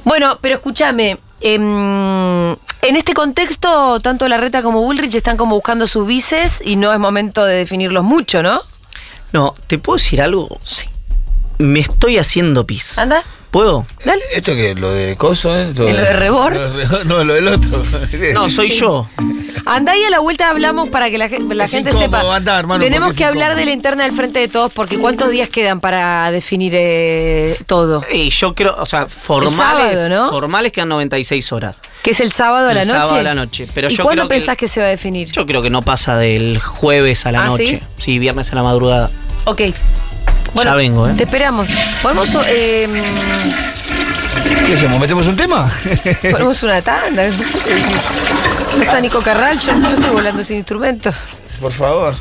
bueno, 0.06 0.40
pero 0.42 0.56
escúchame. 0.56 1.18
Em, 1.42 2.52
en 2.52 2.96
este 2.96 3.14
contexto, 3.14 4.00
tanto 4.00 4.28
Larreta 4.28 4.62
como 4.62 4.82
Bullrich 4.82 5.16
están 5.16 5.36
como 5.38 5.56
buscando 5.56 5.88
sus 5.88 6.08
vices 6.08 6.62
y 6.64 6.78
no 6.78 6.94
es 6.94 7.00
momento 7.00 7.44
de 7.44 7.56
definirlos 7.56 8.04
mucho, 8.04 8.42
¿no? 8.42 8.62
No, 9.34 9.56
¿te 9.68 9.78
puedo 9.78 9.98
decir 9.98 10.22
algo? 10.22 10.60
Sí. 10.64 10.88
Me 11.58 11.82
estoy 11.82 12.18
haciendo 12.18 12.66
pis. 12.66 12.98
¿Anda? 12.98 13.24
¿Puedo? 13.52 13.86
Dale. 14.06 14.22
¿Esto 14.34 14.56
que 14.56 14.74
¿Lo 14.76 14.94
de 14.94 15.18
coso, 15.18 15.54
eh? 15.54 15.74
Lo, 15.76 15.86
de, 15.86 16.14
rebor? 16.14 16.56
no, 17.06 17.26
lo 17.26 17.34
del 17.34 17.50
otro. 17.50 17.84
no, 18.34 18.48
soy 18.48 18.70
yo. 18.70 19.06
Andá 19.66 19.96
y 19.98 20.04
a 20.04 20.10
la 20.10 20.20
vuelta 20.20 20.50
hablamos 20.50 20.88
para 20.88 21.10
que 21.10 21.18
la, 21.18 21.28
gente 21.28 21.92
sepa. 21.92 22.24
Tenemos 22.80 23.16
que 23.16 23.26
hablar 23.26 23.56
de 23.56 23.66
la 23.66 23.72
interna 23.72 24.06
del 24.06 24.14
frente 24.14 24.40
de 24.40 24.48
todos 24.48 24.72
porque 24.72 24.98
¿cuántos 24.98 25.30
días 25.30 25.50
quedan 25.50 25.82
para 25.82 26.32
definir 26.32 26.74
eh, 26.76 27.58
todo? 27.68 28.06
Y 28.12 28.30
yo 28.30 28.56
creo, 28.56 28.76
o 28.80 28.86
sea, 28.86 29.08
formales, 29.08 30.10
¿no? 30.10 30.30
formales 30.30 30.72
quedan 30.72 30.90
96 30.90 31.52
horas. 31.52 31.82
¿Que 32.04 32.12
es 32.12 32.22
el 32.22 32.32
sábado 32.32 32.70
a 32.70 32.74
la 32.74 32.86
noche? 32.86 32.92
sábado 32.92 33.16
a 33.16 33.24
la 33.24 33.36
noche. 33.36 33.68
Pero 33.74 33.90
¿Y 33.90 33.98
cuándo 33.98 34.30
pensás 34.30 34.56
que, 34.56 34.70
se 34.70 34.80
va 34.80 34.88
a 34.88 34.90
definir? 34.90 35.30
Yo 35.30 35.46
creo 35.46 35.62
que 35.62 35.70
no 35.70 35.82
pasa 35.82 36.18
del 36.18 36.60
jueves 36.60 37.26
a 37.26 37.34
la 37.34 37.44
¿Ah, 37.44 37.48
noche. 37.48 37.82
¿sí? 37.98 38.18
viernes 38.18 38.52
a 38.54 38.56
la 38.56 38.64
madrugada. 38.64 39.12
Ok. 39.46 39.62
Bueno, 40.54 40.72
ya 40.72 40.76
vengo, 40.76 41.08
¿eh? 41.08 41.14
Te 41.16 41.24
esperamos. 41.24 41.70
Podemos. 42.02 42.30
Eh, 42.48 42.88
¿Qué 44.66 44.74
hacemos? 44.74 45.00
¿Metemos 45.00 45.28
un 45.28 45.36
tema? 45.36 45.72
Ponemos 46.32 46.64
una 46.64 46.82
tanda. 46.82 47.28
No 47.28 48.82
está 48.82 49.02
Nico 49.02 49.22
Carral, 49.22 49.58
yo, 49.60 49.72
estoy 49.72 50.10
volando 50.10 50.44
sin 50.44 50.58
instrumentos. 50.58 51.16
Por 51.60 51.74
favor. 51.74 52.16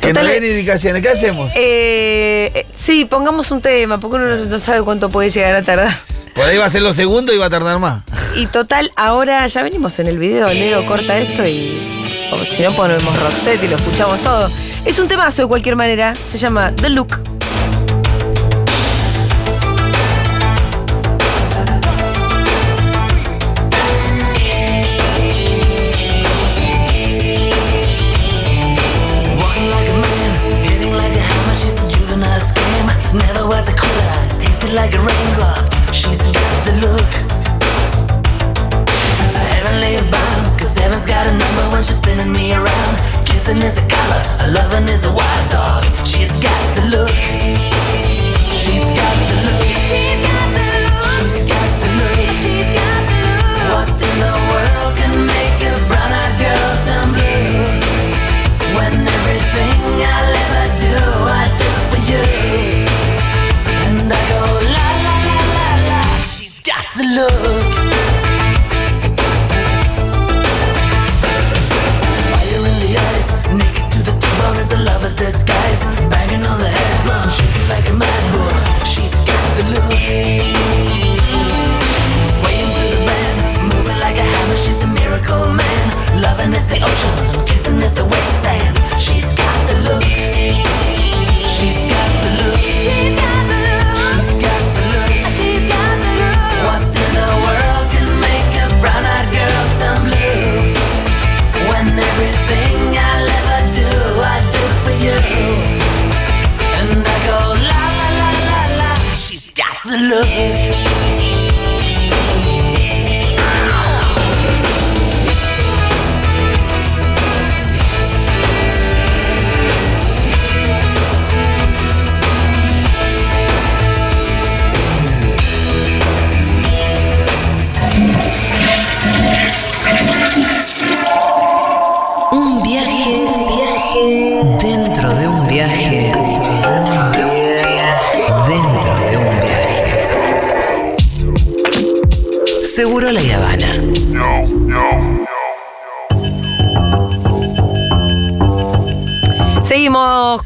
Que 0.00 0.12
no 0.12 0.24
den 0.24 0.44
indicaciones. 0.44 1.02
¿Qué 1.02 1.08
hacemos? 1.08 1.50
Eh, 1.54 2.50
eh, 2.54 2.66
sí, 2.72 3.04
pongamos 3.04 3.50
un 3.50 3.60
tema, 3.60 3.98
porque 3.98 4.16
uno 4.16 4.36
no, 4.36 4.58
sabe 4.58 4.82
cuánto 4.82 5.10
puede 5.10 5.30
llegar 5.30 5.54
a 5.54 5.62
tardar. 5.62 5.94
Por 6.34 6.44
ahí 6.44 6.56
va 6.56 6.66
a 6.66 6.70
ser 6.70 6.82
lo 6.82 6.92
segundo 6.92 7.32
y 7.32 7.38
va 7.38 7.46
a 7.46 7.50
tardar 7.50 7.78
más. 7.78 8.02
Y 8.34 8.46
total, 8.46 8.92
ahora 8.96 9.46
ya 9.46 9.62
venimos 9.62 9.98
en 9.98 10.06
el 10.06 10.18
video, 10.18 10.46
Leo 10.48 10.84
corta 10.86 11.18
esto 11.18 11.46
y. 11.46 12.04
O 12.32 12.38
si 12.38 12.62
no, 12.62 12.72
ponemos 12.72 13.20
Roxette 13.22 13.64
y 13.64 13.68
lo 13.68 13.76
escuchamos 13.76 14.18
todo. 14.20 14.50
Es 14.84 14.98
un 14.98 15.08
temazo 15.08 15.42
de 15.42 15.48
cualquier 15.48 15.76
manera. 15.76 16.14
Se 16.14 16.38
llama 16.38 16.72
The 16.74 16.88
Look. 16.90 17.35
She's 35.92 36.18
got 36.32 36.64
the 36.66 36.72
look. 36.82 37.36
Heaven's 40.96 41.04
got 41.04 41.26
a 41.26 41.32
number 41.32 41.72
when 41.72 41.82
she's 41.82 41.98
spinning 41.98 42.32
me 42.32 42.54
around. 42.54 43.26
Kissing 43.26 43.58
is 43.58 43.76
a 43.76 43.86
color, 43.88 44.52
loving 44.52 44.88
is 44.88 45.04
a 45.04 45.12
wild 45.12 45.50
dog. 45.50 45.84
She's 46.06 46.32
got 46.40 46.76
the 46.76 46.86
look. 46.86 47.85
love. 67.16 67.55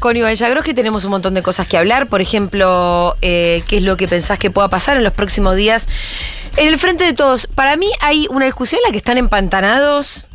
Con 0.01 0.17
Iván 0.17 0.33
Yagroski, 0.33 0.73
tenemos 0.73 1.05
un 1.05 1.11
montón 1.11 1.35
de 1.35 1.43
cosas 1.43 1.67
que 1.67 1.77
hablar. 1.77 2.07
Por 2.07 2.21
ejemplo, 2.21 3.15
eh, 3.21 3.61
¿qué 3.67 3.77
es 3.77 3.83
lo 3.83 3.97
que 3.97 4.07
pensás 4.07 4.39
que 4.39 4.49
pueda 4.49 4.67
pasar 4.67 4.97
en 4.97 5.03
los 5.03 5.13
próximos 5.13 5.55
días? 5.55 5.87
En 6.57 6.67
el 6.67 6.79
frente 6.79 7.03
de 7.03 7.13
todos, 7.13 7.45
para 7.45 7.77
mí 7.77 7.87
hay 8.01 8.25
una 8.31 8.45
discusión 8.45 8.79
en 8.83 8.89
la 8.89 8.91
que 8.91 8.97
están 8.97 9.19
empantanados, 9.19 10.27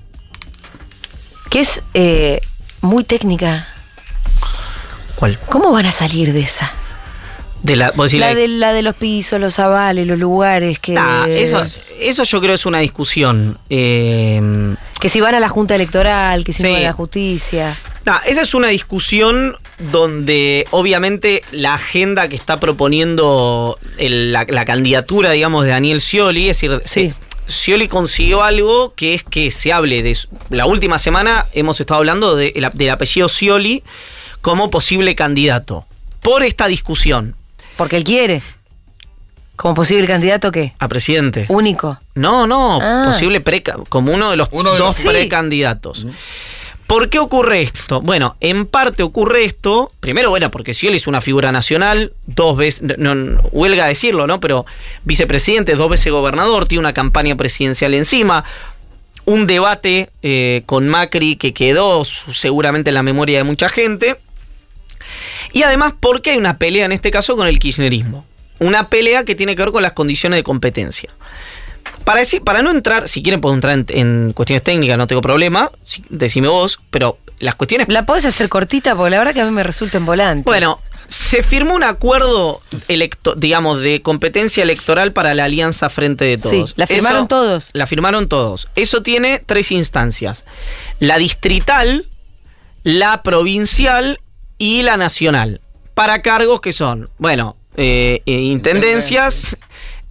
que 1.50 1.58
es 1.58 1.82
eh, 1.94 2.40
muy 2.80 3.02
técnica. 3.02 3.66
¿Cuál? 5.16 5.36
¿Cómo 5.48 5.72
van 5.72 5.86
a 5.86 5.92
salir 5.92 6.32
de 6.32 6.40
esa? 6.40 6.72
De 7.64 7.74
la, 7.74 7.90
vos 7.90 8.12
decís 8.12 8.20
La 8.20 8.28
la- 8.28 8.34
de, 8.36 8.46
la 8.46 8.72
de 8.72 8.82
los 8.82 8.94
pisos, 8.94 9.40
los 9.40 9.58
avales, 9.58 10.06
los 10.06 10.16
lugares, 10.18 10.78
que, 10.78 10.94
Ah, 10.96 11.26
eso, 11.28 11.64
eso 11.98 12.22
yo 12.22 12.40
creo 12.40 12.54
es 12.54 12.66
una 12.66 12.78
discusión. 12.78 13.58
eh, 13.68 14.76
que 15.00 15.08
si 15.08 15.20
van 15.20 15.34
a 15.34 15.40
la 15.40 15.48
Junta 15.48 15.74
Electoral, 15.74 16.44
que 16.44 16.52
si 16.52 16.62
no 16.62 16.70
van 16.70 16.82
a 16.82 16.84
la 16.84 16.92
justicia. 16.92 17.76
No, 18.06 18.14
esa 18.24 18.42
es 18.42 18.54
una 18.54 18.68
discusión 18.68 19.56
donde 19.78 20.64
obviamente 20.70 21.42
la 21.50 21.74
agenda 21.74 22.28
que 22.28 22.36
está 22.36 22.58
proponiendo 22.58 23.78
el- 23.98 24.32
la, 24.32 24.46
la 24.48 24.64
candidatura, 24.64 25.32
digamos, 25.32 25.64
de 25.64 25.70
Daniel 25.70 26.00
Scioli, 26.00 26.48
es 26.48 26.60
decir, 26.60 26.80
Sí. 26.84 27.12
se- 27.12 27.20
Scioli 27.52 27.86
consiguió 27.88 28.42
algo 28.42 28.94
que 28.94 29.14
es 29.14 29.22
que 29.24 29.50
se 29.50 29.72
hable 29.72 30.02
de... 30.02 30.16
La 30.50 30.66
última 30.66 30.98
semana 30.98 31.46
hemos 31.52 31.80
estado 31.80 31.98
hablando 31.98 32.34
de- 32.36 32.52
el- 32.56 32.68
del 32.74 32.90
apellido 32.90 33.28
Scioli 33.28 33.82
como 34.40 34.70
posible 34.70 35.14
candidato. 35.14 35.84
Por 36.22 36.42
esta 36.44 36.66
discusión 36.66 37.34
Porque 37.76 37.96
él 37.96 38.04
quiere. 38.04 38.40
Como 39.56 39.74
posible 39.74 40.06
candidato, 40.06 40.52
¿qué? 40.52 40.74
a 40.78 40.86
presidente. 40.88 41.46
Único. 41.48 41.98
No, 42.14 42.46
no, 42.46 42.78
Ah. 42.80 43.04
posible 43.06 43.40
preca- 43.42 43.76
como 43.88 44.12
uno 44.12 44.30
de 44.30 44.36
los 44.36 44.48
Uno 44.52 44.72
de 44.72 44.78
dos 44.78 44.86
los- 44.88 44.96
Sí. 45.98 46.08
¿Por 46.86 47.10
qué 47.10 47.18
ocurre 47.18 47.62
esto? 47.62 48.00
Bueno, 48.00 48.36
en 48.40 48.64
parte 48.64 49.02
ocurre 49.02 49.44
esto, 49.44 49.90
primero, 49.98 50.30
bueno, 50.30 50.52
porque 50.52 50.72
Scioli 50.72 50.96
es 50.96 51.08
una 51.08 51.20
figura 51.20 51.50
nacional, 51.50 52.12
dos 52.26 52.56
veces, 52.56 52.96
no, 52.98 53.40
huelga 53.50 53.86
decirlo, 53.86 54.28
¿no? 54.28 54.38
Pero 54.38 54.66
vicepresidente, 55.02 55.74
dos 55.74 55.90
veces 55.90 56.12
gobernador, 56.12 56.66
tiene 56.66 56.80
una 56.80 56.92
campaña 56.92 57.34
presidencial 57.34 57.92
encima, 57.94 58.44
un 59.24 59.48
debate 59.48 60.10
eh, 60.22 60.62
con 60.66 60.88
Macri 60.88 61.34
que 61.34 61.52
quedó 61.52 62.04
seguramente 62.04 62.90
en 62.90 62.94
la 62.94 63.02
memoria 63.02 63.38
de 63.38 63.44
mucha 63.44 63.68
gente. 63.68 64.16
Y 65.52 65.64
además, 65.64 65.94
porque 65.98 66.30
hay 66.30 66.38
una 66.38 66.58
pelea 66.58 66.84
en 66.84 66.92
este 66.92 67.10
caso 67.10 67.36
con 67.36 67.48
el 67.48 67.58
kirchnerismo. 67.58 68.24
Una 68.60 68.88
pelea 68.88 69.24
que 69.24 69.34
tiene 69.34 69.56
que 69.56 69.62
ver 69.62 69.72
con 69.72 69.82
las 69.82 69.92
condiciones 69.92 70.38
de 70.38 70.44
competencia. 70.44 71.10
Para, 72.04 72.20
decir, 72.20 72.42
para 72.42 72.62
no 72.62 72.70
entrar, 72.70 73.08
si 73.08 73.22
quieren 73.22 73.40
puedo 73.40 73.54
entrar 73.54 73.74
en, 73.74 73.84
en 73.88 74.32
cuestiones 74.32 74.62
técnicas, 74.62 74.96
no 74.98 75.06
tengo 75.06 75.20
problema, 75.22 75.70
si- 75.84 76.04
decime 76.08 76.48
vos, 76.48 76.78
pero 76.90 77.18
las 77.40 77.54
cuestiones... 77.56 77.88
¿La 77.88 78.06
podés 78.06 78.24
hacer 78.26 78.48
cortita? 78.48 78.94
Porque 78.94 79.10
la 79.10 79.18
verdad 79.18 79.34
que 79.34 79.40
a 79.40 79.44
mí 79.44 79.50
me 79.50 79.62
resulta 79.62 79.98
en 79.98 80.06
volante. 80.06 80.44
Bueno, 80.48 80.80
se 81.08 81.42
firmó 81.42 81.74
un 81.74 81.82
acuerdo, 81.82 82.60
electo, 82.88 83.34
digamos, 83.34 83.80
de 83.80 84.02
competencia 84.02 84.62
electoral 84.62 85.12
para 85.12 85.34
la 85.34 85.44
alianza 85.44 85.88
Frente 85.88 86.24
de 86.24 86.38
Sí, 86.38 86.48
Todos. 86.58 86.74
la 86.76 86.86
firmaron 86.86 87.18
Eso- 87.18 87.28
todos. 87.28 87.70
La 87.72 87.86
firmaron 87.86 88.28
todos. 88.28 88.68
Eso 88.76 89.02
tiene 89.02 89.42
tres 89.44 89.70
instancias. 89.72 90.44
La 91.00 91.18
distrital, 91.18 92.06
la 92.84 93.22
provincial 93.22 94.20
y 94.58 94.82
la 94.82 94.96
nacional. 94.96 95.60
Para 95.94 96.22
cargos 96.22 96.60
que 96.60 96.72
son, 96.72 97.08
bueno, 97.18 97.56
eh, 97.76 98.22
eh, 98.26 98.32
intendencias, 98.32 99.56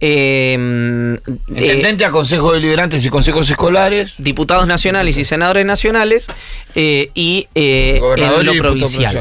eh, 0.00 1.18
Intendente 1.48 2.04
a 2.04 2.10
consejos 2.10 2.52
deliberantes 2.54 3.04
y 3.04 3.08
consejos 3.10 3.48
escolares. 3.50 4.14
diputados 4.18 4.66
nacionales 4.66 5.16
y 5.16 5.24
senadores 5.24 5.64
nacionales 5.64 6.26
eh, 6.74 7.10
y 7.14 7.48
eh, 7.54 7.98
Gobernador 8.00 8.40
en 8.40 8.46
lo 8.46 8.62
provincial. 8.62 9.12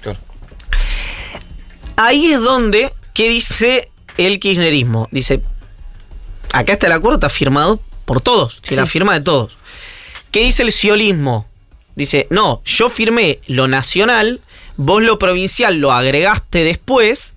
Claro. 0.00 0.18
Ahí 1.96 2.32
es 2.32 2.40
donde, 2.40 2.92
¿qué 3.14 3.28
dice 3.28 3.88
el 4.16 4.40
kirchnerismo? 4.40 5.08
Dice, 5.10 5.42
acá 6.52 6.72
está 6.74 6.86
el 6.86 6.92
acuerdo, 6.94 7.16
está 7.16 7.28
firmado 7.28 7.80
por 8.04 8.20
todos, 8.20 8.58
Sí. 8.62 8.74
la 8.74 8.86
firma 8.86 9.14
de 9.14 9.20
todos. 9.20 9.58
¿Qué 10.30 10.40
dice 10.40 10.62
el 10.62 10.72
siolismo? 10.72 11.46
Dice, 11.94 12.26
no, 12.30 12.62
yo 12.64 12.88
firmé 12.88 13.40
lo 13.46 13.68
nacional, 13.68 14.40
vos 14.76 15.02
lo 15.02 15.18
provincial 15.18 15.76
lo 15.76 15.92
agregaste 15.92 16.64
después 16.64 17.34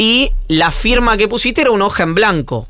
y 0.00 0.32
la 0.48 0.72
firma 0.72 1.18
que 1.18 1.28
pusiste 1.28 1.60
era 1.60 1.72
una 1.72 1.84
hoja 1.84 2.04
en 2.04 2.14
blanco. 2.14 2.66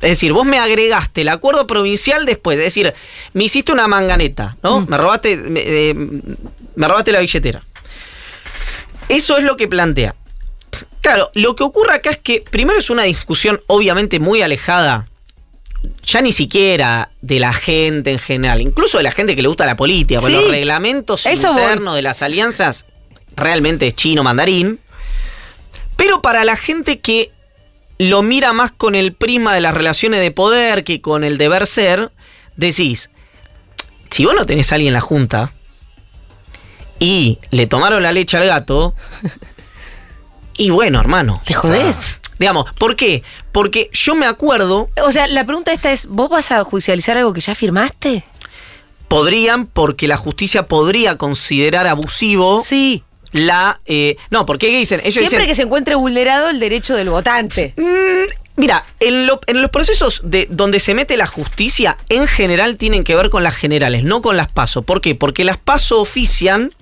Es 0.00 0.10
decir, 0.10 0.32
vos 0.32 0.44
me 0.44 0.58
agregaste 0.58 1.20
el 1.20 1.28
acuerdo 1.28 1.68
provincial 1.68 2.26
después. 2.26 2.58
Es 2.58 2.64
decir, 2.64 2.92
me 3.32 3.44
hiciste 3.44 3.70
una 3.70 3.86
manganeta, 3.86 4.56
¿no? 4.60 4.84
Me 4.84 4.98
robaste. 4.98 5.36
Me, 5.36 5.60
eh, 5.64 5.94
me 5.94 6.88
robaste 6.88 7.12
la 7.12 7.20
billetera. 7.20 7.62
Eso 9.08 9.38
es 9.38 9.44
lo 9.44 9.56
que 9.56 9.68
plantea. 9.68 10.16
Claro, 11.00 11.30
lo 11.34 11.54
que 11.54 11.62
ocurre 11.62 11.94
acá 11.94 12.10
es 12.10 12.18
que 12.18 12.42
primero 12.50 12.76
es 12.80 12.90
una 12.90 13.04
discusión 13.04 13.60
obviamente 13.68 14.18
muy 14.18 14.42
alejada, 14.42 15.06
ya 16.04 16.20
ni 16.22 16.32
siquiera 16.32 17.10
de 17.22 17.38
la 17.38 17.52
gente 17.52 18.10
en 18.10 18.18
general, 18.18 18.60
incluso 18.60 18.96
de 18.98 19.04
la 19.04 19.12
gente 19.12 19.36
que 19.36 19.42
le 19.42 19.48
gusta 19.48 19.64
la 19.64 19.76
política, 19.76 20.18
porque 20.20 20.34
Sí, 20.34 20.42
los 20.42 20.50
reglamentos 20.50 21.22
voy. 21.22 21.32
internos 21.34 21.94
de 21.94 22.02
las 22.02 22.20
alianzas 22.22 22.86
realmente 23.36 23.86
es 23.86 23.94
chino 23.94 24.24
mandarín. 24.24 24.80
Pero 25.96 26.22
para 26.22 26.44
la 26.44 26.56
gente 26.56 27.00
que 27.00 27.30
lo 27.98 28.22
mira 28.22 28.52
más 28.52 28.70
con 28.70 28.94
el 28.94 29.12
prisma 29.12 29.54
de 29.54 29.60
las 29.60 29.74
relaciones 29.74 30.20
de 30.20 30.30
poder 30.30 30.84
que 30.84 31.00
con 31.00 31.24
el 31.24 31.38
deber 31.38 31.66
ser, 31.66 32.10
decís, 32.56 33.10
si 34.10 34.24
vos 34.24 34.34
no 34.34 34.46
tenés 34.46 34.70
a 34.70 34.74
alguien 34.74 34.88
en 34.88 34.94
la 34.94 35.00
junta 35.00 35.52
y 36.98 37.38
le 37.50 37.66
tomaron 37.66 38.02
la 38.02 38.12
leche 38.12 38.36
al 38.36 38.46
gato, 38.46 38.94
y 40.58 40.70
bueno, 40.70 41.00
hermano. 41.00 41.40
¿Te 41.44 41.54
jodés? 41.54 42.20
Digamos, 42.38 42.70
¿por 42.78 42.96
qué? 42.96 43.22
Porque 43.50 43.88
yo 43.92 44.14
me 44.14 44.26
acuerdo, 44.26 44.90
O 45.02 45.10
sea, 45.10 45.26
la 45.26 45.44
pregunta 45.44 45.72
esta 45.72 45.90
es, 45.92 46.06
¿vos 46.06 46.28
vas 46.28 46.52
a 46.52 46.62
judicializar 46.64 47.16
algo 47.16 47.32
que 47.32 47.40
ya 47.40 47.54
firmaste? 47.54 48.24
podrían, 49.08 49.66
porque 49.66 50.08
la 50.08 50.16
justicia 50.16 50.66
podría 50.66 51.16
considerar 51.16 51.86
abusivo 51.86 52.60
Sí. 52.60 53.04
La... 53.36 53.78
eh, 53.86 54.16
no, 54.30 54.46
porque 54.46 54.66
¿qué 54.68 54.78
dicen? 54.78 55.00
Ellos 55.00 55.14
Siempre 55.14 55.38
dicen, 55.38 55.46
que 55.48 55.54
se 55.54 55.62
encuentre 55.62 55.94
vulnerado 55.94 56.48
el 56.48 56.58
derecho 56.60 56.94
del 56.94 57.10
votante. 57.10 57.74
Mira, 58.56 58.86
en, 59.00 59.26
lo- 59.26 59.40
en 59.46 59.60
los 59.60 59.70
procesos 59.70 60.22
de 60.24 60.46
donde 60.50 60.80
se 60.80 60.94
mete 60.94 61.16
la 61.16 61.26
justicia, 61.26 61.98
en 62.08 62.26
general 62.26 62.76
tienen 62.78 63.04
que 63.04 63.14
ver 63.14 63.28
con 63.28 63.42
las 63.42 63.54
generales, 63.56 64.02
no 64.04 64.22
con 64.22 64.36
las 64.36 64.48
PASO. 64.48 64.82
¿Por 64.82 65.00
qué? 65.02 65.14
Porque 65.14 65.44
las 65.44 65.58
PASO 65.58 66.00
ofician, 66.00 66.72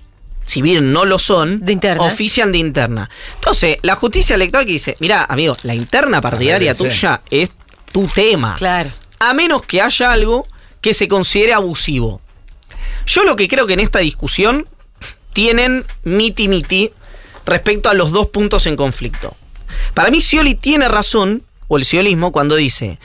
si 0.45 0.61
bien 0.61 0.93
no 0.93 1.03
lo 1.03 1.19
son, 1.19 1.59
De 1.65 1.73
interna. 1.73 2.01
ofician 2.03 2.53
de 2.53 2.59
interna. 2.59 3.09
Entonces, 3.35 3.77
la 3.81 3.95
justicia 3.97 4.35
electoral 4.35 4.65
que 4.65 4.71
dice, 4.71 4.95
mira, 4.99 5.25
amigo, 5.25 5.57
la 5.63 5.75
interna 5.75 6.21
partidaria 6.21 6.73
tuya 6.73 7.21
es 7.29 7.51
tu 7.91 8.07
tema. 8.07 8.55
Claro. 8.57 8.91
A 9.19 9.33
menos 9.33 9.63
que 9.63 9.81
haya 9.81 10.11
algo 10.13 10.47
que 10.79 10.93
se 10.93 11.07
considere 11.09 11.51
abusivo. 11.53 12.21
Yo 13.05 13.23
lo 13.23 13.35
que 13.35 13.47
creo 13.49 13.67
que 13.67 13.73
en 13.73 13.79
esta 13.81 13.99
discusión 13.99 14.65
tienen 15.35 15.85
miti 16.05 16.47
miti 16.47 16.91
respecto 17.45 17.89
a 17.89 17.93
los 17.93 18.11
dos 18.11 18.29
puntos 18.29 18.65
en 18.67 18.77
conflicto. 18.77 19.35
Para 19.93 20.09
mí 20.09 20.21
Scioli 20.21 20.55
tiene 20.55 20.87
razón, 20.87 21.43
o 21.67 21.77
el 21.77 21.83
ciolismo, 21.83 22.31
cuando 22.31 22.55
dice 22.55 22.97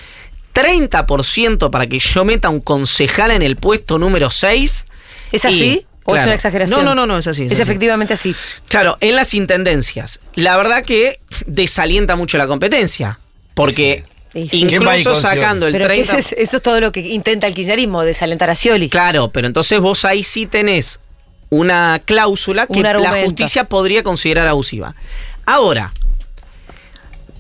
30% 0.55 1.71
para 1.71 1.89
que 1.89 1.99
yo 1.99 2.25
meta 2.25 2.49
un 2.49 2.61
concejal 2.61 3.33
en 3.33 3.43
el 3.43 3.57
puesto 3.57 3.99
número 3.99 4.31
6. 4.31 4.87
¿Es 5.33 5.45
así? 5.45 5.85
¿O 6.05 6.15
es 6.15 6.23
una 6.23 6.35
exageración? 6.35 6.85
No, 6.85 6.95
no, 6.95 6.95
no, 6.95 7.07
no, 7.07 7.19
es 7.19 7.27
así. 7.27 7.47
Es, 7.47 7.53
así. 7.53 7.63
efectivamente 7.63 8.15
así. 8.15 8.35
Claro, 8.69 8.97
en 9.01 9.17
las 9.17 9.35
intendencias. 9.35 10.21
La 10.37 10.57
verdad 10.57 10.85
que 10.85 11.19
desalienta 11.47 12.15
mucho 12.17 12.39
la 12.39 12.47
competencia. 12.47 13.19
Porque 13.55 14.05
Sí, 14.33 14.49
sí. 14.49 14.65
¿Quién 14.69 14.87
va 14.87 14.93
ahí 14.93 15.01
incluso 15.01 15.21
sacando 15.21 15.67
el 15.67 15.73
Pero 15.73 15.89
que 15.89 15.95
30%. 15.95 16.01
ese 16.03 16.19
es- 16.19 16.33
eso 16.39 16.57
es 16.59 16.63
todo 16.63 16.81
lo 16.81 16.93
que 16.93 17.01
intenta 17.01 17.49
el 17.49 17.55
kirchnerismo, 17.55 18.05
desalentar 18.05 18.49
a 18.49 18.55
Scioli. 18.55 18.89
Claro, 18.89 19.33
pero 19.33 19.49
entonces 19.49 19.81
vos 19.81 20.05
ahí 20.05 20.23
sí 20.23 20.47
tenés 20.47 21.01
una 21.51 22.01
cláusula 22.05 22.67
que 22.67 22.79
Un 22.79 23.03
la 23.03 23.25
justicia 23.25 23.65
podría 23.65 24.03
considerar 24.03 24.47
abusiva. 24.47 24.95
Ahora, 25.45 25.93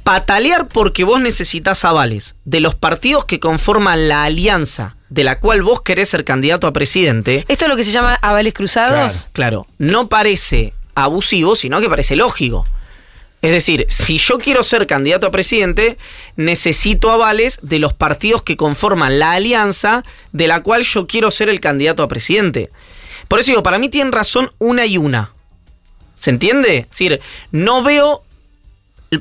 patalear 0.05 0.69
porque 0.69 1.05
vos 1.05 1.21
necesitas 1.21 1.85
avales 1.85 2.35
de 2.45 2.61
los 2.61 2.75
partidos 2.75 3.25
que 3.25 3.39
conforman 3.39 4.09
la 4.09 4.25
alianza 4.25 4.97
de 5.09 5.25
la 5.25 5.39
cual 5.41 5.63
vos 5.63 5.81
querés 5.81 6.09
ser 6.09 6.25
candidato 6.25 6.67
a 6.67 6.73
presidente, 6.73 7.45
¿Esto 7.49 7.65
es 7.65 7.69
lo 7.69 7.77
que 7.77 7.85
se 7.85 7.93
llama 7.93 8.15
avales 8.15 8.55
cruzados? 8.55 9.29
claro, 9.33 9.67
no 9.79 10.09
parece 10.09 10.73
abusivo, 10.95 11.55
sino 11.55 11.81
que 11.81 11.89
parece 11.89 12.17
lógico. 12.17 12.67
Es 13.43 13.53
decir, 13.53 13.87
si 13.89 14.19
yo 14.19 14.39
quiero 14.39 14.63
ser 14.63 14.87
candidato 14.87 15.27
a 15.27 15.31
presidente, 15.31 15.97
necesito 16.37 17.11
avales 17.11 17.59
de 17.63 17.79
los 17.79 17.95
partidos 17.95 18.43
que 18.43 18.57
conforman 18.57 19.19
la 19.19 19.33
alianza 19.33 20.05
de 20.33 20.47
la 20.47 20.63
cual 20.63 20.83
yo 20.83 21.07
quiero 21.07 21.31
ser 21.31 21.49
el 21.49 21.61
candidato 21.61 22.03
a 22.03 22.09
presidente. 22.09 22.69
Por 23.31 23.39
eso 23.39 23.53
digo, 23.53 23.63
para 23.63 23.79
mí 23.79 23.89
tienen 23.89 24.13
razón 24.13 24.51
una 24.59 24.87
y 24.87 24.99
una. 24.99 25.33
¿Se 26.17 26.31
entiende? 26.31 26.79
Es 26.79 26.89
decir, 26.89 27.21
no 27.53 27.81
veo. 27.85 28.25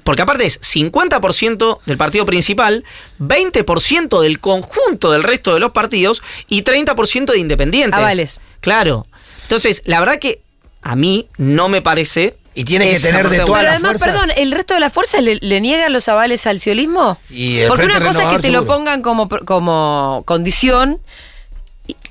Porque 0.04 0.24
aparte 0.24 0.48
es 0.48 0.60
50% 0.62 1.82
del 1.86 1.98
partido 1.98 2.26
principal, 2.26 2.84
20% 3.20 4.20
del 4.22 4.40
conjunto 4.40 5.12
del 5.12 5.22
resto 5.22 5.54
de 5.54 5.60
los 5.60 5.74
partidos 5.74 6.24
y 6.48 6.64
30% 6.64 7.34
de 7.34 7.38
independientes. 7.38 8.00
Avales. 8.00 8.42
Claro. 8.62 9.06
Entonces, 9.44 9.84
la 9.86 10.00
verdad 10.00 10.18
que 10.18 10.42
a 10.82 10.96
mí 10.96 11.28
no 11.38 11.70
me 11.70 11.84
parece. 11.84 12.36
Y 12.56 12.64
tiene 12.64 12.90
que 12.90 13.00
tener 13.00 13.30
de 13.30 13.42
todas 13.42 13.62
Pero 13.62 13.64
las 13.64 13.74
además, 13.76 14.00
fuerzas. 14.00 14.08
perdón, 14.08 14.32
¿el 14.38 14.52
resto 14.54 14.74
de 14.74 14.80
las 14.80 14.92
fuerzas 14.92 15.22
le, 15.22 15.36
le 15.36 15.62
niegan 15.62 15.94
los 15.94 16.10
avales 16.10 16.48
al 16.48 16.60
ciolismo? 16.60 17.20
Y 17.30 17.60
el 17.60 17.68
Porque 17.68 17.86
una 17.86 18.02
cosa 18.02 18.24
es 18.24 18.38
que 18.38 18.42
te 18.42 18.50
lo 18.50 18.66
pongan 18.66 19.04
como, 19.04 19.30
como 19.30 20.24
condición, 20.26 21.00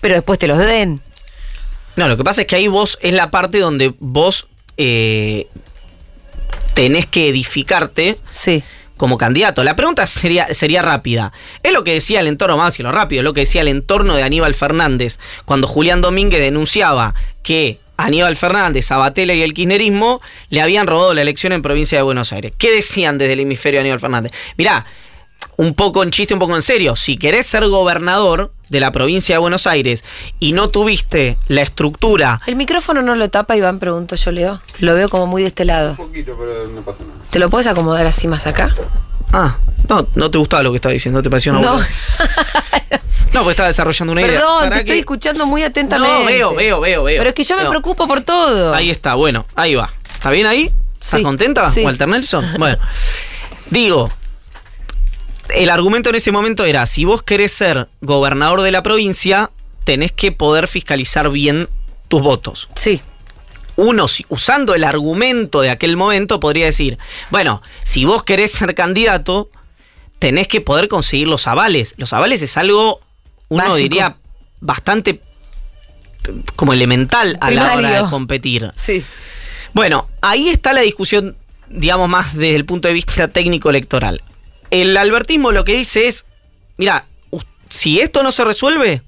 pero 0.01 0.15
después 0.15 0.39
te 0.39 0.47
los 0.47 0.59
den. 0.59 1.03
No, 1.99 2.07
lo 2.07 2.17
que 2.17 2.23
pasa 2.23 2.43
es 2.43 2.47
que 2.47 2.55
ahí 2.55 2.69
vos 2.69 2.97
es 3.03 3.13
la 3.13 3.33
parte 3.33 3.59
donde 3.59 3.93
vos 3.99 4.47
eh, 4.77 5.49
tenés 6.75 7.07
que 7.07 7.29
edificarte 7.29 8.17
Sí. 8.31 8.63
como 8.97 9.19
candidato. 9.19 9.65
La 9.65 9.75
pregunta 9.75 10.07
sería, 10.07 10.55
sería 10.55 10.81
rápida. 10.81 11.33
Es 11.65 11.73
lo 11.73 11.83
que 11.83 11.95
decía 11.95 12.21
el 12.21 12.29
entorno, 12.29 12.57
más 12.57 12.79
y 12.79 12.85
lo 12.85 12.93
rápido, 12.93 13.21
es 13.21 13.25
lo 13.25 13.33
que 13.35 13.41
decía 13.41 13.63
el 13.63 13.69
entorno 13.69 14.15
de 14.15 14.23
Aníbal 14.23 14.55
Fernández 14.55 15.19
cuando 15.45 15.67
Julián 15.67 16.01
Domínguez 16.01 16.41
denunciaba 16.41 17.17
que 17.43 17.81
Aníbal 17.97 18.37
Fernández, 18.37 18.85
Sabatella 18.87 19.35
y 19.35 19.43
el 19.43 19.53
kirchnerismo 19.53 20.21
le 20.51 20.61
habían 20.63 20.87
robado 20.87 21.15
la 21.15 21.23
elección 21.23 21.53
en 21.53 21.63
provincia 21.63 21.99
de 21.99 22.03
Buenos 22.03 22.33
Aires. 22.33 22.53
¿Qué 22.57 22.71
decían 22.71 23.19
desde 23.19 23.33
el 23.33 23.41
hemisferio 23.41 23.79
de 23.79 23.81
Aníbal 23.81 23.99
Fernández? 23.99 24.31
Mirá, 24.57 24.87
un 25.59 25.75
poco 25.75 26.03
en 26.03 26.11
chiste, 26.11 26.33
un 26.35 26.41
poco 26.41 26.55
en 26.57 26.63
serio. 26.63 26.97
Si 26.97 27.17
querés 27.19 27.45
ser 27.47 27.67
gobernador 27.69 28.53
de 28.71 28.81
la 28.81 28.93
provincia 28.93 29.35
de 29.35 29.39
Buenos 29.41 29.67
Aires 29.67 30.05
y 30.39 30.53
no 30.53 30.69
tuviste 30.71 31.37
la 31.49 31.63
estructura 31.63 32.41
¿El 32.47 32.55
micrófono 32.57 33.03
no 33.03 33.15
lo 33.17 33.29
tapa, 33.29 33.57
Iván? 33.57 33.79
Pregunto 33.79 34.15
yo, 34.17 34.31
Leo. 34.31 34.61
Lo 34.79 34.95
veo 34.95 35.09
como 35.09 35.27
muy 35.27 35.43
de 35.43 35.49
este 35.49 35.65
lado. 35.65 35.97
poquito, 35.97 36.37
pero 36.39 36.67
no 36.69 36.81
pasa 36.83 37.03
nada. 37.05 37.21
¿Te 37.31 37.39
lo 37.39 37.51
puedes 37.51 37.67
acomodar 37.67 38.07
así 38.07 38.29
más 38.29 38.47
acá? 38.47 38.75
Ah, 39.33 39.59
no, 39.89 40.07
no 40.15 40.31
te 40.31 40.39
gustaba 40.39 40.63
lo 40.63 40.71
que 40.71 40.77
estaba 40.77 40.93
diciendo, 40.95 41.23
te 41.23 41.29
pareció 41.29 41.53
una 41.53 41.61
No. 41.61 41.81
No, 43.33 43.43
pues 43.43 43.53
estaba 43.55 43.67
desarrollando 43.69 44.13
una 44.13 44.23
idea. 44.23 44.33
Perdón, 44.39 44.59
¿Para 44.63 44.71
te 44.77 44.81
estoy 44.81 44.95
qué? 44.95 45.01
escuchando 45.01 45.45
muy 45.47 45.63
atentamente. 45.63 46.19
No, 46.19 46.25
veo, 46.25 46.55
veo, 46.55 46.81
veo, 46.81 47.03
veo. 47.03 47.19
Pero 47.19 47.29
es 47.29 47.35
que 47.35 47.45
yo 47.45 47.57
me 47.57 47.65
No. 47.65 47.69
preocupo 47.71 48.07
por 48.07 48.23
todo. 48.23 48.73
Ahí 48.75 48.91
está, 48.91 49.15
bueno, 49.15 49.45
ahí 49.55 49.75
va. 49.75 49.93
¿Está 50.15 50.31
bien 50.31 50.47
ahí? 50.47 50.73
¿Estás 50.95 51.19
Sí, 51.19 51.23
contenta, 51.23 51.69
sí. 51.71 51.83
Walter 51.85 52.09
Nelson? 52.09 52.47
Bueno, 52.59 52.79
digo, 53.71 54.11
el 55.55 55.71
argumento 55.71 56.11
en 56.11 56.17
ese 56.17 56.33
momento 56.33 56.65
era, 56.65 56.87
si 56.87 57.05
vos 57.05 57.23
querés 57.23 57.53
ser 57.53 57.89
gobernador 58.01 58.63
de 58.63 58.73
la 58.73 58.83
provincia, 58.83 59.51
tenés 59.85 60.13
que 60.13 60.33
poder 60.33 60.69
fiscalizar 60.69 61.31
bien 61.31 61.69
tus 62.09 62.23
votos. 62.23 62.69
Sí. 62.75 63.01
Uno, 63.77 64.07
usando 64.29 64.75
el 64.75 64.85
argumento 64.85 65.61
de 65.61 65.71
aquel 65.71 65.97
momento, 65.97 66.41
podría 66.41 66.67
decir, 66.67 66.99
bueno, 67.31 67.63
si 67.85 68.05
vos 68.05 68.25
querés 68.25 68.51
ser 68.51 68.75
candidato, 68.75 69.51
tenés 70.19 70.49
que 70.49 70.61
poder 70.61 70.89
conseguir 70.89 71.29
los 71.29 71.47
avales. 71.47 71.95
Los 71.97 72.13
avales 72.13 72.43
es 72.43 72.57
algo, 72.57 73.01
uno 73.49 73.65
Básico. 73.65 73.77
diría, 73.77 74.17
bastante 74.61 75.21
como 76.57 76.73
elemental 76.73 77.39
a 77.41 77.51
la 77.51 77.75
hora 77.75 78.03
de 78.03 78.11
competir. 78.11 78.71
Sí. 78.75 79.05
Bueno, 79.73 80.09
ahí 80.21 80.49
está 80.49 80.73
la 80.73 80.81
discusión, 80.81 81.37
digamos, 81.69 82.09
más 82.09 82.35
desde 82.35 82.57
el 82.57 82.65
punto 82.65 82.89
de 82.89 82.95
vista 82.95 83.29
técnico 83.29 83.71
electoral. 83.71 84.23
El 84.71 84.97
albertismo 84.97 85.53
lo 85.53 85.65
que 85.65 85.75
dice 85.75 86.09
es, 86.09 86.27
mira, 86.77 87.07
si 87.69 88.01
esto 88.01 88.23
no 88.23 88.33
se 88.33 88.45
resuelve, 88.45 89.03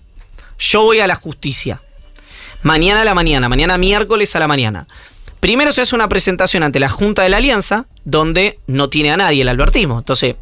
yo 0.58 0.82
voy 0.82 1.00
a 1.00 1.06
la 1.06 1.14
justicia. 1.14 1.82
Mañana 2.62 3.02
a 3.02 3.04
la 3.04 3.14
mañana, 3.14 3.48
mañana 3.48 3.78
miércoles 3.78 4.36
a 4.36 4.40
la 4.40 4.48
mañana. 4.48 4.86
Primero 5.40 5.72
se 5.72 5.80
hace 5.80 5.94
una 5.94 6.08
presentación 6.08 6.62
ante 6.62 6.80
la 6.80 6.90
Junta 6.90 7.22
de 7.22 7.30
la 7.30 7.38
Alianza, 7.38 7.86
donde 8.04 8.58
no 8.66 8.90
tiene 8.90 9.10
a 9.10 9.16
nadie 9.16 9.42
el 9.42 9.48
albertismo. 9.48 9.98
Entonces, 9.98 10.36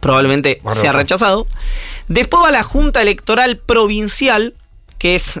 probablemente 0.00 0.60
Barroca. 0.62 0.80
sea 0.80 0.92
rechazado. 0.92 1.46
Después 2.06 2.44
va 2.44 2.50
la 2.52 2.62
Junta 2.62 3.02
Electoral 3.02 3.56
Provincial, 3.56 4.54
que 4.98 5.16
es 5.16 5.40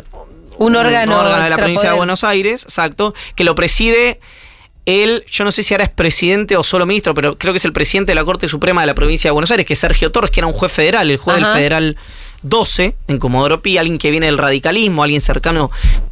Un 0.58 0.74
órgano 0.74 1.22
de 1.22 1.50
la 1.50 1.56
provincia 1.56 1.90
de. 1.90 1.96
Buenos 1.96 2.24
Aires, 2.24 2.64
exacto, 2.64 3.14
que 3.36 3.44
lo 3.44 3.54
preside 3.54 4.20
él, 4.86 5.24
yo 5.30 5.44
no 5.44 5.50
sé 5.50 5.62
si 5.62 5.74
ahora 5.74 5.84
es 5.84 5.90
presidente 5.90 6.56
o 6.56 6.62
solo 6.62 6.86
ministro, 6.86 7.12
pero 7.14 7.36
creo 7.36 7.52
que 7.52 7.58
es 7.58 7.64
el 7.64 7.72
presidente 7.72 8.12
de 8.12 8.16
la 8.16 8.24
Corte 8.24 8.48
Suprema 8.48 8.80
de 8.80 8.86
la 8.86 8.94
provincia 8.94 9.28
de 9.28 9.32
Buenos 9.32 9.50
Aires, 9.50 9.66
que 9.66 9.72
es 9.74 9.78
Sergio 9.78 10.10
Torres, 10.12 10.30
que 10.30 10.40
era 10.40 10.46
un 10.46 10.52
juez 10.52 10.72
federal, 10.72 11.10
el 11.10 11.16
juez 11.18 11.36
Ajá. 11.38 11.46
del 11.48 11.56
Federal 11.56 11.96
12 12.42 12.94
en 13.08 13.18
Comodoro 13.18 13.60
Pi, 13.62 13.78
alguien 13.78 13.98
que 13.98 14.10
viene 14.10 14.26
del 14.26 14.38
radicalismo, 14.38 15.02
alguien 15.02 15.20
cercano, 15.20 15.70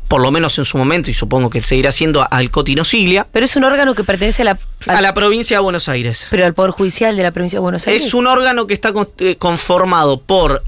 por 0.09 0.21
lo 0.21 0.33
menos 0.33 0.59
en 0.59 0.65
su 0.65 0.77
momento, 0.79 1.09
y 1.11 1.15
supongo 1.15 1.51
que 1.51 1.61
seguirá 1.61 1.93
siendo 1.93 2.27
al 2.29 2.51
Cotino 2.51 2.83
Siglia, 2.85 3.27
Pero 3.31 3.45
es 3.45 3.55
un 3.55 3.63
órgano 3.65 3.95
que 3.95 4.03
pertenece 4.03 4.43
a 4.43 4.47
la, 4.47 4.59
al- 4.89 4.97
a 4.97 5.01
la 5.01 5.15
provincia 5.15 5.57
de 5.59 5.63
Buenos 5.63 5.89
Aires. 5.89 6.27
pero 6.31 6.45
al 6.45 6.55
Poder 6.55 6.73
Judicial 6.73 7.15
de 7.17 7.23
la 7.23 7.31
provincia 7.31 7.59
de 7.59 7.63
Buenos 7.63 7.87
Aires. 7.87 8.03
Es 8.05 8.15
un 8.15 8.27
órgano 8.27 8.67
que 8.67 8.75
está 8.75 8.93
eh, 9.19 9.37
conformado 9.37 10.21
por 10.21 10.65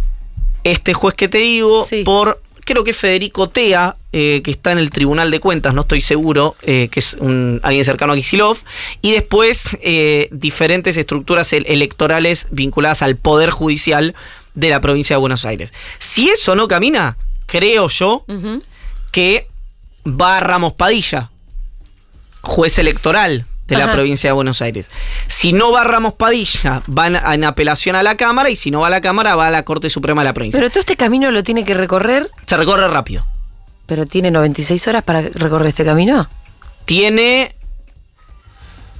este 0.62 0.94
juez 0.94 1.14
que 1.14 1.26
te 1.28 1.38
digo, 1.38 1.84
Sí. 1.84 2.04
por 2.04 2.40
creo 2.66 2.84
que 2.84 2.92
Federico 2.92 3.48
Tea, 3.48 3.96
eh, 4.12 4.42
que 4.44 4.50
está 4.50 4.72
en 4.72 4.78
el 4.78 4.90
Tribunal 4.90 5.30
de 5.30 5.40
Cuentas, 5.40 5.72
no 5.72 5.80
estoy 5.82 6.02
seguro, 6.02 6.56
eh, 6.62 6.88
que 6.90 7.00
es 7.00 7.14
un, 7.14 7.60
alguien 7.62 7.84
cercano 7.84 8.12
a 8.12 8.16
Kisilov, 8.16 8.58
y 9.00 9.12
después 9.12 9.78
eh, 9.80 10.28
diferentes 10.32 10.98
estructuras 10.98 11.52
el- 11.54 11.64
electorales 11.68 12.48
vinculadas 12.50 13.00
al 13.00 13.16
Poder 13.16 13.48
Judicial 13.50 14.14
de 14.54 14.68
la 14.68 14.80
provincia 14.80 15.16
de 15.16 15.20
Buenos 15.20 15.46
Aires. 15.46 15.72
Si 15.98 16.28
eso 16.28 16.54
no 16.56 16.66
camina, 16.68 17.16
creo 17.46 17.88
yo 17.88 18.24
que 19.12 19.46
va 20.06 20.36
a 20.36 20.40
Ramos 20.40 20.72
Padilla, 20.74 21.30
juez 22.42 22.78
electoral 22.78 23.46
de 23.66 23.76
la 23.76 23.84
Ajá. 23.84 23.92
provincia 23.92 24.30
de 24.30 24.32
Buenos 24.32 24.62
Aires. 24.62 24.90
Si 25.26 25.52
no 25.52 25.72
va 25.72 25.84
Ramos 25.84 26.14
Padilla, 26.14 26.82
va 26.86 27.06
en, 27.06 27.44
apelación 27.44 27.96
a 27.96 28.02
la 28.02 28.16
Cámara 28.16 28.50
y 28.50 28.56
si 28.56 28.70
no 28.70 28.80
va 28.80 28.86
a 28.86 28.90
la 28.90 29.00
Cámara, 29.00 29.34
va 29.34 29.48
a 29.48 29.50
la 29.50 29.64
Corte 29.64 29.90
Suprema 29.90 30.22
de 30.22 30.26
la 30.26 30.34
provincia. 30.34 30.58
Pero 30.58 30.70
todo 30.70 30.80
este 30.80 30.96
camino 30.96 31.30
lo 31.30 31.42
tiene 31.42 31.64
que 31.64 31.74
recorrer, 31.74 32.30
Se 32.46 32.56
recorre 32.56 32.86
rápido. 32.88 33.26
pero 33.86 34.06
tiene 34.06 34.30
96 34.30 34.86
horas 34.88 35.04
para 35.04 35.20
recorrer 35.22 35.68
este 35.68 35.84
camino. 35.84 36.28
Tiene... 36.84 37.54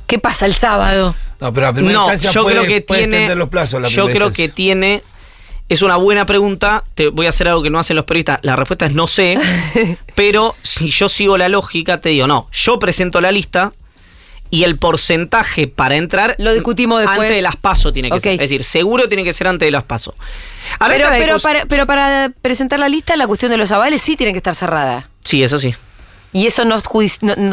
¿Qué 0.06 0.18
pasa 0.18 0.46
el 0.46 0.54
sábado? 0.54 1.14
No, 1.40 1.52
pero 1.52 1.68
a 1.68 1.72
primera 1.72 1.94
No, 1.94 2.02
instancia 2.04 2.30
yo 2.30 2.42
puede, 2.44 2.56
creo 2.56 2.68
que 2.68 2.80
puede 2.82 3.08
tiene... 3.08 3.34
los 3.34 3.48
plazos. 3.48 3.80
la 3.80 3.88
yo 3.88 4.08
creo 4.08 4.32
que 4.32 4.48
tiene... 4.48 5.02
Es 5.68 5.82
una 5.82 5.96
buena 5.96 6.26
pregunta. 6.26 6.84
Te 6.94 7.08
voy 7.08 7.26
a 7.26 7.30
hacer 7.30 7.48
algo 7.48 7.60
que 7.60 7.70
no 7.70 7.80
hacen 7.80 7.96
los 7.96 8.04
periodistas. 8.04 8.38
La 8.42 8.54
respuesta 8.54 8.86
es 8.86 8.94
no 8.94 9.08
sé. 9.08 9.36
pero 10.14 10.54
si 10.62 10.90
yo 10.90 11.08
sigo 11.08 11.36
la 11.36 11.48
lógica, 11.48 12.00
te 12.00 12.10
digo, 12.10 12.28
no. 12.28 12.48
Yo 12.52 12.78
presento 12.78 13.20
la 13.20 13.32
lista 13.32 13.72
y 14.50 14.64
el 14.64 14.78
porcentaje 14.78 15.66
para 15.68 15.96
entrar. 15.96 16.34
Lo 16.38 16.52
discutimos 16.52 17.00
después. 17.00 17.18
Antes 17.20 17.36
de 17.36 17.42
las 17.42 17.56
pasos 17.56 17.92
tiene 17.92 18.10
que 18.10 18.20
ser. 18.20 18.32
Es 18.34 18.38
decir, 18.38 18.64
seguro 18.64 19.08
tiene 19.08 19.24
que 19.24 19.32
ser 19.32 19.48
antes 19.48 19.66
de 19.66 19.70
las 19.70 19.82
pasos. 19.82 20.14
Pero, 20.88 21.08
pero, 21.10 21.38
para, 21.38 21.66
pero 21.66 21.86
para 21.86 22.32
presentar 22.42 22.78
la 22.78 22.88
lista, 22.88 23.16
la 23.16 23.26
cuestión 23.26 23.50
de 23.50 23.56
los 23.56 23.70
avales 23.70 24.02
sí 24.02 24.16
tiene 24.16 24.32
que 24.32 24.38
estar 24.38 24.54
cerrada. 24.54 25.08
Sí, 25.22 25.42
eso 25.42 25.58
sí. 25.58 25.74
Y 26.32 26.46
eso 26.46 26.64
no, 26.66 26.78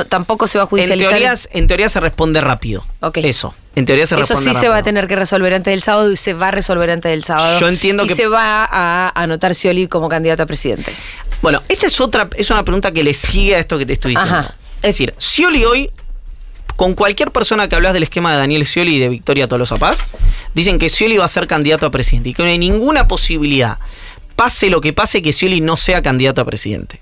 tampoco 0.05 0.45
se 0.47 0.57
va 0.57 0.63
a 0.63 0.65
En 0.65 0.69
judicializar. 0.69 1.09
teoría, 1.11 1.33
en 1.51 1.67
teoría 1.67 1.87
se 1.89 1.99
responde 1.99 2.41
rápido. 2.41 2.85
Eso. 3.15 3.55
En 3.75 3.85
teoría 3.85 4.05
se 4.05 4.15
Eso 4.15 4.21
responde 4.27 4.53
sí 4.53 4.59
se 4.59 4.67
va 4.67 4.77
a 4.77 4.83
tener 4.83 5.07
que 5.07 5.15
resolver 5.15 5.53
antes 5.53 5.71
del 5.71 5.81
sábado 5.81 6.11
y 6.11 6.17
se 6.17 6.33
va 6.33 6.49
a 6.49 6.51
resolver 6.51 6.91
antes 6.91 7.09
del 7.09 7.23
sábado. 7.23 7.59
Yo 7.59 7.67
entiendo 7.69 8.03
y 8.03 8.07
que- 8.09 8.15
se 8.15 8.27
va 8.27 8.67
a 8.69 9.09
anotar 9.15 9.55
Scioli 9.55 9.87
como 9.87 10.09
candidato 10.09 10.43
a 10.43 10.45
presidente. 10.45 10.93
Bueno, 11.41 11.63
esta 11.69 11.87
es 11.87 12.01
otra, 12.01 12.27
es 12.35 12.49
una 12.51 12.63
pregunta 12.65 12.91
que 12.91 13.03
le 13.03 13.13
sigue 13.13 13.55
a 13.55 13.59
esto 13.59 13.77
que 13.77 13.85
te 13.85 13.93
estoy 13.93 14.11
diciendo. 14.15 14.37
Ajá. 14.37 14.55
Es 14.77 14.81
decir, 14.95 15.13
Scioli 15.17 15.63
hoy, 15.65 15.89
con 16.75 16.93
cualquier 16.93 17.31
persona 17.31 17.67
que 17.67 17.75
hablas 17.75 17.93
del 17.93 18.03
esquema 18.03 18.31
de 18.31 18.37
Daniel 18.37 18.65
Scioli 18.65 18.95
y 18.95 18.99
de 18.99 19.09
Victoria 19.09 19.47
Tolosa 19.47 19.77
Paz, 19.77 20.05
dicen 20.53 20.77
que 20.79 20.89
Scioli 20.89 21.17
va 21.17 21.25
a 21.25 21.29
ser 21.29 21.47
candidato 21.47 21.85
a 21.85 21.91
presidente 21.91 22.29
y 22.29 22.33
que 22.33 22.43
no 22.43 22.49
hay 22.49 22.57
ninguna 22.57 23.07
posibilidad, 23.07 23.77
pase 24.35 24.69
lo 24.69 24.81
que 24.81 24.93
pase, 24.93 25.21
que 25.21 25.33
Scioli 25.33 25.61
no 25.61 25.77
sea 25.77 26.01
candidato 26.01 26.41
a 26.41 26.45
presidente. 26.45 27.01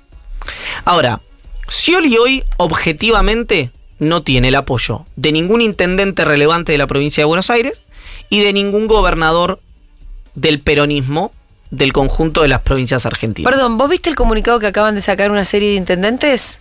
Ahora, 0.85 1.21
Scioli 1.69 2.17
hoy, 2.17 2.43
objetivamente, 2.57 3.71
no 3.99 4.23
tiene 4.23 4.49
el 4.49 4.55
apoyo 4.55 5.05
de 5.15 5.31
ningún 5.31 5.61
intendente 5.61 6.25
relevante 6.25 6.71
de 6.71 6.77
la 6.77 6.87
provincia 6.87 7.21
de 7.21 7.25
Buenos 7.25 7.49
Aires 7.49 7.83
y 8.29 8.41
de 8.41 8.51
ningún 8.51 8.87
gobernador 8.87 9.59
del 10.33 10.59
peronismo 10.59 11.31
del 11.69 11.93
conjunto 11.93 12.41
de 12.41 12.49
las 12.49 12.61
provincias 12.61 13.05
argentinas. 13.05 13.51
Perdón, 13.51 13.77
¿vos 13.77 13.89
viste 13.89 14.09
el 14.09 14.15
comunicado 14.15 14.59
que 14.59 14.67
acaban 14.67 14.95
de 14.95 15.01
sacar 15.01 15.31
una 15.31 15.45
serie 15.45 15.69
de 15.69 15.75
intendentes? 15.75 16.59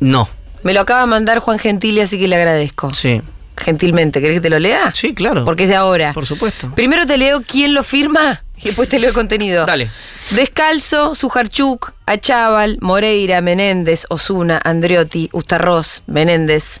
No. 0.00 0.28
Me 0.62 0.72
lo 0.72 0.80
acaba 0.80 1.00
de 1.02 1.06
mandar 1.06 1.38
Juan 1.40 1.58
Gentili, 1.58 2.00
así 2.00 2.18
que 2.18 2.28
le 2.28 2.36
agradezco. 2.36 2.92
Sí. 2.94 3.20
gentilmente. 3.56 4.20
¿Querés 4.20 4.36
que 4.36 4.40
te 4.40 4.50
lo 4.50 4.58
lea? 4.58 4.92
Sí, 4.94 5.14
claro. 5.14 5.44
Porque 5.44 5.64
es 5.64 5.68
de 5.68 5.76
ahora. 5.76 6.12
Por 6.12 6.26
supuesto. 6.26 6.72
Primero 6.74 7.06
te 7.06 7.18
leo 7.18 7.42
quién 7.46 7.74
lo 7.74 7.82
firma 7.82 8.42
y 8.56 8.66
después 8.66 8.88
te 8.88 8.98
leo 8.98 9.10
el 9.10 9.14
contenido. 9.14 9.66
Dale. 9.66 9.90
Descalzo, 10.30 11.14
Sujarchuk, 11.14 11.92
Achával, 12.06 12.78
Moreira, 12.80 13.40
Menéndez, 13.40 14.06
Osuna, 14.08 14.60
Andriotti, 14.64 15.28
Ustarroz, 15.32 16.02
Menéndez, 16.06 16.80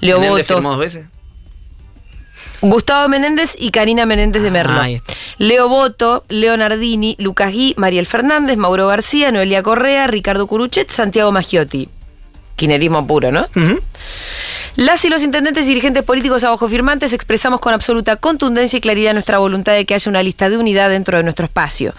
Leoboto, 0.00 0.44
firmó 0.44 0.70
dos 0.70 0.78
veces? 0.78 1.06
Gustavo 2.60 3.08
Menéndez 3.08 3.56
y 3.58 3.70
Karina 3.72 4.06
Menéndez 4.06 4.42
de 4.42 4.50
Merlo. 4.52 4.78
Ah, 4.78 4.84
ahí 4.84 4.94
está. 4.94 5.14
Leo 5.38 5.68
Boto, 5.68 6.24
Leonardini, 6.28 7.16
Lucas 7.18 7.52
Gui, 7.52 7.74
Mariel 7.76 8.06
Fernández, 8.06 8.56
Mauro 8.56 8.86
García, 8.86 9.32
Noelia 9.32 9.62
Correa, 9.64 10.06
Ricardo 10.06 10.46
Curuchet, 10.46 10.88
Santiago 10.90 11.32
Maggiotti. 11.32 11.88
Quinerismo 12.56 13.06
puro, 13.06 13.32
¿no? 13.32 13.46
Las 14.74 15.04
y 15.04 15.10
los 15.10 15.22
intendentes 15.22 15.66
y 15.66 15.68
dirigentes 15.68 16.02
políticos 16.02 16.44
abajo 16.44 16.66
firmantes 16.66 17.12
expresamos 17.12 17.60
con 17.60 17.74
absoluta 17.74 18.16
contundencia 18.16 18.78
y 18.78 18.80
claridad 18.80 19.12
nuestra 19.12 19.36
voluntad 19.36 19.74
de 19.74 19.84
que 19.84 19.92
haya 19.92 20.08
una 20.08 20.22
lista 20.22 20.48
de 20.48 20.56
unidad 20.56 20.88
dentro 20.88 21.18
de 21.18 21.24
nuestro 21.24 21.44
espacio. 21.44 21.92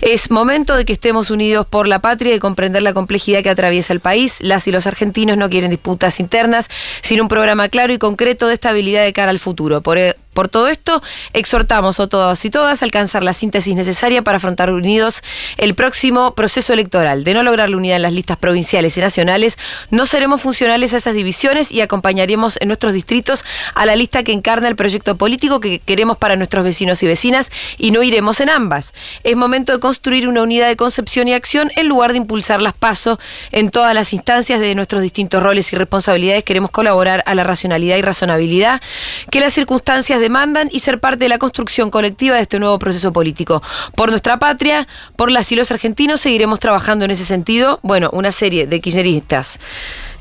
Es 0.00 0.28
momento 0.32 0.74
de 0.74 0.84
que 0.84 0.92
estemos 0.92 1.30
unidos 1.30 1.66
por 1.66 1.86
la 1.86 2.00
patria 2.00 2.34
y 2.34 2.40
comprender 2.40 2.82
la 2.82 2.94
complejidad 2.94 3.44
que 3.44 3.50
atraviesa 3.50 3.92
el 3.92 4.00
país. 4.00 4.40
Las 4.40 4.66
y 4.66 4.72
los 4.72 4.88
argentinos 4.88 5.36
no 5.36 5.48
quieren 5.48 5.70
disputas 5.70 6.18
internas, 6.18 6.68
sino 7.00 7.22
un 7.22 7.28
programa 7.28 7.68
claro 7.68 7.92
y 7.92 7.98
concreto 7.98 8.48
de 8.48 8.54
estabilidad 8.54 9.04
de 9.04 9.12
cara 9.12 9.30
al 9.30 9.38
futuro. 9.38 9.80
Por, 9.80 9.96
e- 9.98 10.16
por 10.36 10.50
todo 10.50 10.68
esto, 10.68 11.02
exhortamos 11.32 11.98
a 11.98 12.08
todos 12.08 12.44
y 12.44 12.50
todas 12.50 12.82
a 12.82 12.84
alcanzar 12.84 13.24
la 13.24 13.32
síntesis 13.32 13.74
necesaria 13.74 14.20
para 14.20 14.36
afrontar 14.36 14.70
unidos 14.70 15.22
el 15.56 15.74
próximo 15.74 16.34
proceso 16.34 16.74
electoral. 16.74 17.24
De 17.24 17.32
no 17.32 17.42
lograr 17.42 17.70
la 17.70 17.78
unidad 17.78 17.96
en 17.96 18.02
las 18.02 18.12
listas 18.12 18.36
provinciales 18.36 18.98
y 18.98 19.00
nacionales, 19.00 19.56
no 19.90 20.04
seremos 20.04 20.42
funcionales 20.42 20.92
a 20.92 20.98
esas 20.98 21.14
divisiones 21.14 21.72
y 21.72 21.80
acompañaremos 21.80 22.58
en 22.60 22.68
nuestros 22.68 22.92
distritos 22.92 23.46
a 23.74 23.86
la 23.86 23.96
lista 23.96 24.24
que 24.24 24.32
encarna 24.32 24.68
el 24.68 24.76
proyecto 24.76 25.16
político 25.16 25.58
que 25.58 25.78
queremos 25.78 26.18
para 26.18 26.36
nuestros 26.36 26.64
vecinos 26.66 27.02
y 27.02 27.06
vecinas 27.06 27.50
y 27.78 27.90
no 27.90 28.02
iremos 28.02 28.40
en 28.40 28.50
ambas. 28.50 28.92
Es 29.24 29.36
momento 29.36 29.72
de 29.72 29.80
construir 29.80 30.28
una 30.28 30.42
unidad 30.42 30.68
de 30.68 30.76
concepción 30.76 31.28
y 31.28 31.32
acción 31.32 31.72
en 31.76 31.88
lugar 31.88 32.12
de 32.12 32.18
impulsar 32.18 32.60
las 32.60 32.74
pasos 32.74 33.18
en 33.52 33.70
todas 33.70 33.94
las 33.94 34.12
instancias 34.12 34.60
de 34.60 34.74
nuestros 34.74 35.00
distintos 35.00 35.42
roles 35.42 35.72
y 35.72 35.76
responsabilidades. 35.76 36.44
Queremos 36.44 36.72
colaborar 36.72 37.22
a 37.24 37.34
la 37.34 37.42
racionalidad 37.42 37.96
y 37.96 38.02
razonabilidad 38.02 38.82
que 39.30 39.40
las 39.40 39.54
circunstancias 39.54 40.20
demandan 40.26 40.68
y 40.72 40.80
ser 40.80 40.98
parte 40.98 41.24
de 41.24 41.28
la 41.28 41.38
construcción 41.38 41.90
colectiva 41.90 42.34
de 42.36 42.42
este 42.42 42.58
nuevo 42.58 42.78
proceso 42.78 43.12
político. 43.12 43.62
Por 43.94 44.10
nuestra 44.10 44.38
patria, 44.38 44.88
por 45.14 45.30
las 45.30 45.50
y 45.52 45.56
los 45.56 45.70
argentinos, 45.70 46.20
seguiremos 46.20 46.58
trabajando 46.58 47.04
en 47.04 47.12
ese 47.12 47.24
sentido. 47.24 47.78
Bueno, 47.82 48.10
una 48.12 48.32
serie 48.32 48.66
de 48.66 48.80
kirchneristas 48.80 49.60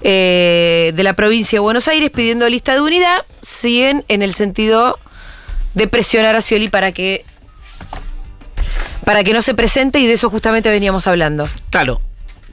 eh, 0.01 0.91
de 0.95 1.03
la 1.03 1.13
provincia 1.13 1.57
de 1.57 1.61
Buenos 1.61 1.87
Aires 1.87 2.11
pidiendo 2.11 2.47
lista 2.47 2.73
de 2.73 2.81
unidad 2.81 3.23
siguen 3.41 4.05
en 4.07 4.21
el 4.21 4.33
sentido 4.33 4.99
de 5.73 5.87
presionar 5.87 6.35
a 6.35 6.41
Scioli 6.41 6.69
para 6.69 6.91
que 6.91 7.25
para 9.05 9.23
que 9.23 9.33
no 9.33 9.41
se 9.41 9.53
presente 9.53 9.99
y 9.99 10.07
de 10.07 10.13
eso 10.13 10.29
justamente 10.29 10.69
veníamos 10.69 11.07
hablando. 11.07 11.47
Claro. 11.69 12.01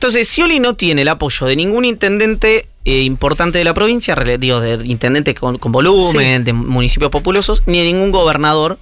Entonces, 0.02 0.28
Scioli 0.28 0.58
no 0.58 0.74
tiene 0.74 1.02
el 1.02 1.08
apoyo 1.08 1.46
de 1.46 1.54
ningún 1.54 1.84
intendente 1.84 2.66
eh, 2.84 3.02
importante 3.02 3.58
de 3.58 3.62
la 3.62 3.72
provincia, 3.72 4.16
digo, 4.16 4.60
de 4.60 4.84
intendente 4.84 5.32
con, 5.32 5.58
con 5.58 5.70
volumen, 5.70 6.38
Sí. 6.40 6.42
de 6.42 6.52
municipios 6.52 7.08
populosos, 7.08 7.62
ni 7.66 7.78
de 7.78 7.84
ningún 7.84 8.10
gobernador 8.10 8.80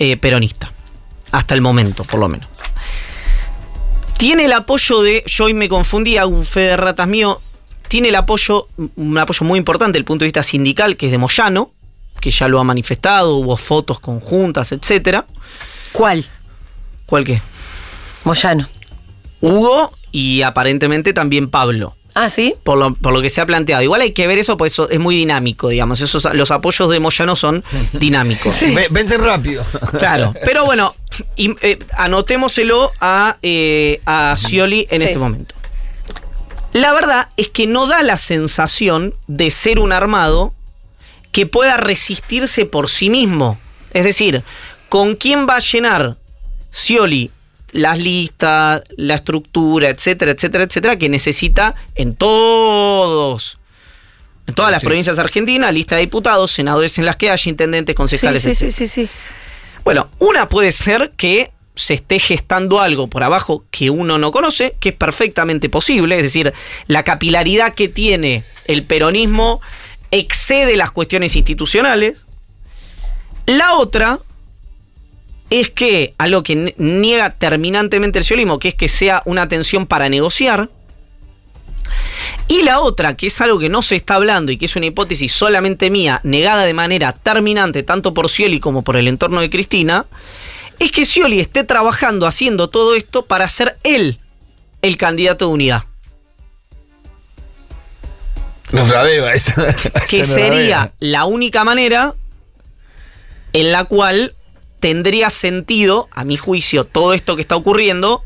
eh, 0.00 0.16
peronista. 0.16 0.72
Hasta 1.30 1.54
el 1.54 1.60
momento, 1.60 2.02
por 2.02 2.18
lo 2.18 2.28
menos. 2.28 2.48
Tiene 4.16 4.46
el 4.46 4.52
apoyo 4.52 5.00
de, 5.02 5.22
yo 5.26 5.44
hoy 5.44 5.54
me 5.54 5.68
confundí, 5.68 6.16
hago 6.16 6.34
un 6.34 6.44
fe 6.44 6.62
de 6.62 6.76
ratas 6.76 7.06
mío, 7.06 7.40
tiene 7.86 8.08
el 8.08 8.16
apoyo, 8.16 8.66
un 8.96 9.16
apoyo 9.16 9.46
muy 9.46 9.60
importante 9.60 9.92
desde 9.92 9.98
el 10.00 10.06
punto 10.06 10.24
de 10.24 10.26
vista 10.26 10.42
sindical, 10.42 10.96
que 10.96 11.06
es 11.06 11.12
de 11.12 11.18
Moyano, 11.18 11.70
que 12.20 12.32
ya 12.32 12.48
lo 12.48 12.58
ha 12.58 12.64
manifestado, 12.64 13.36
hubo 13.36 13.56
fotos 13.56 14.00
conjuntas, 14.00 14.72
etcétera. 14.72 15.24
¿Cuál? 15.92 16.26
¿Cuál 17.06 17.24
qué? 17.24 17.40
Moyano. 18.24 18.68
Hugo 19.40 19.92
y 20.18 20.42
aparentemente 20.42 21.12
también 21.12 21.48
Pablo. 21.50 21.94
Ah, 22.14 22.30
¿sí? 22.30 22.54
Por 22.64 22.78
lo, 22.78 22.94
por 22.94 23.12
lo 23.12 23.20
que 23.22 23.30
se 23.30 23.40
ha 23.40 23.46
planteado. 23.46 23.82
Igual 23.82 24.00
hay 24.00 24.10
que 24.12 24.26
ver 24.26 24.38
eso, 24.38 24.56
pues 24.56 24.72
eso 24.72 24.88
es 24.90 24.98
muy 24.98 25.14
dinámico, 25.14 25.68
digamos. 25.68 26.00
Esos, 26.00 26.26
los 26.34 26.50
apoyos 26.50 26.90
de 26.90 26.98
Moyano 26.98 27.36
son 27.36 27.62
dinámicos. 27.92 28.60
Ve- 28.74 28.88
Vencen 28.90 29.20
rápido. 29.22 29.64
Claro. 29.98 30.34
Pero 30.44 30.64
bueno, 30.64 30.96
y, 31.36 31.54
eh, 31.60 31.78
anotémoselo 31.96 32.90
a, 33.00 33.36
eh, 33.42 34.00
a 34.06 34.34
Scioli 34.36 34.86
en 34.90 35.00
Sí. 35.02 35.06
este 35.06 35.18
momento. 35.18 35.54
La 36.72 36.92
verdad 36.92 37.28
es 37.36 37.48
que 37.48 37.66
no 37.66 37.86
da 37.86 38.02
la 38.02 38.16
sensación 38.16 39.14
de 39.26 39.50
ser 39.50 39.78
un 39.78 39.92
armado 39.92 40.52
que 41.32 41.46
pueda 41.46 41.76
resistirse 41.76 42.66
por 42.66 42.88
sí 42.88 43.10
mismo. 43.10 43.58
Es 43.92 44.04
decir, 44.04 44.42
¿con 44.88 45.14
quién 45.14 45.46
va 45.48 45.56
a 45.56 45.60
llenar 45.60 46.16
Scioli 46.72 47.30
las 47.72 47.98
listas, 47.98 48.82
la 48.96 49.14
estructura, 49.14 49.90
etcétera, 49.90 50.32
etcétera, 50.32 50.64
etcétera, 50.64 50.96
que 50.96 51.08
necesita 51.08 51.74
en 51.94 52.14
todos, 52.14 53.58
en 54.46 54.54
todas 54.54 54.70
las 54.70 54.80
Sí. 54.80 54.86
provincias 54.86 55.18
argentinas, 55.18 55.72
lista 55.74 55.96
de 55.96 56.02
diputados, 56.02 56.50
senadores 56.50 56.98
en 56.98 57.04
las 57.06 57.16
que 57.16 57.30
haya, 57.30 57.50
intendentes, 57.50 57.92
Sí, 57.92 57.96
concejales, 57.96 58.42
sí, 58.42 58.54
sí, 58.54 58.66
etcétera. 58.66 58.88
sí, 58.88 59.06
sí. 59.06 59.08
Bueno, 59.84 60.08
una 60.18 60.48
puede 60.48 60.72
ser 60.72 61.12
que 61.16 61.50
se 61.74 61.94
esté 61.94 62.18
gestando 62.18 62.80
algo 62.80 63.06
por 63.06 63.22
abajo 63.22 63.64
que 63.70 63.88
uno 63.90 64.18
no 64.18 64.32
conoce, 64.32 64.74
que 64.80 64.88
es 64.88 64.94
perfectamente 64.96 65.68
posible, 65.68 66.16
es 66.16 66.22
decir, 66.24 66.52
la 66.88 67.04
capilaridad 67.04 67.74
que 67.74 67.88
tiene 67.88 68.42
el 68.66 68.82
peronismo 68.84 69.60
excede 70.10 70.76
las 70.76 70.90
cuestiones 70.90 71.36
institucionales. 71.36 72.24
La 73.46 73.74
otra 73.74 74.18
es 75.50 75.70
que 75.70 76.14
algo 76.18 76.42
que 76.42 76.74
niega 76.76 77.30
terminantemente 77.30 78.18
el 78.18 78.24
ciolismo, 78.24 78.58
que 78.58 78.68
es 78.68 78.74
que 78.74 78.88
sea 78.88 79.22
una 79.24 79.48
tensión 79.48 79.86
para 79.86 80.08
negociar. 80.08 80.68
Y 82.48 82.62
la 82.62 82.80
otra, 82.80 83.16
que 83.16 83.28
es 83.28 83.40
algo 83.40 83.58
que 83.58 83.68
no 83.68 83.82
se 83.82 83.96
está 83.96 84.16
hablando 84.16 84.52
y 84.52 84.58
que 84.58 84.66
es 84.66 84.76
una 84.76 84.86
hipótesis 84.86 85.32
solamente 85.32 85.90
mía, 85.90 86.20
negada 86.22 86.64
de 86.64 86.74
manera 86.74 87.12
terminante 87.12 87.82
tanto 87.82 88.12
por 88.12 88.28
Scioli 88.28 88.60
como 88.60 88.82
por 88.82 88.96
el 88.96 89.08
entorno 89.08 89.40
de 89.40 89.50
Cristina, 89.50 90.06
es 90.78 90.92
que 90.92 91.04
Scioli 91.04 91.40
esté 91.40 91.64
trabajando 91.64 92.26
haciendo 92.26 92.68
todo 92.68 92.94
esto 92.94 93.26
para 93.26 93.48
ser 93.48 93.78
él 93.84 94.18
el 94.82 94.96
candidato 94.96 95.46
de 95.46 95.52
unidad. 95.52 95.84
No 98.70 98.86
la 98.86 99.02
veo 99.02 99.28
esa. 99.28 99.54
Que 100.08 100.18
no 100.18 100.24
sería 100.24 100.92
la 100.98 101.24
única 101.24 101.64
manera 101.64 102.14
en 103.54 103.72
la 103.72 103.84
cual 103.84 104.34
tendría 104.80 105.30
sentido, 105.30 106.08
a 106.12 106.24
mi 106.24 106.36
juicio, 106.36 106.84
todo 106.84 107.14
esto 107.14 107.36
que 107.36 107.42
está 107.42 107.56
ocurriendo, 107.56 108.22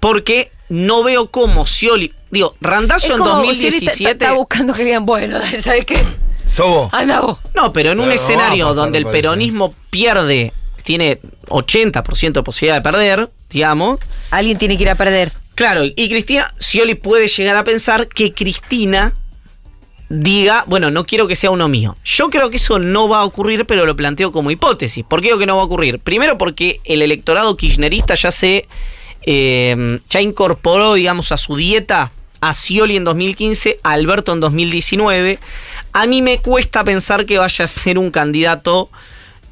porque 0.00 0.50
no 0.68 1.02
veo 1.02 1.30
cómo 1.30 1.66
Scioli. 1.66 2.12
Digo, 2.30 2.56
Randazo 2.60 3.12
en 3.14 3.18
como 3.18 3.42
si 3.54 3.66
él 3.66 3.74
está- 3.74 3.86
2017. 3.86 4.10
Está, 4.10 4.32
buscando 4.32 4.72
que 4.74 4.84
digan, 4.84 5.06
bueno, 5.06 5.38
¿sabes 5.60 5.84
qué? 5.84 6.02
Sobo. 6.46 6.88
Anda 6.92 7.20
vos. 7.20 7.38
No, 7.54 7.72
pero 7.72 7.92
en 7.92 7.98
un 7.98 8.06
Pero 8.06 8.14
escenario 8.14 8.64
pasar, 8.66 8.76
donde 8.76 8.98
el 8.98 9.06
peronismo 9.06 9.74
pierde, 9.90 10.52
tiene 10.82 11.20
80% 11.48 12.32
de 12.32 12.42
posibilidad 12.42 12.76
de 12.76 12.82
perder, 12.82 13.30
digamos. 13.50 13.98
Alguien 14.30 14.58
tiene 14.58 14.76
que 14.76 14.84
ir 14.84 14.90
a 14.90 14.94
perder. 14.94 15.32
Claro, 15.54 15.84
y 15.84 16.08
Cristina, 16.08 16.52
Scioli 16.60 16.94
puede 16.96 17.28
llegar 17.28 17.56
a 17.56 17.64
pensar 17.64 18.08
que 18.08 18.32
Cristina 18.32 19.14
diga, 20.08 20.64
bueno, 20.66 20.90
no 20.90 21.04
quiero 21.04 21.26
que 21.26 21.36
sea 21.36 21.50
uno 21.50 21.68
mío. 21.68 21.96
Yo 22.04 22.30
creo 22.30 22.50
que 22.50 22.56
eso 22.56 22.78
no 22.78 23.08
va 23.08 23.20
a 23.20 23.24
ocurrir, 23.24 23.66
pero 23.66 23.86
lo 23.86 23.96
planteo 23.96 24.32
como 24.32 24.50
hipótesis. 24.50 25.04
¿Por 25.04 25.20
qué 25.20 25.28
digo 25.28 25.38
que 25.38 25.46
no 25.46 25.56
va 25.56 25.62
a 25.62 25.66
ocurrir? 25.66 25.98
Primero 25.98 26.38
porque 26.38 26.80
el 26.84 27.02
electorado 27.02 27.56
kirchnerista 27.56 28.14
ya 28.14 28.30
se 28.30 28.66
eh, 29.26 30.00
ya 30.08 30.20
incorporó, 30.20 30.94
digamos, 30.94 31.32
a 31.32 31.36
su 31.36 31.56
dieta 31.56 32.12
a 32.40 32.52
Scioli 32.52 32.96
en 32.96 33.04
2015, 33.04 33.80
a 33.82 33.92
Alberto 33.92 34.32
en 34.32 34.40
2019. 34.40 35.38
A 35.92 36.06
mí 36.06 36.20
me 36.20 36.38
cuesta 36.38 36.84
pensar 36.84 37.24
que 37.24 37.38
vaya 37.38 37.64
a 37.64 37.68
ser 37.68 37.98
un 37.98 38.10
candidato 38.10 38.90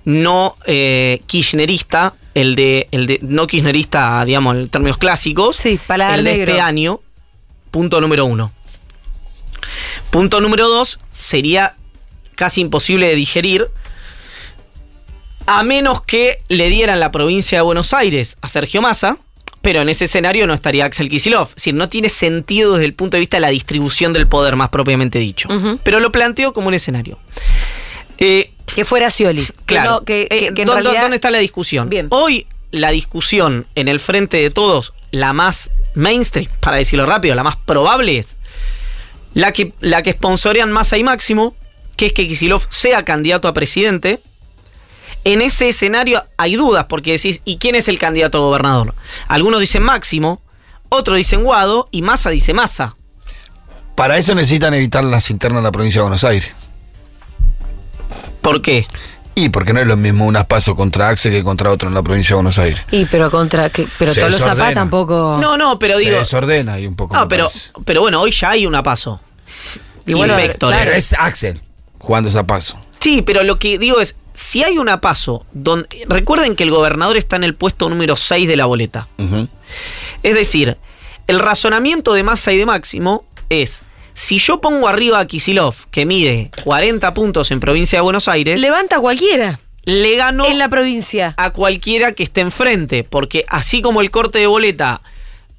no 0.05 0.57
eh, 0.67 1.23
kirchnerista, 1.27 2.15
el 2.35 2.55
de, 2.55 2.89
el 2.91 3.07
de 3.07 3.19
no 3.23 3.47
kirchnerista, 3.47 4.25
digamos, 4.27 4.57
en 4.57 4.69
términos 4.69 4.99
clásicos. 4.99 5.57
Sí, 5.57 5.81
paladar 5.87 6.19
el 6.19 6.25
de 6.25 6.41
este 6.41 6.61
año. 6.61 7.01
Punto 7.71 8.01
número 8.01 8.27
uno. 8.27 8.53
Punto 10.13 10.41
número 10.43 10.69
dos, 10.69 11.01
sería 11.11 11.75
casi 12.35 12.61
imposible 12.61 13.07
de 13.09 13.15
digerir 13.15 13.69
a 15.47 15.63
menos 15.63 16.03
que 16.03 16.39
le 16.49 16.69
dieran 16.69 17.01
la 17.01 17.11
provincia 17.11 17.59
de 17.59 17.63
Buenos 17.63 17.95
Aires 17.95 18.37
a 18.43 18.49
Sergio 18.49 18.83
Massa, 18.83 19.17
pero 19.63 19.81
en 19.81 19.89
ese 19.89 20.05
escenario 20.05 20.47
no 20.47 20.53
estaría 20.53 20.85
Axel 20.85 21.09
Kicillof. 21.09 21.51
Es 21.51 21.55
decir, 21.57 21.75
no 21.75 21.89
tiene 21.89 22.11
sentido 22.11 22.75
desde 22.75 22.85
el 22.85 22.95
punto 22.95 23.17
de 23.17 23.21
vista 23.21 23.39
de 23.39 23.41
la 23.41 23.49
distribución 23.49 24.13
del 24.13 24.29
poder, 24.29 24.55
más 24.55 24.69
propiamente 24.69 25.19
dicho. 25.19 25.49
Pero 25.83 25.99
lo 25.99 26.13
planteo 26.13 26.53
como 26.53 26.69
un 26.69 26.75
escenario. 26.75 27.19
Eh, 28.19 28.53
Que 28.67 28.85
fuera 28.85 29.09
Scioli. 29.11 29.45
Que 29.45 29.53
Claro. 29.65 29.91
no- 29.93 30.05
que, 30.05 30.23
Eh, 30.31 30.53
que 30.55 30.63
en 30.63 30.67
¿dó- 30.69 30.75
dó- 30.75 30.81
realidad- 30.81 31.01
¿Dónde 31.03 31.17
está 31.17 31.31
la 31.31 31.39
discusión? 31.39 31.89
Bien. 31.89 32.09
Hoy 32.11 32.47
la 32.71 32.91
discusión 32.91 33.67
en 33.77 33.89
el 33.89 33.99
frente 33.99 34.37
de 34.43 34.51
todos, 34.51 34.93
la 35.11 35.33
más 35.33 35.71
mainstream, 35.95 36.49
para 36.61 36.77
decirlo 36.77 37.07
rápido, 37.07 37.35
la 37.35 37.43
más 37.45 37.57
probable 37.57 38.19
es 38.19 38.37
la 39.35 39.53
que, 39.53 39.73
la 39.81 40.03
que 40.03 40.13
sponsorean 40.13 40.73
Massa 40.73 40.99
y 40.99 41.05
Máximo, 41.05 41.55
que 41.97 42.07
es 42.07 42.13
que 42.13 42.27
Kisilov 42.27 42.67
sea 42.69 43.05
candidato 43.05 43.49
a 43.49 43.55
presidente. 43.55 44.21
En 45.25 45.41
ese 45.41 45.69
escenario 45.69 46.25
hay 46.37 46.57
dudas, 46.57 46.87
porque 46.89 47.13
decís, 47.13 47.43
¿y 47.45 47.59
quién 47.59 47.75
es 47.75 47.89
el 47.89 47.99
candidato 47.99 48.39
a 48.39 48.41
gobernador? 48.41 48.95
Algunos 49.29 49.61
dicen 49.61 49.83
Máximo, 49.83 50.43
otros 50.89 51.17
dicen 51.17 51.45
Guado 51.45 51.89
y 51.91 52.03
Massa 52.03 52.31
dice 52.31 52.55
Massa. 52.55 52.97
Para 53.95 54.19
eso 54.19 54.35
necesitan 54.35 54.75
evitar 54.75 55.05
las 55.05 55.31
internas 55.31 55.63
de 55.63 55.69
la 55.69 55.73
provincia 55.73 56.01
de 56.01 56.03
Buenos 56.03 56.25
Aires. 56.25 56.51
¿Por 58.41 58.63
qué? 58.63 58.87
Y 59.35 59.49
porque 59.49 59.73
no 59.73 59.81
es 59.81 59.87
lo 59.87 59.97
mismo 59.97 60.27
unas 60.27 60.45
paso 60.47 60.77
contra 60.77 61.09
Axel 61.09 61.33
que 61.33 61.43
contra 61.43 61.71
otro 61.71 61.89
en 61.89 61.95
la 61.95 62.03
provincia 62.03 62.31
de 62.31 62.35
Buenos 62.35 62.59
Aires. 62.59 62.81
Y 62.91 63.07
pero 63.07 63.31
contra 63.31 63.71
que, 63.71 63.89
pero 63.99 64.13
Se 64.13 64.21
todos 64.21 64.33
los 64.33 64.41
zapatos 64.43 64.75
tampoco. 64.75 65.39
No, 65.41 65.57
no, 65.57 65.79
pero 65.79 65.95
Se 65.95 66.05
digo. 66.05 66.19
desordena 66.19 66.79
y 66.79 66.87
un 66.87 66.97
poco. 66.97 67.17
No, 67.17 67.29
pero, 67.29 67.47
parece. 67.47 67.71
pero 67.85 68.03
bueno, 68.03 68.21
hoy 68.21 68.31
ya 68.31 68.51
hay 68.51 68.67
una 68.67 68.83
paso. 68.83 69.21
Y 70.07 70.15
bueno, 70.15 70.35
Inspector. 70.35 70.71
claro. 70.71 70.85
Pero 70.85 70.97
es 70.97 71.13
Axel 71.15 71.61
jugando 71.99 72.29
esa 72.29 72.45
paso. 72.45 72.79
Sí, 72.99 73.23
pero 73.23 73.43
lo 73.43 73.59
que 73.59 73.79
digo 73.79 74.01
es, 74.01 74.17
si 74.35 74.63
hay 74.63 74.79
una 74.79 75.01
paso, 75.01 75.47
donde, 75.53 75.89
recuerden 76.09 76.55
que 76.55 76.65
el 76.65 76.71
gobernador 76.71 77.17
está 77.17 77.37
en 77.37 77.45
el 77.45 77.55
puesto 77.55 77.89
número 77.89 78.17
6 78.17 78.47
de 78.47 78.57
la 78.57 78.67
boleta. 78.67 79.09
Es 80.23 80.35
decir, 80.35 80.77
el 81.27 81.39
razonamiento 81.39 82.13
de 82.15 82.23
Massa 82.23 82.53
y 82.53 82.59
de 82.59 82.67
Máximo 82.67 83.25
es, 83.49 83.83
si 84.15 84.39
yo 84.39 84.61
pongo 84.61 84.89
arriba 84.89 85.19
a 85.21 85.27
Kisilov, 85.27 85.75
que 85.91 86.07
mide 86.07 86.51
40 86.65 87.15
puntos 87.15 87.51
en 87.51 87.61
provincia 87.61 87.99
de 87.99 88.03
Buenos 88.03 88.29
Aires, 88.29 88.61
le, 88.61 88.69
Levanta 88.69 88.97
a 88.97 89.01
cualquiera 89.01 89.61
gano 89.85 90.47
en 90.47 90.59
la 90.59 90.69
provincia. 90.69 91.35
a 91.37 91.51
cualquiera 91.51 92.13
que 92.13 92.23
esté 92.23 92.41
enfrente, 92.41 93.05
porque 93.05 93.45
así 93.49 93.83
como 93.83 94.01
el 94.01 94.11
corte 94.11 94.39
de 94.39 94.47
boleta 94.47 95.01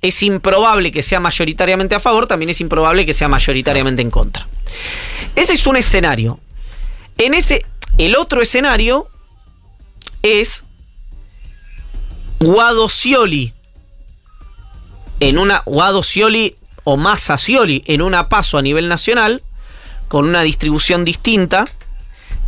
es 0.01 0.21
improbable 0.23 0.91
que 0.91 1.01
sea 1.01 1.19
mayoritariamente 1.19 1.95
a 1.95 1.99
favor, 1.99 2.27
también 2.27 2.49
es 2.49 2.61
improbable 2.61 3.05
que 3.05 3.13
sea 3.13 3.27
mayoritariamente 3.27 4.01
en 4.01 4.11
contra. 4.11 4.47
Ese 5.35 5.53
es 5.53 5.65
un 5.65 5.77
escenario. 5.77 6.39
En 7.17 7.33
ese, 7.33 7.65
el 7.97 8.15
otro 8.15 8.41
escenario 8.41 9.07
es 10.21 10.63
Guado 12.39 12.89
Scioli 12.89 13.53
en 15.19 15.37
una 15.37 15.63
Guado 15.65 16.03
Scioli 16.03 16.55
o 16.83 16.97
Massa 16.97 17.37
Scioli 17.37 17.83
en 17.87 18.01
una 18.01 18.29
paso 18.29 18.57
a 18.57 18.61
nivel 18.61 18.89
nacional 18.89 19.41
con 20.07 20.27
una 20.27 20.41
distribución 20.43 21.05
distinta 21.05 21.65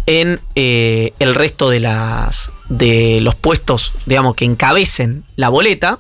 en 0.05 0.39
eh, 0.55 1.13
el 1.19 1.33
resto 1.35 1.69
de 1.69 1.79
las 1.79 2.51
de 2.69 3.19
los 3.21 3.35
puestos, 3.35 3.93
digamos, 4.05 4.35
que 4.35 4.45
encabecen 4.45 5.23
la 5.35 5.49
boleta. 5.49 5.99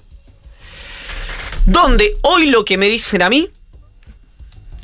Donde 1.65 2.15
hoy 2.21 2.45
lo 2.45 2.65
que 2.65 2.77
me 2.77 2.87
dicen 2.87 3.23
a 3.23 3.29
mí, 3.29 3.49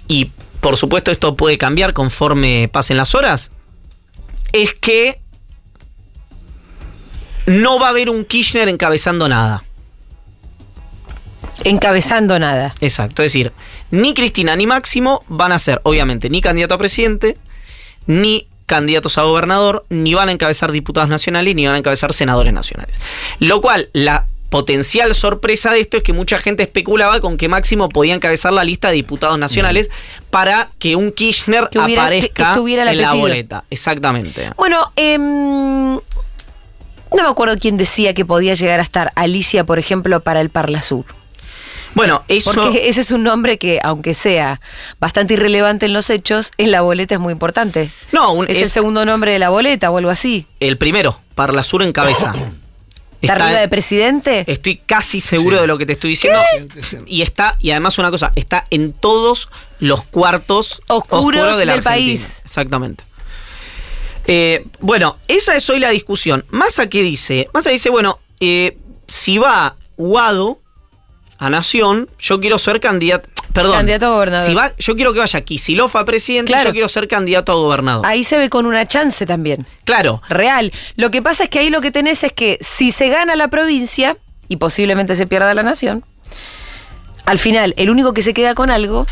y 0.07 0.31
por 0.59 0.77
supuesto 0.77 1.11
esto 1.11 1.35
puede 1.35 1.57
cambiar 1.57 1.93
conforme 1.93 2.67
pasen 2.71 2.97
las 2.97 3.13
horas, 3.13 3.51
es 4.51 4.73
que 4.73 5.19
no 7.45 7.79
va 7.79 7.87
a 7.87 7.89
haber 7.91 8.09
un 8.09 8.25
Kirchner 8.25 8.69
encabezando 8.69 9.27
nada. 9.27 9.63
Encabezando 11.63 12.39
nada. 12.39 12.73
Exacto, 12.81 13.21
es 13.23 13.31
decir, 13.33 13.51
ni 13.91 14.13
Cristina 14.13 14.55
ni 14.55 14.65
Máximo 14.65 15.23
van 15.27 15.51
a 15.51 15.59
ser, 15.59 15.79
obviamente, 15.83 16.29
ni 16.29 16.41
candidato 16.41 16.73
a 16.73 16.77
presidente, 16.77 17.37
ni 18.07 18.47
candidatos 18.65 19.17
a 19.17 19.23
gobernador, 19.23 19.85
ni 19.89 20.13
van 20.13 20.29
a 20.29 20.31
encabezar 20.31 20.71
diputados 20.71 21.09
nacionales, 21.09 21.53
ni 21.55 21.65
van 21.65 21.75
a 21.75 21.79
encabezar 21.79 22.13
senadores 22.13 22.53
nacionales. 22.53 22.95
Lo 23.39 23.61
cual, 23.61 23.89
la 23.93 24.25
potencial 24.49 25.13
sorpresa 25.15 25.71
de 25.71 25.79
esto 25.81 25.97
es 25.97 26.03
que 26.03 26.11
mucha 26.13 26.37
gente 26.37 26.63
especulaba 26.63 27.21
con 27.21 27.37
que 27.37 27.47
Máximo 27.47 27.87
podía 27.89 28.13
encabezar 28.15 28.51
la 28.53 28.63
lista 28.65 28.89
de 28.89 28.95
diputados 28.95 29.37
nacionales 29.37 29.89
para 30.29 30.69
que 30.79 30.95
un 30.95 31.11
Kirchner 31.11 31.69
Que 31.69 31.79
hubiera- 31.79 32.09
que- 32.09 32.29
que 32.29 32.43
aparezca 32.43 32.53
en 32.91 32.97
la 33.01 33.13
boleta. 33.21 33.63
Exactamente. 33.69 34.49
Bueno, 34.57 34.91
em, 34.97 35.93
no 35.95 36.01
me 37.13 37.21
acuerdo 37.29 37.55
quién 37.59 37.77
decía 37.77 38.13
que 38.13 38.25
podía 38.25 38.53
llegar 38.53 38.79
a 38.79 38.83
estar 38.83 39.11
Alicia, 39.15 39.63
por 39.65 39.79
ejemplo, 39.79 40.19
para 40.21 40.41
el 40.41 40.49
Parla 40.49 40.81
Sur. 40.81 41.05
Bueno, 41.93 42.23
eso... 42.27 42.53
Porque 42.53 42.87
ese 42.89 43.01
es 43.01 43.11
un 43.11 43.23
nombre 43.23 43.57
que, 43.57 43.79
aunque 43.83 44.13
sea 44.13 44.61
bastante 44.99 45.33
irrelevante 45.33 45.85
en 45.85 45.93
los 45.93 46.09
hechos, 46.09 46.51
en 46.57 46.71
la 46.71 46.81
boleta 46.81 47.15
es 47.15 47.19
muy 47.21 47.33
importante. 47.33 47.91
No, 48.11 48.33
un- 48.33 48.49
es, 48.49 48.57
el 48.57 48.69
segundo 48.69 49.05
nombre 49.05 49.31
de 49.31 49.39
la 49.39 49.49
boleta 49.49 49.91
o 49.91 49.97
algo 49.97 50.09
así. 50.09 50.47
El 50.59 50.77
primero, 50.77 51.19
Parla 51.35 51.63
Sur 51.63 51.83
en 51.83 51.91
cabeza. 51.91 52.33
¿Está 53.21 53.35
arriba 53.35 53.59
de 53.59 53.67
presidente? 53.67 54.45
Estoy 54.47 54.77
casi 54.77 55.21
seguro 55.21 55.61
de 55.61 55.67
lo 55.67 55.77
que 55.77 55.85
te 55.85 55.93
estoy 55.93 56.11
diciendo. 56.11 56.39
Y 57.05 57.21
está, 57.21 57.55
y 57.59 57.69
además 57.71 57.99
una 57.99 58.09
cosa, 58.09 58.31
está 58.35 58.63
en 58.71 58.93
todos 58.93 59.49
los 59.79 60.03
cuartos 60.05 60.81
Oscuros 60.87 61.57
de 61.57 61.65
la 61.65 61.73
del 61.73 61.79
Argentina. 61.79 61.83
país. 61.91 62.41
Exactamente. 62.43 63.03
Eh, 64.25 64.65
bueno, 64.79 65.17
esa 65.27 65.55
es 65.55 65.69
hoy 65.69 65.79
la 65.79 65.89
discusión. 65.89 66.45
Massa 66.49 66.87
qué 66.87 67.03
dice? 67.03 67.47
Massa 67.53 67.69
dice, 67.69 67.89
bueno, 67.89 68.17
eh, 68.39 68.77
si 69.07 69.37
va 69.37 69.75
Guado 69.97 70.59
a 71.41 71.49
Nación, 71.49 72.07
yo 72.19 72.39
quiero 72.39 72.57
ser 72.57 72.79
candidato. 72.79 73.27
Perdón. 73.51 73.73
Candidato 73.75 74.05
a 74.05 74.09
gobernador. 74.11 74.45
Si 74.47 74.53
va, 74.53 74.71
yo 74.77 74.95
quiero 74.95 75.11
que 75.11 75.19
vaya 75.19 75.41
Kisilov 75.41 75.97
a 75.97 76.05
presidente 76.05 76.53
Claro. 76.53 76.69
yo 76.69 76.71
quiero 76.71 76.87
ser 76.87 77.07
candidato 77.09 77.51
a 77.51 77.55
gobernador. 77.55 78.05
Ahí 78.05 78.23
se 78.23 78.37
ve 78.37 78.47
con 78.49 78.65
una 78.65 78.87
chance 78.87 79.25
también. 79.25 79.65
Claro. 79.83 80.21
Real. 80.29 80.71
Lo 80.95 81.11
que 81.11 81.21
pasa 81.21 81.43
es 81.45 81.49
que 81.49 81.59
ahí 81.59 81.69
lo 81.69 81.81
que 81.81 81.91
tenés 81.91 82.23
es 82.23 82.31
que 82.31 82.57
si 82.61 82.91
se 82.93 83.09
gana 83.09 83.35
la 83.35 83.49
provincia 83.49 84.15
y 84.47 84.55
posiblemente 84.57 85.15
se 85.15 85.27
pierda 85.27 85.53
la 85.53 85.63
nación, 85.63 86.05
al 87.25 87.37
final 87.39 87.73
el 87.77 87.89
único 87.89 88.13
que 88.13 88.21
se 88.23 88.33
queda 88.33 88.55
con 88.55 88.69
algo 88.71 89.05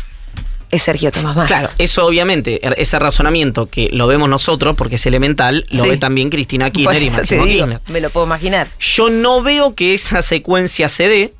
es 0.70 0.84
Sergio 0.84 1.10
Tomás 1.10 1.34
Massa. 1.36 1.48
Claro, 1.48 1.68
eso 1.78 2.06
obviamente, 2.06 2.60
er- 2.62 2.76
ese 2.78 2.98
razonamiento 3.00 3.66
que 3.66 3.88
lo 3.92 4.06
vemos 4.06 4.28
nosotros 4.28 4.76
porque 4.76 4.94
es 4.94 5.04
elemental, 5.06 5.66
lo 5.70 5.82
Sí. 5.82 5.88
ve 5.90 5.96
también 5.96 6.30
Cristina 6.30 6.70
Kirchner 6.70 7.02
y 7.02 7.10
Máximo 7.10 7.44
digo, 7.44 7.66
Kirchner. 7.66 7.80
me 7.88 8.00
lo 8.00 8.08
puedo 8.10 8.24
imaginar. 8.24 8.68
Yo 8.78 9.10
no 9.10 9.42
veo 9.42 9.74
que 9.74 9.94
esa 9.94 10.22
secuencia 10.22 10.88
se 10.88 11.08
dé, 11.08 11.34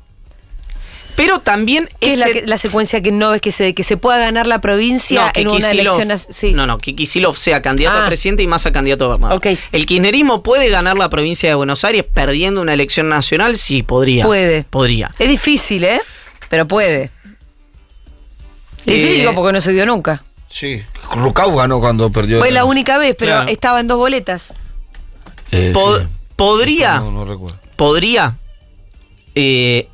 pero 1.23 1.39
también 1.39 1.87
¿Qué 1.99 2.13
es 2.13 2.17
la, 2.19 2.25
la 2.45 2.57
secuencia 2.57 3.01
que 3.01 3.11
no 3.11 3.29
ves 3.31 3.41
que 3.41 3.51
se, 3.51 3.75
que 3.75 3.83
se 3.83 3.95
pueda 3.97 4.17
ganar 4.17 4.47
la 4.47 4.59
provincia 4.59 5.27
no, 5.27 5.33
que 5.33 5.41
en 5.41 5.47
una 5.49 5.59
Kicillof- 5.71 6.01
elección 6.01 6.19
sí. 6.33 6.53
No, 6.53 6.65
no, 6.65 6.77
que 6.79 6.95
Kisilov 6.95 7.35
sea 7.37 7.61
candidato 7.61 7.97
Ah. 7.99 8.05
a 8.05 8.07
presidente 8.07 8.41
y 8.41 8.47
Massa 8.47 8.71
candidato 8.71 9.05
a 9.05 9.07
gobernador. 9.09 9.37
Ok. 9.37 9.59
¿El 9.71 9.85
kirchnerismo 9.85 10.41
puede 10.41 10.69
ganar 10.69 10.97
la 10.97 11.09
provincia 11.09 11.47
de 11.49 11.55
Buenos 11.55 11.85
Aires 11.85 12.03
perdiendo 12.11 12.59
una 12.61 12.73
elección 12.73 13.07
nacional? 13.09 13.57
Sí, 13.57 13.83
podría. 13.83 14.25
Puede. 14.25 14.63
Podría. 14.63 15.11
Es 15.19 15.29
difícil, 15.29 15.83
¿eh? 15.83 16.01
Pero 16.49 16.67
puede. 16.67 17.03
Es 17.03 18.87
Eh, 18.87 18.93
difícil 18.95 19.29
porque 19.35 19.53
no 19.53 19.61
se 19.61 19.71
dio 19.73 19.85
nunca. 19.85 20.23
Sí. 20.49 20.81
Rucau 21.13 21.55
ganó 21.55 21.79
cuando 21.79 22.11
perdió. 22.11 22.39
Fue 22.39 22.51
la 22.51 22.65
única 22.65 22.97
vez, 22.97 23.15
pero 23.17 23.31
Claro. 23.33 23.49
estaba 23.51 23.79
en 23.79 23.87
dos 23.87 23.97
boletas. 23.99 24.53
Eh, 25.51 25.71
sí. 25.75 26.07
podría. 26.35 26.99
No, 26.99 27.11
no 27.11 27.25
recuerdo. 27.25 27.57
podría 27.75 28.35
eh, 29.35 29.87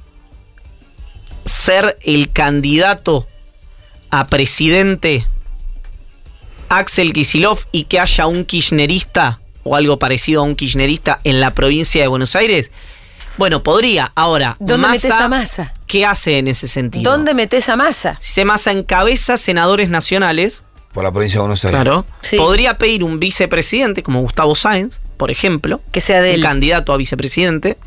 ser 1.48 1.98
el 2.02 2.32
candidato 2.32 3.28
a 4.10 4.26
presidente 4.28 5.26
Axel 6.70 7.14
Kisilov 7.14 7.60
y 7.72 7.86
que 7.86 8.00
haya 8.00 8.28
un 8.28 8.46
kirchnerista 8.46 9.40
o 9.64 9.76
algo 9.76 10.00
parecido 10.00 10.42
a 10.42 10.44
un 10.44 10.56
kirchnerista 10.56 11.20
en 11.24 11.40
la 11.40 11.54
provincia 11.54 12.02
de 12.02 12.08
Buenos 12.08 12.36
Aires? 12.36 12.72
Bueno, 13.38 13.62
podría. 13.64 14.12
Ahora, 14.16 14.56
¿Dónde 14.60 14.88
Massa, 14.88 15.26
a 15.26 15.28
Massa? 15.30 15.74
¿Qué 15.86 16.06
hace 16.06 16.40
en 16.40 16.48
ese 16.48 16.68
sentido? 16.68 17.12
¿Dónde 17.12 17.34
metés 17.34 17.70
a 17.70 17.76
Massa? 17.76 18.18
Si 18.20 18.34
se 18.34 18.46
Massa 18.46 18.72
encabeza 18.72 19.38
senadores 19.38 19.90
nacionales, 19.90 20.64
Por 20.94 21.04
la 21.04 21.12
provincia 21.12 21.38
de 21.38 21.42
Buenos 21.42 21.64
Aires. 21.64 21.76
claro, 21.82 22.06
Sí. 22.22 22.38
podría 22.38 22.78
pedir 22.80 23.04
un 23.04 23.20
vicepresidente 23.20 24.02
como 24.02 24.22
Gustavo 24.22 24.56
Sáenz, 24.56 25.02
por 25.18 25.32
ejemplo, 25.32 25.82
Que 25.92 26.00
sea 26.02 26.22
de 26.22 26.30
un 26.30 26.36
él. 26.36 26.42
candidato 26.44 26.94
a 26.94 26.98
vicepresidente, 26.98 27.78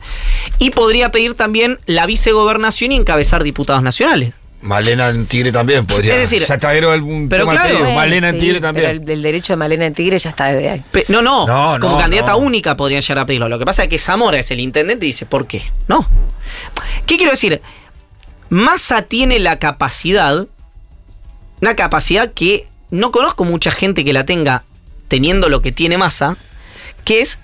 y 0.59 0.70
podría 0.70 1.11
pedir 1.12 1.35
también 1.35 1.78
la 1.87 2.07
vicegobernación 2.07 2.93
y 2.93 2.97
encabezar 2.97 3.43
diputados 3.45 3.83
nacionales. 3.83 4.35
Malena 4.62 5.09
en 5.09 5.24
Tigre 5.26 5.53
también 5.53 5.87
podría. 5.87 6.12
Es 6.14 6.28
decir, 6.28 6.43
era 6.47 6.93
algún 6.93 7.31
pero 7.31 7.45
tema 7.47 7.53
claro. 7.62 7.78
Bueno, 7.78 7.95
Malena 7.95 8.28
en 8.28 8.39
Tigre 8.39 8.61
pero 8.61 8.66
también. 8.68 8.91
El, 8.91 9.09
el 9.09 9.22
derecho 9.22 9.55
de 9.55 9.57
Malena 9.57 9.87
en 9.87 9.95
Tigre 9.95 10.18
ya 10.18 10.28
está 10.28 10.49
desde 10.53 10.68
ahí. 10.68 10.85
Pe- 10.93 11.07
no, 11.09 11.22
no, 11.22 11.47
No, 11.47 11.78
no, 11.78 11.81
como 11.87 11.99
candidata 11.99 12.33
no. 12.33 12.39
única 12.39 12.76
podrían 12.76 13.01
llegar 13.01 13.20
a 13.20 13.24
pedirlo. 13.26 13.49
Lo 13.49 13.59
que 13.59 13.64
pasa 13.64 13.85
es 13.85 13.89
que 13.89 13.99
Zamora 13.99 14.39
es 14.39 14.51
el 14.51 14.61
intendente 14.61 15.07
y 15.07 15.09
dice, 15.09 15.24
¿por 15.24 15.47
qué? 15.47 15.62
No. 15.89 16.07
¿Qué 17.07 17.16
quiero 17.16 17.31
decir? 17.33 17.62
Massa 18.51 19.01
tiene 19.01 19.39
la 19.39 19.59
capacidad, 19.59 20.47
una 21.62 21.74
capacidad 21.74 22.31
que 22.33 22.66
no 22.91 23.12
conozco 23.12 23.45
mucha 23.47 23.70
gente 23.70 24.05
que 24.05 24.12
la 24.12 24.26
tenga 24.26 24.64
teniendo 25.09 25.49
lo 25.49 25.62
que 25.62 25.72
tiene 25.72 25.97
Massa, 25.97 26.37
que 27.01 27.20
es 27.20 27.38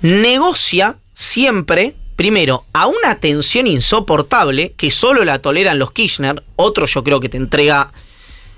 negocia 0.00 0.96
siempre, 1.14 1.94
primero, 2.16 2.64
a 2.72 2.86
una 2.86 3.16
tensión 3.16 3.66
insoportable 3.66 4.72
que 4.76 4.90
solo 4.90 5.24
la 5.24 5.38
toleran 5.38 5.78
los 5.78 5.92
Kirchner. 5.92 6.42
Otro 6.56 6.86
yo 6.86 7.04
creo 7.04 7.20
que 7.20 7.28
te 7.28 7.36
entrega, 7.36 7.92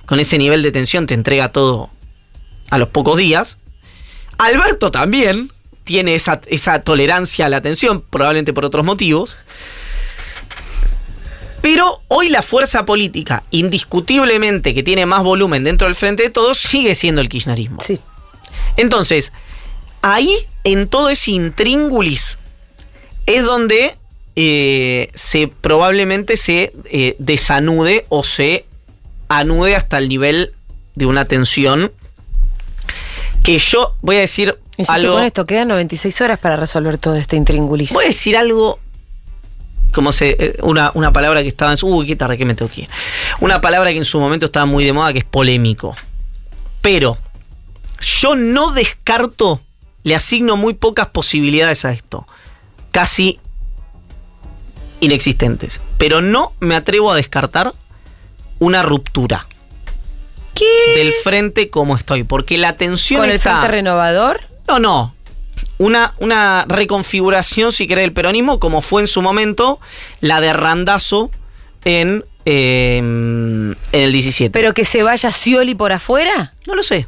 con 0.06 0.20
ese 0.20 0.38
nivel 0.38 0.62
de 0.62 0.72
tensión, 0.72 1.06
te 1.06 1.14
entrega 1.14 1.50
todo 1.50 1.90
a 2.70 2.78
los 2.78 2.88
pocos 2.88 3.16
días. 3.16 3.58
Alberto 4.38 4.90
también 4.90 5.50
tiene 5.84 6.14
esa, 6.14 6.40
esa 6.46 6.82
tolerancia 6.82 7.46
a 7.46 7.48
la 7.48 7.60
tensión, 7.60 8.00
probablemente 8.00 8.52
por 8.52 8.64
otros 8.64 8.84
motivos. 8.84 9.36
Pero 11.60 12.00
hoy 12.08 12.30
la 12.30 12.42
fuerza 12.42 12.86
política, 12.86 13.42
indiscutiblemente 13.50 14.72
que 14.72 14.82
tiene 14.82 15.04
más 15.04 15.22
volumen 15.22 15.64
dentro 15.64 15.86
del 15.88 15.94
frente 15.94 16.22
de 16.22 16.30
todos, 16.30 16.58
sigue 16.58 16.94
siendo 16.94 17.20
el 17.20 17.28
kirchnerismo. 17.28 17.80
Sí. 17.80 18.00
Entonces, 18.76 19.32
ahí, 20.02 20.34
en 20.64 20.88
todo 20.88 21.10
ese 21.10 21.32
intríngulis, 21.32 22.38
es 23.26 23.44
donde 23.44 23.96
eh, 24.36 25.10
se 25.14 25.48
probablemente 25.48 26.36
se 26.36 26.72
eh, 26.86 27.16
desanude 27.18 28.06
o 28.08 28.22
se 28.24 28.64
anude 29.28 29.76
hasta 29.76 29.98
el 29.98 30.08
nivel 30.08 30.54
de 30.94 31.06
una 31.06 31.24
tensión 31.24 31.92
que 33.42 33.58
yo 33.58 33.94
voy 34.02 34.16
a 34.16 34.20
decir 34.20 34.58
Insisto 34.76 34.92
algo. 34.92 35.14
con 35.14 35.24
esto, 35.24 35.46
quedan 35.46 35.68
96 35.68 36.20
horas 36.22 36.38
para 36.38 36.56
resolver 36.56 36.98
todo 36.98 37.14
este 37.16 37.36
intríngulis. 37.36 37.92
Voy 37.92 38.04
a 38.04 38.08
decir 38.08 38.36
algo. 38.36 38.78
Como 39.92 40.12
se. 40.12 40.36
eh, 40.38 40.56
Una, 40.62 40.90
una 40.94 41.12
palabra 41.12 41.42
que 41.42 41.48
estaba 41.48 41.70
en 41.70 41.76
su. 41.76 41.86
Uy, 41.88 42.06
qué 42.06 42.16
tarde 42.16 42.38
que 42.38 42.44
me 42.44 42.54
tengo 42.54 42.70
que 42.70 42.82
ir. 42.82 42.88
Una 43.40 43.60
palabra 43.60 43.90
que 43.92 43.98
en 43.98 44.04
su 44.04 44.20
momento 44.20 44.46
estaba 44.46 44.66
muy 44.66 44.84
de 44.84 44.92
moda, 44.92 45.12
que 45.12 45.18
es 45.20 45.24
polémico. 45.24 45.96
Pero. 46.80 47.18
Yo 48.00 48.36
no 48.36 48.72
descarto. 48.72 49.60
Le 50.02 50.14
asigno 50.14 50.56
muy 50.56 50.74
pocas 50.74 51.08
posibilidades 51.08 51.84
a 51.84 51.92
esto. 51.92 52.26
Casi 52.90 53.38
inexistentes. 55.00 55.80
Pero 55.98 56.20
no 56.20 56.52
me 56.60 56.74
atrevo 56.74 57.10
a 57.10 57.16
descartar 57.16 57.72
una 58.58 58.82
ruptura 58.82 59.46
¿Qué? 60.54 60.66
del 60.96 61.12
frente 61.12 61.70
como 61.70 61.96
estoy. 61.96 62.24
Porque 62.24 62.58
la 62.58 62.76
tensión 62.76 63.20
¿Con 63.20 63.30
el 63.30 63.36
está. 63.36 63.58
Frente 63.58 63.68
Renovador? 63.68 64.40
No, 64.68 64.78
no. 64.78 65.14
Una, 65.78 66.12
una 66.18 66.64
reconfiguración, 66.68 67.72
si 67.72 67.86
querés, 67.86 68.02
del 68.04 68.12
peronismo, 68.12 68.60
como 68.60 68.82
fue 68.82 69.02
en 69.02 69.08
su 69.08 69.22
momento 69.22 69.80
la 70.20 70.40
de 70.40 70.52
Randazo 70.52 71.30
en, 71.84 72.24
eh, 72.44 72.98
en 72.98 73.76
el 73.92 74.12
17. 74.12 74.50
¿Pero 74.52 74.74
que 74.74 74.84
se 74.84 75.02
vaya 75.02 75.32
Scioli 75.32 75.74
por 75.74 75.92
afuera? 75.92 76.54
no 76.66 76.74
lo 76.74 76.82
sé. 76.82 77.06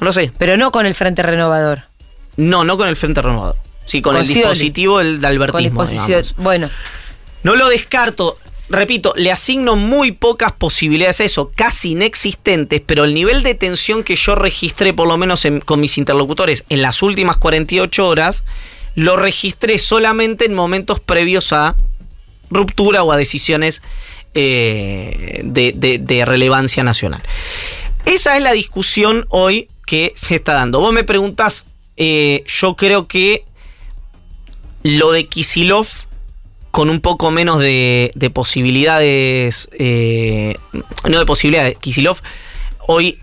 No 0.00 0.06
lo 0.06 0.12
sé. 0.12 0.32
Pero 0.38 0.56
no 0.56 0.70
con 0.70 0.86
el 0.86 0.94
Frente 0.94 1.22
Renovador. 1.22 1.87
No, 2.38 2.64
no 2.64 2.76
con 2.78 2.88
el 2.88 2.96
Frente 2.96 3.20
Renovado. 3.20 3.56
Sí, 3.84 4.00
con, 4.00 4.12
Con 4.12 4.20
el 4.20 4.26
Scioli. 4.26 4.40
dispositivo 4.40 4.98
del, 4.98 5.16
Con 5.16 5.24
albertismo. 5.26 5.84
digamos. 5.86 6.34
Bueno, 6.38 6.70
No 7.42 7.54
lo 7.56 7.68
descarto. 7.68 8.38
Repito, 8.70 9.14
le 9.16 9.32
asigno 9.32 9.76
muy 9.76 10.12
pocas 10.12 10.52
posibilidades 10.52 11.20
a 11.20 11.24
eso, 11.24 11.50
casi 11.54 11.92
inexistentes, 11.92 12.82
pero 12.84 13.04
el 13.04 13.14
nivel 13.14 13.42
de 13.42 13.54
tensión 13.54 14.04
que 14.04 14.14
yo 14.14 14.34
registré, 14.34 14.92
por 14.92 15.08
lo 15.08 15.16
menos 15.16 15.44
en- 15.46 15.60
con 15.60 15.80
mis 15.80 15.96
interlocutores, 15.96 16.64
en 16.68 16.82
las 16.82 17.02
últimas 17.02 17.38
48 17.38 18.06
horas, 18.06 18.44
lo 18.94 19.16
registré 19.16 19.78
solamente 19.78 20.44
en 20.44 20.52
momentos 20.54 21.00
previos 21.00 21.52
a 21.54 21.76
ruptura 22.50 23.02
o 23.04 23.12
a 23.12 23.16
decisiones 23.16 23.80
eh, 24.34 25.40
de, 25.44 25.72
de- 25.74 25.98
de 25.98 26.24
relevancia 26.26 26.84
nacional. 26.84 27.22
Esa 28.04 28.36
es 28.36 28.42
la 28.42 28.52
discusión 28.52 29.24
hoy 29.30 29.68
que 29.86 30.12
se 30.14 30.34
está 30.36 30.52
dando. 30.52 30.78
Vos 30.80 30.92
me 30.92 31.04
preguntás, 31.04 31.66
eh, 31.98 32.44
yo 32.46 32.76
creo 32.76 33.08
que 33.08 33.44
lo 34.84 35.10
de 35.10 35.26
Kisilov 35.26 35.88
con 36.70 36.90
un 36.90 37.00
poco 37.00 37.32
menos 37.32 37.60
de, 37.60 38.12
de 38.14 38.30
posibilidades, 38.30 39.68
eh, 39.72 40.54
no 41.08 41.18
de 41.18 41.26
posibilidades, 41.26 41.76
Kisilov 41.78 42.18
hoy 42.86 43.18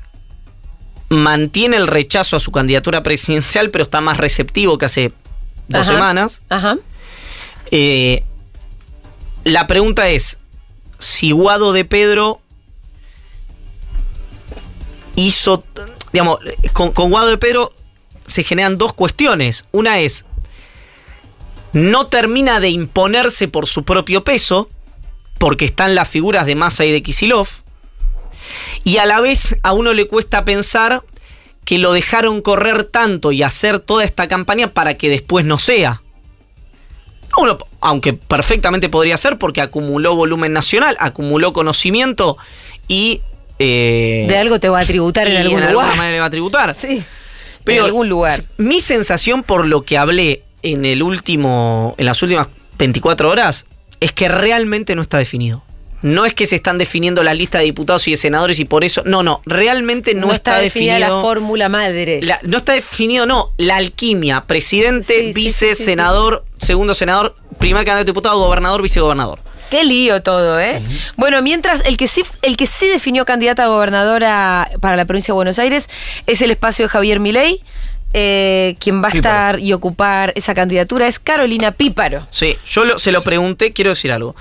mantiene 1.08 1.78
el 1.78 1.88
rechazo 1.88 2.36
a 2.36 2.40
su 2.42 2.52
candidatura 2.52 3.02
presidencial, 3.02 3.72
pero 3.72 3.86
está 3.86 4.02
más 4.02 4.18
receptivo 4.18 4.78
que 4.78 4.86
hace 4.86 5.12
dos 5.70 5.88
Ajá. 5.88 5.94
semanas. 5.94 6.42
ajá. 6.50 6.78
Eh, 7.72 8.24
la 9.46 9.68
pregunta 9.68 10.10
es, 10.10 10.38
si 11.00 11.32
Guado 11.32 11.72
de 11.72 11.86
Pedro 11.86 12.42
hizo, 15.16 15.64
digamos, 16.12 16.40
con, 16.74 16.92
con 16.92 17.10
Guado 17.10 17.30
de 17.30 17.38
Pedro 17.38 17.70
se 18.28 18.44
generan 18.44 18.78
dos 18.78 18.94
cuestiones. 18.94 19.66
Una 19.72 20.00
es, 20.00 20.26
no 21.74 22.08
termina 22.08 22.60
de 22.60 22.70
imponerse 22.70 23.48
por 23.48 23.68
su 23.68 23.84
propio 23.84 24.24
peso, 24.24 24.70
porque 25.38 25.66
están 25.66 25.96
las 25.96 26.08
figuras 26.08 26.46
de 26.46 26.56
Massa 26.56 26.86
y 26.86 26.92
de 26.92 27.04
Kisilov, 27.04 27.48
y 28.84 28.98
a 28.98 29.06
la 29.06 29.20
vez 29.22 29.58
a 29.64 29.74
uno 29.74 29.94
le 29.94 30.08
cuesta 30.08 30.46
pensar 30.46 31.04
que 31.66 31.80
lo 31.80 31.94
dejaron 31.94 32.42
correr 32.42 32.84
tanto 32.84 33.32
y 33.32 33.42
hacer 33.44 33.80
toda 33.80 34.04
esta 34.04 34.28
campaña 34.28 34.72
para 34.72 34.94
que 34.96 35.10
después 35.10 35.46
no 35.46 35.58
sea. 35.58 36.02
Uno, 37.38 37.58
aunque 37.82 38.14
perfectamente 38.14 38.88
podría 38.88 39.18
ser 39.18 39.38
porque 39.38 39.62
acumuló 39.62 40.16
volumen 40.16 40.54
nacional, 40.54 40.96
acumuló 41.00 41.52
conocimiento 41.54 42.38
y... 42.88 43.22
eh, 43.60 44.26
De 44.30 44.38
algo 44.38 44.60
te 44.60 44.70
va 44.70 44.80
a 44.80 44.86
tributar 44.86 45.28
en 45.28 45.34
y 45.34 45.38
algún 45.38 45.56
alguna 45.64 45.72
lugar. 45.72 45.98
manera 45.98 46.14
le 46.14 46.20
va 46.22 46.26
a 46.28 46.30
tributar. 46.30 46.74
Sí. 46.76 47.04
Pero 47.66 47.80
en 47.82 47.86
algún 47.86 48.08
lugar. 48.10 48.44
Mi 48.58 48.80
sensación 48.80 49.44
por 49.44 49.66
lo 49.66 49.84
que 49.84 49.98
hablé 49.98 50.44
en 50.64 50.86
el 50.86 51.04
último, 51.04 51.96
en 51.98 52.06
las 52.06 52.22
últimas 52.24 52.48
24 52.78 53.30
horas, 53.30 53.66
es 54.00 54.12
que 54.12 54.28
realmente 54.30 54.96
no 54.96 55.02
está 55.02 55.18
definido. 55.18 55.64
No 56.02 56.26
es 56.26 56.36
que 56.36 56.46
se 56.46 56.56
están 56.58 56.78
definiendo 56.78 57.24
la 57.24 57.34
lista 57.34 57.58
de 57.58 57.64
diputados 57.66 58.08
y 58.08 58.12
de 58.12 58.18
senadores 58.18 58.60
y 58.60 58.66
por 58.66 58.84
eso. 58.84 59.02
No, 59.06 59.24
no, 59.24 59.42
realmente 59.46 60.14
no, 60.14 60.28
No, 60.28 60.34
está, 60.34 60.60
definida 60.60 60.96
definido. 60.96 61.18
la 61.18 61.22
fórmula 61.24 61.68
madre. 61.70 62.20
la- 62.22 62.40
no 62.44 62.58
está 62.58 62.74
definido, 62.74 63.26
no. 63.26 63.52
La 63.58 63.78
alquimia. 63.78 64.44
Presidente, 64.46 65.06
Sí, 65.20 65.34
vice, 65.34 65.70
sí, 65.70 65.70
sí, 65.72 65.76
sí. 65.76 65.84
senador, 65.86 66.46
segundo 66.60 66.94
senador, 66.94 67.34
primer 67.58 67.86
candidato 67.86 68.02
a 68.02 68.06
diputado, 68.14 68.40
gobernador, 68.40 68.84
vicegobernador. 68.84 69.40
Qué 69.76 69.84
lío 69.84 70.22
todo, 70.22 70.60
¿eh? 70.60 70.82
Bueno, 71.18 71.42
mientras 71.42 71.84
el 71.86 71.98
que 71.98 72.08
sí 72.08 72.24
el 72.42 72.56
que 72.56 72.66
sí 72.66 72.88
definió 72.88 73.26
candidata 73.26 73.64
a 73.66 73.68
gobernadora 73.68 74.70
para 74.80 74.96
la 74.96 75.06
provincia 75.06 75.34
de 75.34 75.36
Buenos 75.36 75.60
Aires 75.60 75.90
es 76.28 76.42
el 76.42 76.52
espacio 76.52 76.86
de 76.86 76.90
Javier 76.90 77.20
Milei. 77.20 77.62
Eh, 78.14 78.78
quien 78.80 79.04
va 79.04 79.10
a 79.10 79.12
Píparo. 79.12 79.18
estar 79.36 79.60
y 79.60 79.74
ocupar 79.74 80.32
esa 80.36 80.54
candidatura 80.54 81.08
es 81.08 81.20
Carolina 81.20 81.74
Píparo. 81.74 82.26
Sí, 82.32 82.56
yo 82.66 82.86
lo- 82.86 82.98
se 82.98 83.12
lo 83.12 83.22
pregunté, 83.22 83.74
quiero 83.74 83.90
decir 83.90 84.14
algo. 84.14 84.36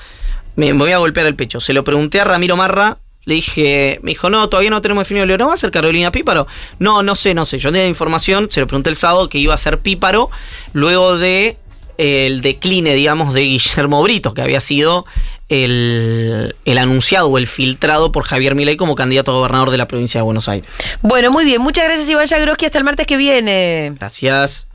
Me 0.54 0.72
me 0.72 0.78
voy 0.84 0.92
a 0.92 0.98
golpear 0.98 1.26
el 1.26 1.34
pecho. 1.34 1.58
Se 1.58 1.72
lo 1.72 1.82
pregunté 1.82 2.20
a 2.20 2.24
Ramiro 2.24 2.56
Marra. 2.56 2.98
Le 3.26 3.34
dije, 3.36 3.98
me 4.02 4.10
dijo, 4.10 4.28
no, 4.30 4.48
todavía 4.50 4.68
no 4.70 4.82
tenemos 4.82 5.02
definido. 5.02 5.24
Le 5.26 5.32
digo, 5.32 5.38
¿no 5.44 5.48
va 5.48 5.54
a 5.54 5.56
ser 5.56 5.70
Carolina 5.72 6.12
Píparo? 6.12 6.46
No, 6.78 7.02
no 7.02 7.14
sé, 7.16 7.32
no 7.34 7.46
sé. 7.46 7.58
Yo 7.58 7.72
tenía 7.72 7.88
información, 7.88 8.48
se 8.52 8.60
lo 8.60 8.66
pregunté 8.68 8.90
el 8.90 8.96
sábado 8.96 9.28
que 9.30 9.38
iba 9.38 9.54
a 9.54 9.56
ser 9.56 9.78
Píparo, 9.78 10.30
luego 10.74 11.16
de 11.16 11.56
el 11.98 12.40
decline, 12.40 12.94
digamos, 12.94 13.34
de 13.34 13.42
Guillermo 13.42 14.02
Brito, 14.02 14.34
que 14.34 14.42
había 14.42 14.60
sido 14.60 15.06
el, 15.48 16.54
el 16.64 16.78
anunciado 16.78 17.28
o 17.28 17.38
el 17.38 17.46
filtrado 17.46 18.12
por 18.12 18.24
Javier 18.24 18.54
Milei 18.54 18.76
como 18.76 18.94
candidato 18.94 19.30
a 19.32 19.34
gobernador 19.34 19.70
de 19.70 19.78
la 19.78 19.88
provincia 19.88 20.18
de 20.20 20.22
Buenos 20.22 20.48
Aires. 20.48 20.68
Bueno, 21.02 21.30
muy 21.30 21.44
bien. 21.44 21.60
Muchas 21.60 21.84
gracias, 21.84 22.08
Iván 22.08 22.26
Yagroski. 22.26 22.66
Hasta 22.66 22.78
el 22.78 22.84
martes 22.84 23.06
que 23.06 23.16
viene. 23.16 23.92
Gracias. 23.96 24.66